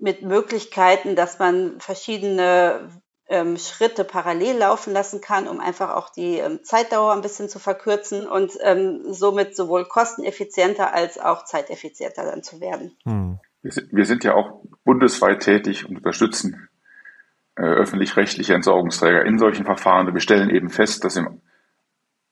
mit 0.00 0.22
Möglichkeiten, 0.22 1.14
dass 1.16 1.38
man 1.38 1.78
verschiedene 1.80 2.90
ähm, 3.28 3.56
Schritte 3.56 4.04
parallel 4.04 4.58
laufen 4.58 4.92
lassen 4.92 5.20
kann, 5.20 5.46
um 5.46 5.60
einfach 5.60 5.94
auch 5.94 6.10
die 6.10 6.38
ähm, 6.38 6.60
Zeitdauer 6.64 7.12
ein 7.12 7.22
bisschen 7.22 7.48
zu 7.48 7.60
verkürzen 7.60 8.26
und 8.26 8.52
ähm, 8.62 9.02
somit 9.12 9.54
sowohl 9.54 9.84
kosteneffizienter 9.84 10.92
als 10.92 11.18
auch 11.18 11.44
zeiteffizienter 11.44 12.24
dann 12.24 12.42
zu 12.42 12.60
werden. 12.60 12.96
Hm. 13.04 13.38
Wir, 13.62 13.72
sind, 13.72 13.92
wir 13.92 14.04
sind 14.04 14.24
ja 14.24 14.34
auch 14.34 14.62
bundesweit 14.84 15.40
tätig 15.42 15.88
und 15.88 15.98
unterstützen 15.98 16.68
äh, 17.56 17.62
öffentlich-rechtliche 17.62 18.54
Entsorgungsträger 18.54 19.24
in 19.24 19.38
solchen 19.38 19.64
Verfahren. 19.64 20.12
Wir 20.12 20.20
stellen 20.20 20.50
eben 20.50 20.68
fest, 20.68 21.04
dass 21.04 21.16
im, 21.16 21.40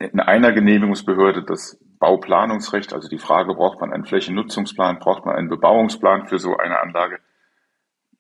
in 0.01 0.19
einer 0.19 0.53
Genehmigungsbehörde 0.53 1.45
das 1.45 1.79
Bauplanungsrecht, 2.01 2.93
also 2.93 3.09
die 3.09 3.19
Frage, 3.19 3.55
braucht 3.55 3.81
man 3.81 3.93
einen 3.93 4.05
Flächennutzungsplan, 4.05 4.99
braucht 4.99 5.27
man 5.27 5.37
einen 5.37 5.49
Bebauungsplan 5.49 6.27
für 6.27 6.39
so 6.39 6.57
eine 6.57 6.81
Anlage, 6.81 7.19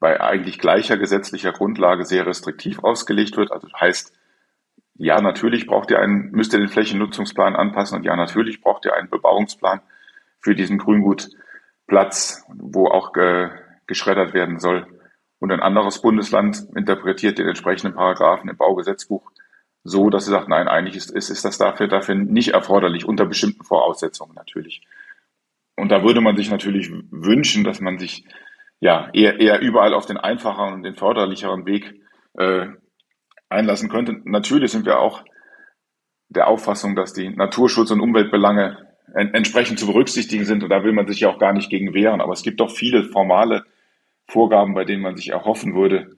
bei 0.01 0.20
eigentlich 0.20 0.59
gleicher 0.59 0.96
gesetzlicher 0.96 1.53
Grundlage 1.53 2.05
sehr 2.05 2.26
restriktiv 2.26 2.82
ausgelegt 2.84 3.36
wird. 3.36 3.53
Also 3.53 3.68
heißt, 3.78 4.12
ja, 4.94 5.20
natürlich 5.20 5.66
braucht 5.66 5.90
ihr 5.90 6.01
einen, 6.01 6.30
müsst 6.30 6.53
ihr 6.53 6.59
den 6.59 6.68
Flächennutzungsplan 6.68 7.57
anpassen 7.57 7.99
und 7.99 8.05
ja, 8.05 8.16
natürlich 8.16 8.61
braucht 8.61 8.84
ihr 8.84 8.94
einen 8.94 9.11
Bebauungsplan 9.11 9.80
für 10.40 10.55
diesen 10.55 10.78
Grüngutplatz, 10.78 12.44
wo 12.49 12.88
auch 12.88 13.12
ge, 13.12 13.51
geschreddert 13.86 14.34
werden 14.34 14.59
soll. 14.59 14.86
Und 15.40 15.53
ein 15.53 15.61
anderes 15.61 16.03
Bundesland 16.03 16.66
interpretiert 16.74 17.38
den 17.38 17.49
entsprechenden 17.49 17.94
Paragraphen 17.94 18.49
im 18.49 18.57
Baugesetzbuch 18.57 19.30
so, 19.84 20.11
dass 20.11 20.24
sie 20.24 20.30
sagt, 20.30 20.49
nein, 20.49 20.68
eigentlich 20.68 20.96
ist, 20.96 21.11
ist, 21.11 21.30
ist 21.30 21.44
das 21.44 21.59
dafür, 21.59 21.88
dafür 21.88 22.14
nicht 22.14 22.49
erforderlich, 22.49 23.07
unter 23.07 23.26
bestimmten 23.26 23.64
Voraussetzungen 23.64 24.34
natürlich. 24.34 24.82
Und 25.76 25.90
da 25.90 26.03
würde 26.03 26.20
man 26.20 26.36
sich 26.36 26.51
natürlich 26.51 26.90
wünschen, 27.11 27.64
dass 27.64 27.80
man 27.80 27.99
sich 27.99 28.24
ja 28.81 29.11
eher, 29.12 29.41
eher 29.41 29.61
überall 29.61 29.95
auf 29.95 30.07
den 30.07 30.16
einfacheren 30.16 30.74
und 30.74 30.83
den 30.83 30.97
förderlicheren 30.97 31.66
Weg 31.66 32.01
äh, 32.39 32.66
einlassen 33.49 33.89
könnte. 33.89 34.20
Natürlich 34.24 34.72
sind 34.72 34.87
wir 34.87 35.01
auch 35.01 35.24
der 36.29 36.49
Auffassung, 36.49 36.95
dass 36.95 37.12
die 37.12 37.29
Naturschutz- 37.29 37.91
und 37.91 38.01
Umweltbelange 38.01 38.87
en 39.14 39.33
entsprechend 39.35 39.79
zu 39.79 39.87
berücksichtigen 39.87 40.45
sind. 40.45 40.62
Und 40.62 40.70
da 40.70 40.85
will 40.85 40.93
man 40.93 41.07
sich 41.07 41.20
ja 41.20 41.31
auch 41.31 41.39
gar 41.39 41.53
nicht 41.53 41.70
gegen 41.70 41.95
wehren. 41.95 42.20
Aber 42.20 42.33
es 42.33 42.43
gibt 42.43 42.61
doch 42.61 42.70
viele 42.70 43.05
formale 43.05 43.64
Vorgaben, 44.26 44.74
bei 44.74 44.85
denen 44.85 45.03
man 45.03 45.16
sich 45.16 45.31
erhoffen 45.31 45.74
würde, 45.74 46.16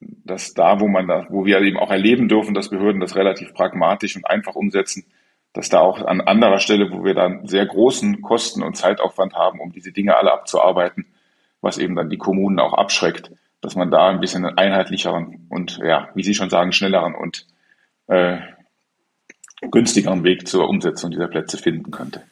dass 0.00 0.54
da, 0.54 0.80
wo 0.80 0.88
man 0.88 1.08
da, 1.08 1.26
wo 1.28 1.44
wir 1.44 1.60
eben 1.60 1.78
auch 1.78 1.90
erleben 1.90 2.28
dürfen, 2.28 2.54
dass 2.54 2.70
Behörden 2.70 3.00
das 3.00 3.16
relativ 3.16 3.52
pragmatisch 3.52 4.16
und 4.16 4.24
einfach 4.24 4.54
umsetzen, 4.54 5.04
dass 5.52 5.68
da 5.68 5.80
auch 5.80 6.00
an 6.00 6.20
anderer 6.20 6.60
Stelle, 6.60 6.90
wo 6.92 7.04
wir 7.04 7.14
dann 7.14 7.46
sehr 7.46 7.66
großen 7.66 8.22
Kosten 8.22 8.62
und 8.62 8.76
Zeitaufwand 8.76 9.34
haben, 9.34 9.58
um 9.60 9.72
diese 9.72 9.90
Dinge 9.90 10.16
alle 10.16 10.32
abzuarbeiten, 10.32 11.06
was 11.60 11.78
eben 11.78 11.96
dann 11.96 12.10
die 12.10 12.18
Kommunen 12.18 12.58
auch 12.58 12.74
abschreckt, 12.74 13.30
dass 13.60 13.76
man 13.76 13.90
da 13.90 14.08
ein 14.08 14.20
bisschen 14.20 14.44
einen 14.44 14.58
einheitlicheren 14.58 15.46
und 15.48 15.78
ja, 15.78 16.08
wie 16.14 16.22
Sie 16.22 16.34
schon 16.34 16.50
sagen, 16.50 16.72
schnelleren 16.72 17.14
und 17.14 17.46
äh, 18.06 18.38
günstigeren 19.70 20.24
Weg 20.24 20.48
zur 20.48 20.68
Umsetzung 20.68 21.10
dieser 21.10 21.28
Plätze 21.28 21.58
finden 21.58 21.90
könnte. 21.90 22.22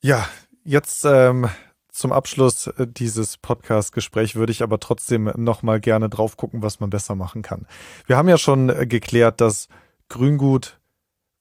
Ja, 0.00 0.26
jetzt 0.64 1.04
ähm, 1.04 1.48
zum 1.90 2.12
Abschluss 2.12 2.66
äh, 2.66 2.86
dieses 2.88 3.36
Podcast-Gespräch 3.36 4.34
würde 4.34 4.52
ich 4.52 4.62
aber 4.62 4.80
trotzdem 4.80 5.30
nochmal 5.36 5.80
gerne 5.80 6.08
drauf 6.08 6.36
gucken, 6.36 6.62
was 6.62 6.80
man 6.80 6.90
besser 6.90 7.14
machen 7.14 7.42
kann. 7.42 7.66
Wir 8.06 8.16
haben 8.16 8.28
ja 8.28 8.38
schon 8.38 8.68
äh, 8.68 8.86
geklärt, 8.86 9.40
dass 9.40 9.68
Grüngut 10.08 10.78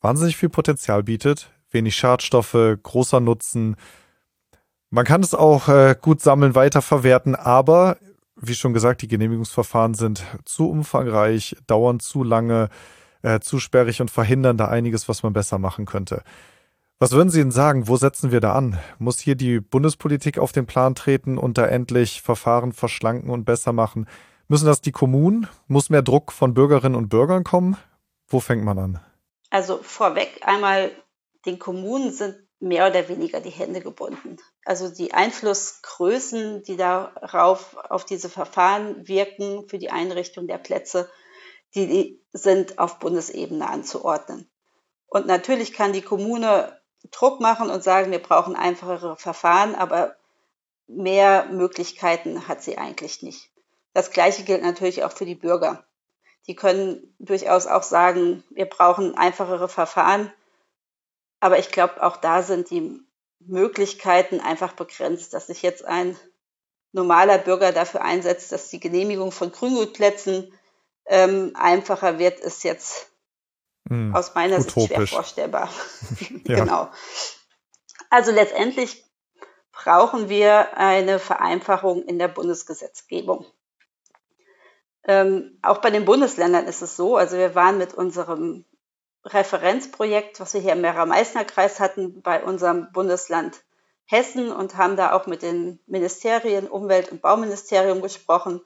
wahnsinnig 0.02 0.38
viel 0.38 0.50
Potenzial 0.50 1.04
bietet, 1.04 1.50
wenig 1.72 1.96
Schadstoffe, 1.96 2.78
großer 2.84 3.20
Nutzen. 3.20 3.76
Man 4.94 5.06
kann 5.06 5.24
es 5.24 5.34
auch 5.34 5.70
äh, 5.70 5.96
gut 6.00 6.22
sammeln, 6.22 6.54
weiterverwerten, 6.54 7.34
aber 7.36 7.98
wie 8.36 8.54
schon 8.54 8.74
gesagt, 8.74 9.02
die 9.02 9.08
Genehmigungsverfahren 9.08 9.96
sind 9.96 10.24
zu 10.46 10.70
umfangreich, 10.70 11.56
dauern 11.66 12.00
zu 12.00 12.24
lange 12.24 12.70
äh, 13.24 13.40
zu 13.40 13.58
sperrig 13.58 14.02
und 14.02 14.12
verhindern 14.12 14.56
da 14.56 14.68
einiges, 14.68 15.10
was 15.10 15.24
man 15.24 15.34
besser 15.34 15.58
machen 15.58 15.88
könnte. 15.88 16.22
Was 17.00 17.12
würden 17.12 17.32
Sie 17.32 17.40
denn 17.40 17.50
sagen? 17.50 17.88
Wo 17.88 17.98
setzen 17.98 18.32
wir 18.32 18.40
da 18.40 18.54
an? 18.54 18.78
Muss 19.00 19.18
hier 19.18 19.34
die 19.34 19.60
Bundespolitik 19.60 20.38
auf 20.38 20.52
den 20.52 20.68
Plan 20.68 20.94
treten 20.94 21.40
und 21.40 21.58
da 21.58 21.66
endlich 21.66 22.22
Verfahren 22.22 22.72
verschlanken 22.72 23.32
und 23.32 23.46
besser 23.46 23.74
machen? 23.74 24.08
Müssen 24.48 24.68
das 24.68 24.82
die 24.82 24.92
Kommunen? 24.92 25.48
Muss 25.68 25.90
mehr 25.90 26.04
Druck 26.04 26.32
von 26.32 26.54
Bürgerinnen 26.54 26.96
und 26.96 27.10
Bürgern 27.10 27.44
kommen? 27.44 27.78
Wo 28.28 28.40
fängt 28.40 28.64
man 28.64 28.78
an? 28.78 29.00
Also 29.50 29.80
vorweg 29.82 30.42
einmal, 30.44 30.92
den 31.48 31.58
Kommunen 31.58 32.12
sind 32.12 32.36
mehr 32.64 32.88
oder 32.88 33.10
weniger 33.10 33.42
die 33.42 33.50
Hände 33.50 33.82
gebunden. 33.82 34.38
Also 34.64 34.90
die 34.90 35.14
Einflussgrößen, 35.14 36.64
die 36.64 36.78
darauf 36.78 37.76
auf 37.90 38.06
diese 38.06 38.30
Verfahren 38.30 39.08
wirken 39.08 39.68
für 39.68 39.78
die 39.78 39.92
Einrichtung 39.92 40.48
der 40.48 40.58
Plätze, 40.58 41.10
die 41.76 42.22
sind 42.32 42.80
auf 42.80 43.00
Bundesebene 43.00 43.68
anzuordnen. 43.68 44.50
Und 45.08 45.28
natürlich 45.28 45.74
kann 45.74 45.92
die 45.92 46.02
Kommune 46.02 46.80
Druck 47.12 47.42
machen 47.42 47.70
und 47.70 47.84
sagen, 47.84 48.12
wir 48.12 48.22
brauchen 48.22 48.56
einfachere 48.56 49.18
Verfahren, 49.18 49.76
aber 49.76 50.16
mehr 50.88 51.46
Möglichkeiten 51.52 52.48
hat 52.48 52.64
sie 52.64 52.78
eigentlich 52.78 53.22
nicht. 53.22 53.52
Das 53.94 54.12
Gleiche 54.12 54.44
gilt 54.44 54.62
natürlich 54.62 55.04
auch 55.04 55.12
für 55.12 55.26
die 55.26 55.36
Bürger. 55.36 55.86
Die 56.48 56.56
können 56.56 57.16
durchaus 57.20 57.68
auch 57.68 57.84
sagen, 57.84 58.44
wir 58.52 58.66
brauchen 58.66 59.18
einfachere 59.18 59.68
Verfahren. 59.68 60.32
Aber 61.44 61.60
ich 61.60 61.72
glaube, 61.72 62.02
auch 62.02 62.16
da 62.16 62.42
sind 62.42 62.70
die 62.70 63.02
Möglichkeiten 63.40 64.40
einfach 64.40 64.72
begrenzt, 64.72 65.34
dass 65.34 65.48
sich 65.48 65.62
jetzt 65.62 65.84
ein 65.84 66.16
normaler 66.94 67.38
Bürger 67.38 67.74
dafür 67.74 68.02
einsetzt, 68.02 68.54
dass 68.54 68.70
die 68.70 68.80
Genehmigung 68.80 69.34
von 69.34 69.52
Grüngutplätzen 69.52 70.54
ähm, 71.06 71.52
einfacher 71.56 72.18
wird, 72.18 72.40
ist 72.40 72.64
jetzt 72.64 73.12
hm, 73.90 74.16
aus 74.16 74.36
meiner 74.36 74.58
utopisch. 74.58 74.74
Sicht 74.74 74.88
schwer 74.88 75.08
vorstellbar. 75.08 75.70
ja. 76.48 76.56
Genau. 76.62 76.90
Also 78.10 78.32
letztendlich 78.32 79.04
brauchen 79.74 80.30
wir 80.30 80.78
eine 80.78 81.20
Vereinfachung 81.20 82.04
in 82.04 82.20
der 82.20 82.30
Bundesgesetzgebung. 82.30 83.46
Ähm, 85.04 85.60
auch 85.62 85.80
bei 85.80 85.90
den 85.90 86.06
Bundesländern 86.06 86.68
ist 86.68 86.82
es 86.82 86.96
so, 86.96 87.18
also 87.18 87.36
wir 87.36 87.54
waren 87.54 87.78
mit 87.78 87.94
unserem 87.94 88.64
Referenzprojekt, 89.26 90.40
was 90.40 90.54
wir 90.54 90.62
hier 90.62 90.74
im 90.74 90.82
Mehrer-Meißner-Kreis 90.82 91.80
hatten, 91.80 92.22
bei 92.22 92.44
unserem 92.44 92.92
Bundesland 92.92 93.62
Hessen 94.06 94.52
und 94.52 94.78
haben 94.78 94.98
da 94.98 95.14
auch 95.14 95.28
mit 95.28 95.42
den 95.42 95.80
Ministerien, 95.88 96.68
Umwelt- 96.68 97.12
und 97.12 97.22
Bauministerium 97.22 98.02
gesprochen. 98.02 98.62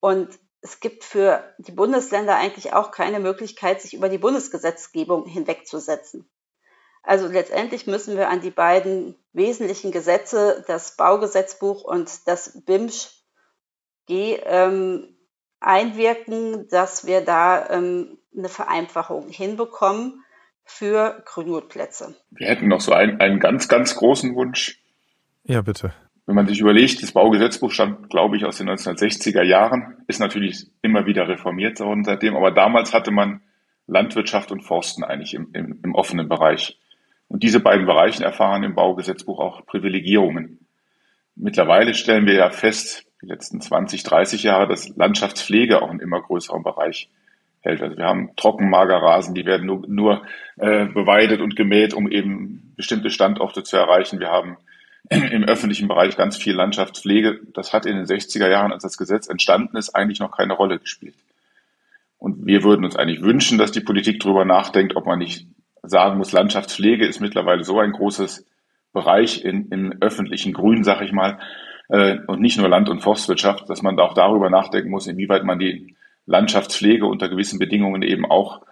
Und 0.00 0.38
es 0.62 0.80
gibt 0.80 1.04
für 1.04 1.44
die 1.58 1.72
Bundesländer 1.72 2.36
eigentlich 2.36 2.72
auch 2.72 2.90
keine 2.90 3.20
Möglichkeit, 3.20 3.80
sich 3.80 3.94
über 3.94 4.08
die 4.08 4.18
Bundesgesetzgebung 4.18 5.26
hinwegzusetzen. 5.26 6.28
Also 7.02 7.26
letztendlich 7.28 7.86
müssen 7.86 8.16
wir 8.16 8.30
an 8.30 8.40
die 8.40 8.50
beiden 8.50 9.14
wesentlichen 9.32 9.92
Gesetze, 9.92 10.64
das 10.66 10.96
Baugesetzbuch 10.96 11.84
und 11.84 12.26
das 12.26 12.64
BIMSCH 12.64 13.22
ähm, 14.08 15.16
einwirken, 15.60 16.66
dass 16.68 17.06
wir 17.06 17.20
da 17.20 17.68
ähm, 17.70 18.18
eine 18.36 18.48
Vereinfachung 18.48 19.28
hinbekommen 19.28 20.24
für 20.64 21.22
Grünwurplätze. 21.26 22.14
Wir 22.30 22.48
hätten 22.48 22.68
noch 22.68 22.80
so 22.80 22.92
einen, 22.92 23.20
einen 23.20 23.38
ganz, 23.38 23.68
ganz 23.68 23.94
großen 23.96 24.34
Wunsch. 24.34 24.80
Ja, 25.44 25.62
bitte 25.62 25.92
wenn 26.26 26.34
man 26.34 26.46
sich 26.46 26.60
überlegt, 26.60 27.02
das 27.02 27.12
Baugesetzbuch 27.12 27.70
stammt, 27.70 28.08
glaube 28.08 28.36
ich, 28.36 28.44
aus 28.44 28.56
den 28.56 28.70
1960er 28.70 29.42
Jahren, 29.42 29.98
ist 30.06 30.20
natürlich 30.20 30.66
immer 30.80 31.06
wieder 31.06 31.28
reformiert 31.28 31.80
worden 31.80 32.04
seitdem, 32.04 32.34
aber 32.34 32.50
damals 32.50 32.94
hatte 32.94 33.10
man 33.10 33.42
Landwirtschaft 33.86 34.50
und 34.50 34.62
Forsten 34.62 35.04
eigentlich 35.04 35.34
im, 35.34 35.50
im, 35.52 35.80
im 35.82 35.94
offenen 35.94 36.28
Bereich. 36.28 36.78
Und 37.28 37.42
diese 37.42 37.60
beiden 37.60 37.84
Bereiche 37.84 38.24
erfahren 38.24 38.62
im 38.62 38.74
Baugesetzbuch 38.74 39.38
auch 39.38 39.66
Privilegierungen. 39.66 40.66
Mittlerweile 41.36 41.92
stellen 41.92 42.26
wir 42.26 42.34
ja 42.34 42.50
fest, 42.50 43.06
die 43.20 43.26
letzten 43.26 43.60
20, 43.60 44.02
30 44.02 44.42
Jahre, 44.44 44.66
dass 44.66 44.88
Landschaftspflege 44.96 45.82
auch 45.82 45.90
einen 45.90 46.00
immer 46.00 46.22
größeren 46.22 46.62
Bereich 46.62 47.10
hält. 47.64 47.82
Also 47.82 47.96
wir 47.96 48.04
haben 48.04 48.30
Trockenmagerrasen, 48.36 49.34
die 49.34 49.46
werden 49.46 49.66
nur, 49.66 49.84
nur 49.86 50.22
äh, 50.56 50.86
beweidet 50.86 51.40
und 51.40 51.56
gemäht, 51.56 51.94
um 51.94 52.10
eben 52.10 52.74
bestimmte 52.76 53.10
Standorte 53.10 53.62
zu 53.62 53.76
erreichen. 53.76 54.20
Wir 54.20 54.28
haben 54.28 54.56
im 55.10 55.44
öffentlichen 55.44 55.88
Bereich 55.88 56.16
ganz 56.16 56.36
viel 56.36 56.54
Landschaftspflege. 56.54 57.40
Das 57.54 57.72
hat 57.72 57.86
in 57.86 57.96
den 57.96 58.06
60er 58.06 58.48
Jahren, 58.48 58.72
als 58.72 58.82
das 58.82 58.96
Gesetz 58.96 59.28
entstanden 59.28 59.76
ist, 59.76 59.94
eigentlich 59.94 60.20
noch 60.20 60.36
keine 60.36 60.54
Rolle 60.54 60.78
gespielt. 60.78 61.16
Und 62.18 62.46
wir 62.46 62.62
würden 62.62 62.84
uns 62.84 62.96
eigentlich 62.96 63.22
wünschen, 63.22 63.58
dass 63.58 63.72
die 63.72 63.80
Politik 63.80 64.20
darüber 64.20 64.44
nachdenkt, 64.44 64.96
ob 64.96 65.06
man 65.06 65.18
nicht 65.18 65.46
sagen 65.82 66.16
muss, 66.16 66.32
Landschaftspflege 66.32 67.06
ist 67.06 67.20
mittlerweile 67.20 67.64
so 67.64 67.78
ein 67.78 67.92
großes 67.92 68.46
Bereich 68.92 69.44
in, 69.44 69.68
im 69.68 69.94
öffentlichen 70.00 70.54
Grün, 70.54 70.84
sag 70.84 71.02
ich 71.02 71.12
mal, 71.12 71.38
äh, 71.88 72.16
und 72.26 72.40
nicht 72.40 72.58
nur 72.58 72.68
Land- 72.68 72.88
und 72.88 73.00
Forstwirtschaft, 73.00 73.68
dass 73.68 73.82
man 73.82 73.98
auch 73.98 74.14
darüber 74.14 74.48
nachdenken 74.48 74.90
muss, 74.90 75.06
inwieweit 75.06 75.44
man 75.44 75.58
die 75.58 75.94
Landschaftspflege 76.26 77.06
unter 77.06 77.28
gewissen 77.28 77.58
Bedingungen 77.58 78.02
eben 78.02 78.24
auch 78.24 78.62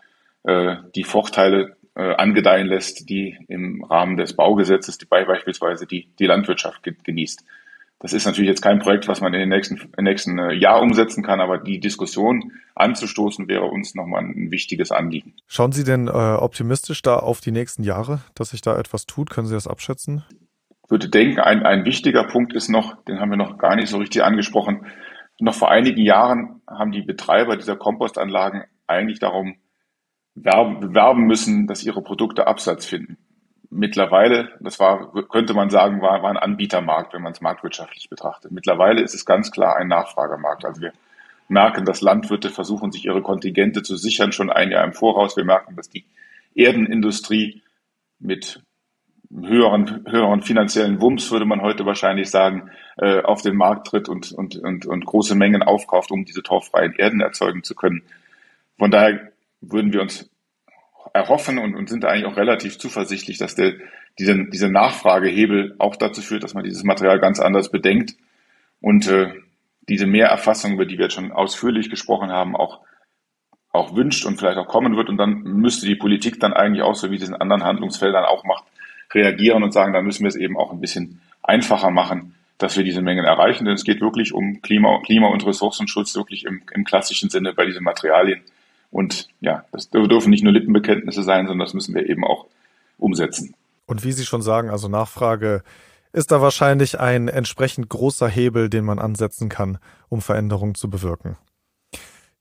äh, 0.44 0.76
die 0.94 1.04
Vorteile 1.04 1.76
äh, 1.94 2.14
angedeihen 2.14 2.66
lässt, 2.66 3.08
die 3.08 3.36
im 3.48 3.84
Rahmen 3.84 4.16
des 4.16 4.34
Baugesetzes 4.34 4.98
die 4.98 5.06
beispielsweise 5.06 5.86
die, 5.86 6.08
die 6.18 6.26
Landwirtschaft 6.26 6.82
genießt. 7.04 7.44
Das 8.02 8.12
ist 8.12 8.26
natürlich 8.26 8.48
jetzt 8.48 8.62
kein 8.62 8.80
Projekt, 8.80 9.06
was 9.06 9.20
man 9.20 9.32
in 9.32 9.38
den 9.38 9.48
nächsten, 9.48 9.80
im 9.96 10.04
nächsten 10.04 10.36
äh, 10.38 10.52
Jahr 10.54 10.82
umsetzen 10.82 11.22
kann, 11.22 11.40
aber 11.40 11.58
die 11.58 11.78
Diskussion 11.78 12.50
anzustoßen 12.74 13.46
wäre 13.46 13.66
uns 13.66 13.94
nochmal 13.94 14.24
ein 14.24 14.50
wichtiges 14.50 14.90
Anliegen. 14.90 15.34
Schauen 15.46 15.70
Sie 15.70 15.84
denn 15.84 16.08
äh, 16.08 16.10
optimistisch 16.10 17.02
da 17.02 17.16
auf 17.16 17.40
die 17.40 17.52
nächsten 17.52 17.84
Jahre, 17.84 18.20
dass 18.34 18.50
sich 18.50 18.60
da 18.60 18.76
etwas 18.76 19.06
tut? 19.06 19.30
Können 19.30 19.46
Sie 19.46 19.54
das 19.54 19.68
abschätzen? 19.68 20.24
Ich 20.84 20.90
würde 20.90 21.08
denken, 21.08 21.38
ein, 21.38 21.62
ein 21.62 21.84
wichtiger 21.84 22.24
Punkt 22.24 22.54
ist 22.54 22.68
noch, 22.68 23.04
den 23.04 23.20
haben 23.20 23.30
wir 23.30 23.36
noch 23.36 23.56
gar 23.56 23.76
nicht 23.76 23.88
so 23.88 23.98
richtig 23.98 24.24
angesprochen. 24.24 24.84
Noch 25.42 25.54
vor 25.56 25.72
einigen 25.72 26.02
Jahren 26.02 26.62
haben 26.68 26.92
die 26.92 27.02
Betreiber 27.02 27.56
dieser 27.56 27.74
Kompostanlagen 27.74 28.62
eigentlich 28.86 29.18
darum 29.18 29.56
werben, 30.36 31.26
müssen, 31.26 31.66
dass 31.66 31.82
ihre 31.82 32.00
Produkte 32.00 32.46
Absatz 32.46 32.86
finden. 32.86 33.18
Mittlerweile, 33.68 34.50
das 34.60 34.78
war, 34.78 35.12
könnte 35.28 35.52
man 35.52 35.68
sagen, 35.68 36.00
war, 36.00 36.22
war 36.22 36.30
ein 36.30 36.36
Anbietermarkt, 36.36 37.12
wenn 37.12 37.22
man 37.22 37.32
es 37.32 37.40
marktwirtschaftlich 37.40 38.08
betrachtet. 38.08 38.52
Mittlerweile 38.52 39.02
ist 39.02 39.14
es 39.14 39.26
ganz 39.26 39.50
klar 39.50 39.74
ein 39.74 39.88
Nachfragemarkt. 39.88 40.64
Also 40.64 40.80
wir 40.80 40.92
merken, 41.48 41.84
dass 41.84 42.02
Landwirte 42.02 42.48
versuchen, 42.48 42.92
sich 42.92 43.04
ihre 43.04 43.20
Kontingente 43.20 43.82
zu 43.82 43.96
sichern, 43.96 44.30
schon 44.30 44.48
ein 44.48 44.70
Jahr 44.70 44.84
im 44.84 44.92
Voraus. 44.92 45.36
Wir 45.36 45.44
merken, 45.44 45.74
dass 45.74 45.88
die 45.88 46.04
Erdenindustrie 46.54 47.62
mit 48.20 48.62
höheren, 49.40 50.04
höheren 50.08 50.42
finanziellen 50.42 51.00
Wumms, 51.00 51.30
würde 51.30 51.46
man 51.46 51.62
heute 51.62 51.86
wahrscheinlich 51.86 52.30
sagen, 52.30 52.70
äh, 52.98 53.22
auf 53.22 53.42
den 53.42 53.56
Markt 53.56 53.86
tritt 53.86 54.08
und, 54.08 54.32
und, 54.32 54.56
und, 54.56 54.86
und 54.86 55.06
große 55.06 55.34
Mengen 55.34 55.62
aufkauft, 55.62 56.10
um 56.10 56.24
diese 56.24 56.42
torffreien 56.42 56.94
Erden 56.94 57.20
erzeugen 57.20 57.62
zu 57.62 57.74
können. 57.74 58.02
Von 58.78 58.90
daher 58.90 59.32
würden 59.60 59.92
wir 59.92 60.02
uns 60.02 60.28
erhoffen 61.14 61.58
und, 61.58 61.74
und 61.74 61.88
sind 61.88 62.04
eigentlich 62.04 62.26
auch 62.26 62.36
relativ 62.36 62.78
zuversichtlich, 62.78 63.38
dass 63.38 63.54
der, 63.54 63.74
diese, 64.18 64.44
diese 64.46 64.68
Nachfragehebel 64.68 65.76
auch 65.78 65.96
dazu 65.96 66.20
führt, 66.20 66.42
dass 66.44 66.54
man 66.54 66.64
dieses 66.64 66.84
Material 66.84 67.18
ganz 67.18 67.40
anders 67.40 67.70
bedenkt 67.70 68.14
und 68.80 69.08
äh, 69.08 69.32
diese 69.88 70.06
Mehrerfassung, 70.06 70.74
über 70.74 70.86
die 70.86 70.98
wir 70.98 71.06
jetzt 71.06 71.14
schon 71.14 71.32
ausführlich 71.32 71.90
gesprochen 71.90 72.30
haben, 72.30 72.54
auch, 72.54 72.80
auch 73.72 73.96
wünscht 73.96 74.26
und 74.26 74.38
vielleicht 74.38 74.58
auch 74.58 74.68
kommen 74.68 74.96
wird. 74.96 75.08
Und 75.08 75.16
dann 75.16 75.42
müsste 75.42 75.86
die 75.86 75.96
Politik 75.96 76.38
dann 76.40 76.52
eigentlich 76.52 76.82
auch, 76.82 76.94
so 76.94 77.10
wie 77.10 77.18
das 77.18 77.28
in 77.28 77.34
anderen 77.34 77.64
Handlungsfeldern 77.64 78.24
auch 78.24 78.44
macht, 78.44 78.64
reagieren 79.14 79.62
und 79.62 79.72
sagen, 79.72 79.92
da 79.92 80.02
müssen 80.02 80.22
wir 80.22 80.28
es 80.28 80.36
eben 80.36 80.56
auch 80.56 80.72
ein 80.72 80.80
bisschen 80.80 81.20
einfacher 81.42 81.90
machen, 81.90 82.34
dass 82.58 82.76
wir 82.76 82.84
diese 82.84 83.02
Mengen 83.02 83.24
erreichen. 83.24 83.64
Denn 83.64 83.74
es 83.74 83.84
geht 83.84 84.00
wirklich 84.00 84.32
um 84.32 84.62
Klima, 84.62 85.00
Klima 85.04 85.28
und 85.28 85.46
Ressourcenschutz, 85.46 86.14
wirklich 86.14 86.44
im, 86.44 86.62
im 86.72 86.84
klassischen 86.84 87.30
Sinne 87.30 87.52
bei 87.52 87.66
diesen 87.66 87.84
Materialien. 87.84 88.42
Und 88.90 89.28
ja, 89.40 89.64
das 89.72 89.90
dürfen 89.90 90.30
nicht 90.30 90.44
nur 90.44 90.52
Lippenbekenntnisse 90.52 91.22
sein, 91.22 91.46
sondern 91.46 91.66
das 91.66 91.74
müssen 91.74 91.94
wir 91.94 92.08
eben 92.08 92.24
auch 92.24 92.46
umsetzen. 92.98 93.54
Und 93.86 94.04
wie 94.04 94.12
Sie 94.12 94.24
schon 94.24 94.42
sagen, 94.42 94.70
also 94.70 94.88
Nachfrage 94.88 95.62
ist 96.12 96.30
da 96.30 96.42
wahrscheinlich 96.42 97.00
ein 97.00 97.28
entsprechend 97.28 97.88
großer 97.88 98.28
Hebel, 98.28 98.68
den 98.68 98.84
man 98.84 98.98
ansetzen 98.98 99.48
kann, 99.48 99.78
um 100.08 100.20
Veränderungen 100.20 100.74
zu 100.74 100.90
bewirken. 100.90 101.36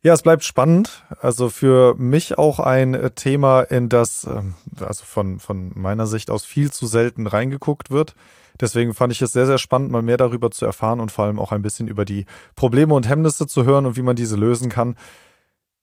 Ja, 0.03 0.13
es 0.13 0.23
bleibt 0.23 0.43
spannend. 0.43 1.03
Also 1.19 1.49
für 1.49 1.93
mich 1.95 2.37
auch 2.39 2.59
ein 2.59 3.11
Thema, 3.13 3.61
in 3.61 3.87
das 3.87 4.23
ähm, 4.23 4.55
also 4.79 5.05
von, 5.05 5.39
von 5.39 5.71
meiner 5.75 6.07
Sicht 6.07 6.31
aus 6.31 6.43
viel 6.43 6.71
zu 6.71 6.87
selten 6.87 7.27
reingeguckt 7.27 7.91
wird. 7.91 8.15
Deswegen 8.59 8.95
fand 8.95 9.13
ich 9.13 9.21
es 9.21 9.31
sehr, 9.31 9.45
sehr 9.45 9.59
spannend, 9.59 9.91
mal 9.91 10.01
mehr 10.01 10.17
darüber 10.17 10.49
zu 10.49 10.65
erfahren 10.65 10.99
und 10.99 11.11
vor 11.11 11.25
allem 11.25 11.39
auch 11.39 11.51
ein 11.51 11.61
bisschen 11.61 11.87
über 11.87 12.03
die 12.03 12.25
Probleme 12.55 12.95
und 12.95 13.07
Hemmnisse 13.07 13.45
zu 13.45 13.63
hören 13.63 13.85
und 13.85 13.95
wie 13.95 14.01
man 14.01 14.15
diese 14.15 14.35
lösen 14.35 14.69
kann. 14.69 14.95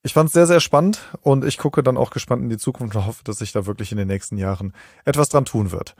Ich 0.03 0.13
fand 0.13 0.27
es 0.27 0.33
sehr, 0.33 0.47
sehr 0.47 0.59
spannend 0.59 0.99
und 1.21 1.45
ich 1.45 1.57
gucke 1.57 1.81
dann 1.81 1.97
auch 1.97 2.09
gespannt 2.09 2.43
in 2.43 2.49
die 2.49 2.57
Zukunft 2.57 2.95
und 2.95 3.05
hoffe, 3.05 3.23
dass 3.23 3.39
sich 3.39 3.53
da 3.53 3.65
wirklich 3.65 3.91
in 3.91 3.97
den 3.97 4.07
nächsten 4.07 4.37
Jahren 4.37 4.73
etwas 5.05 5.29
dran 5.29 5.45
tun 5.45 5.71
wird. 5.71 5.95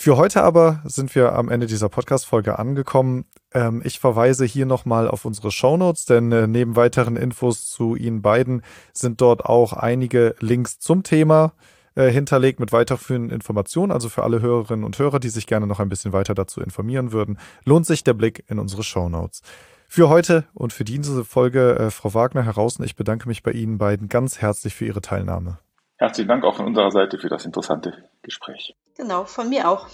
Für 0.00 0.16
heute 0.16 0.44
aber 0.44 0.80
sind 0.84 1.12
wir 1.16 1.32
am 1.32 1.48
Ende 1.48 1.66
dieser 1.66 1.88
Podcast-Folge 1.88 2.56
angekommen. 2.56 3.24
Ähm, 3.52 3.82
ich 3.84 3.98
verweise 3.98 4.44
hier 4.44 4.64
nochmal 4.64 5.08
auf 5.08 5.24
unsere 5.24 5.50
Shownotes, 5.50 6.04
denn 6.04 6.30
äh, 6.30 6.46
neben 6.46 6.76
weiteren 6.76 7.16
Infos 7.16 7.68
zu 7.68 7.96
Ihnen 7.96 8.22
beiden 8.22 8.62
sind 8.92 9.20
dort 9.20 9.44
auch 9.44 9.72
einige 9.72 10.36
Links 10.38 10.78
zum 10.78 11.02
Thema 11.02 11.52
äh, 11.96 12.12
hinterlegt 12.12 12.60
mit 12.60 12.70
weiterführenden 12.70 13.32
Informationen. 13.32 13.90
Also 13.90 14.08
für 14.08 14.22
alle 14.22 14.40
Hörerinnen 14.40 14.84
und 14.84 14.96
Hörer, 15.00 15.18
die 15.18 15.30
sich 15.30 15.48
gerne 15.48 15.66
noch 15.66 15.80
ein 15.80 15.88
bisschen 15.88 16.12
weiter 16.12 16.36
dazu 16.36 16.60
informieren 16.60 17.10
würden, 17.10 17.36
lohnt 17.64 17.84
sich 17.84 18.04
der 18.04 18.14
Blick 18.14 18.44
in 18.46 18.60
unsere 18.60 18.84
Shownotes. 18.84 19.42
Für 19.88 20.08
heute 20.08 20.44
und 20.54 20.72
für 20.72 20.84
diese 20.84 21.24
Folge, 21.24 21.76
äh, 21.76 21.90
Frau 21.90 22.14
Wagner 22.14 22.44
heraus, 22.44 22.78
ich 22.78 22.94
bedanke 22.94 23.26
mich 23.26 23.42
bei 23.42 23.50
Ihnen 23.50 23.78
beiden 23.78 24.08
ganz 24.08 24.38
herzlich 24.38 24.76
für 24.76 24.86
Ihre 24.86 25.00
Teilnahme. 25.00 25.58
Herzlichen 25.98 26.28
Dank 26.28 26.44
auch 26.44 26.56
von 26.56 26.66
unserer 26.66 26.92
Seite 26.92 27.18
für 27.18 27.28
das 27.28 27.44
interessante 27.44 27.92
Gespräch. 28.22 28.76
Genau, 28.96 29.24
von 29.24 29.48
mir 29.48 29.68
auch. 29.68 29.88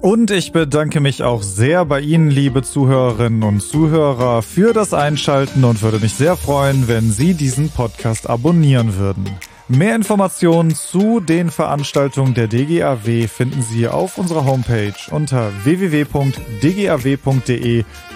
Und 0.00 0.30
ich 0.30 0.52
bedanke 0.52 1.00
mich 1.00 1.22
auch 1.22 1.42
sehr 1.42 1.84
bei 1.84 2.00
Ihnen, 2.00 2.30
liebe 2.30 2.62
Zuhörerinnen 2.62 3.42
und 3.42 3.60
Zuhörer, 3.60 4.42
für 4.42 4.72
das 4.72 4.94
Einschalten 4.94 5.64
und 5.64 5.82
würde 5.82 5.98
mich 6.00 6.14
sehr 6.14 6.36
freuen, 6.36 6.88
wenn 6.88 7.10
Sie 7.10 7.34
diesen 7.34 7.68
Podcast 7.70 8.28
abonnieren 8.28 8.96
würden. 8.96 9.28
Mehr 9.68 9.94
Informationen 9.94 10.74
zu 10.74 11.20
den 11.20 11.50
Veranstaltungen 11.50 12.34
der 12.34 12.48
DGAW 12.48 13.28
finden 13.28 13.62
Sie 13.62 13.86
auf 13.88 14.18
unserer 14.18 14.44
Homepage 14.44 14.92
unter 15.10 15.52
www.dgaw.de 15.64 16.24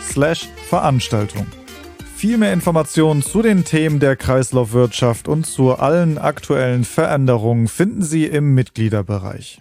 slash 0.02 0.48
Veranstaltung. 0.68 1.46
Viel 2.16 2.38
mehr 2.38 2.54
Informationen 2.54 3.20
zu 3.20 3.42
den 3.42 3.64
Themen 3.64 4.00
der 4.00 4.16
Kreislaufwirtschaft 4.16 5.28
und 5.28 5.44
zu 5.44 5.74
allen 5.74 6.16
aktuellen 6.16 6.84
Veränderungen 6.84 7.68
finden 7.68 8.02
Sie 8.02 8.24
im 8.24 8.54
Mitgliederbereich. 8.54 9.60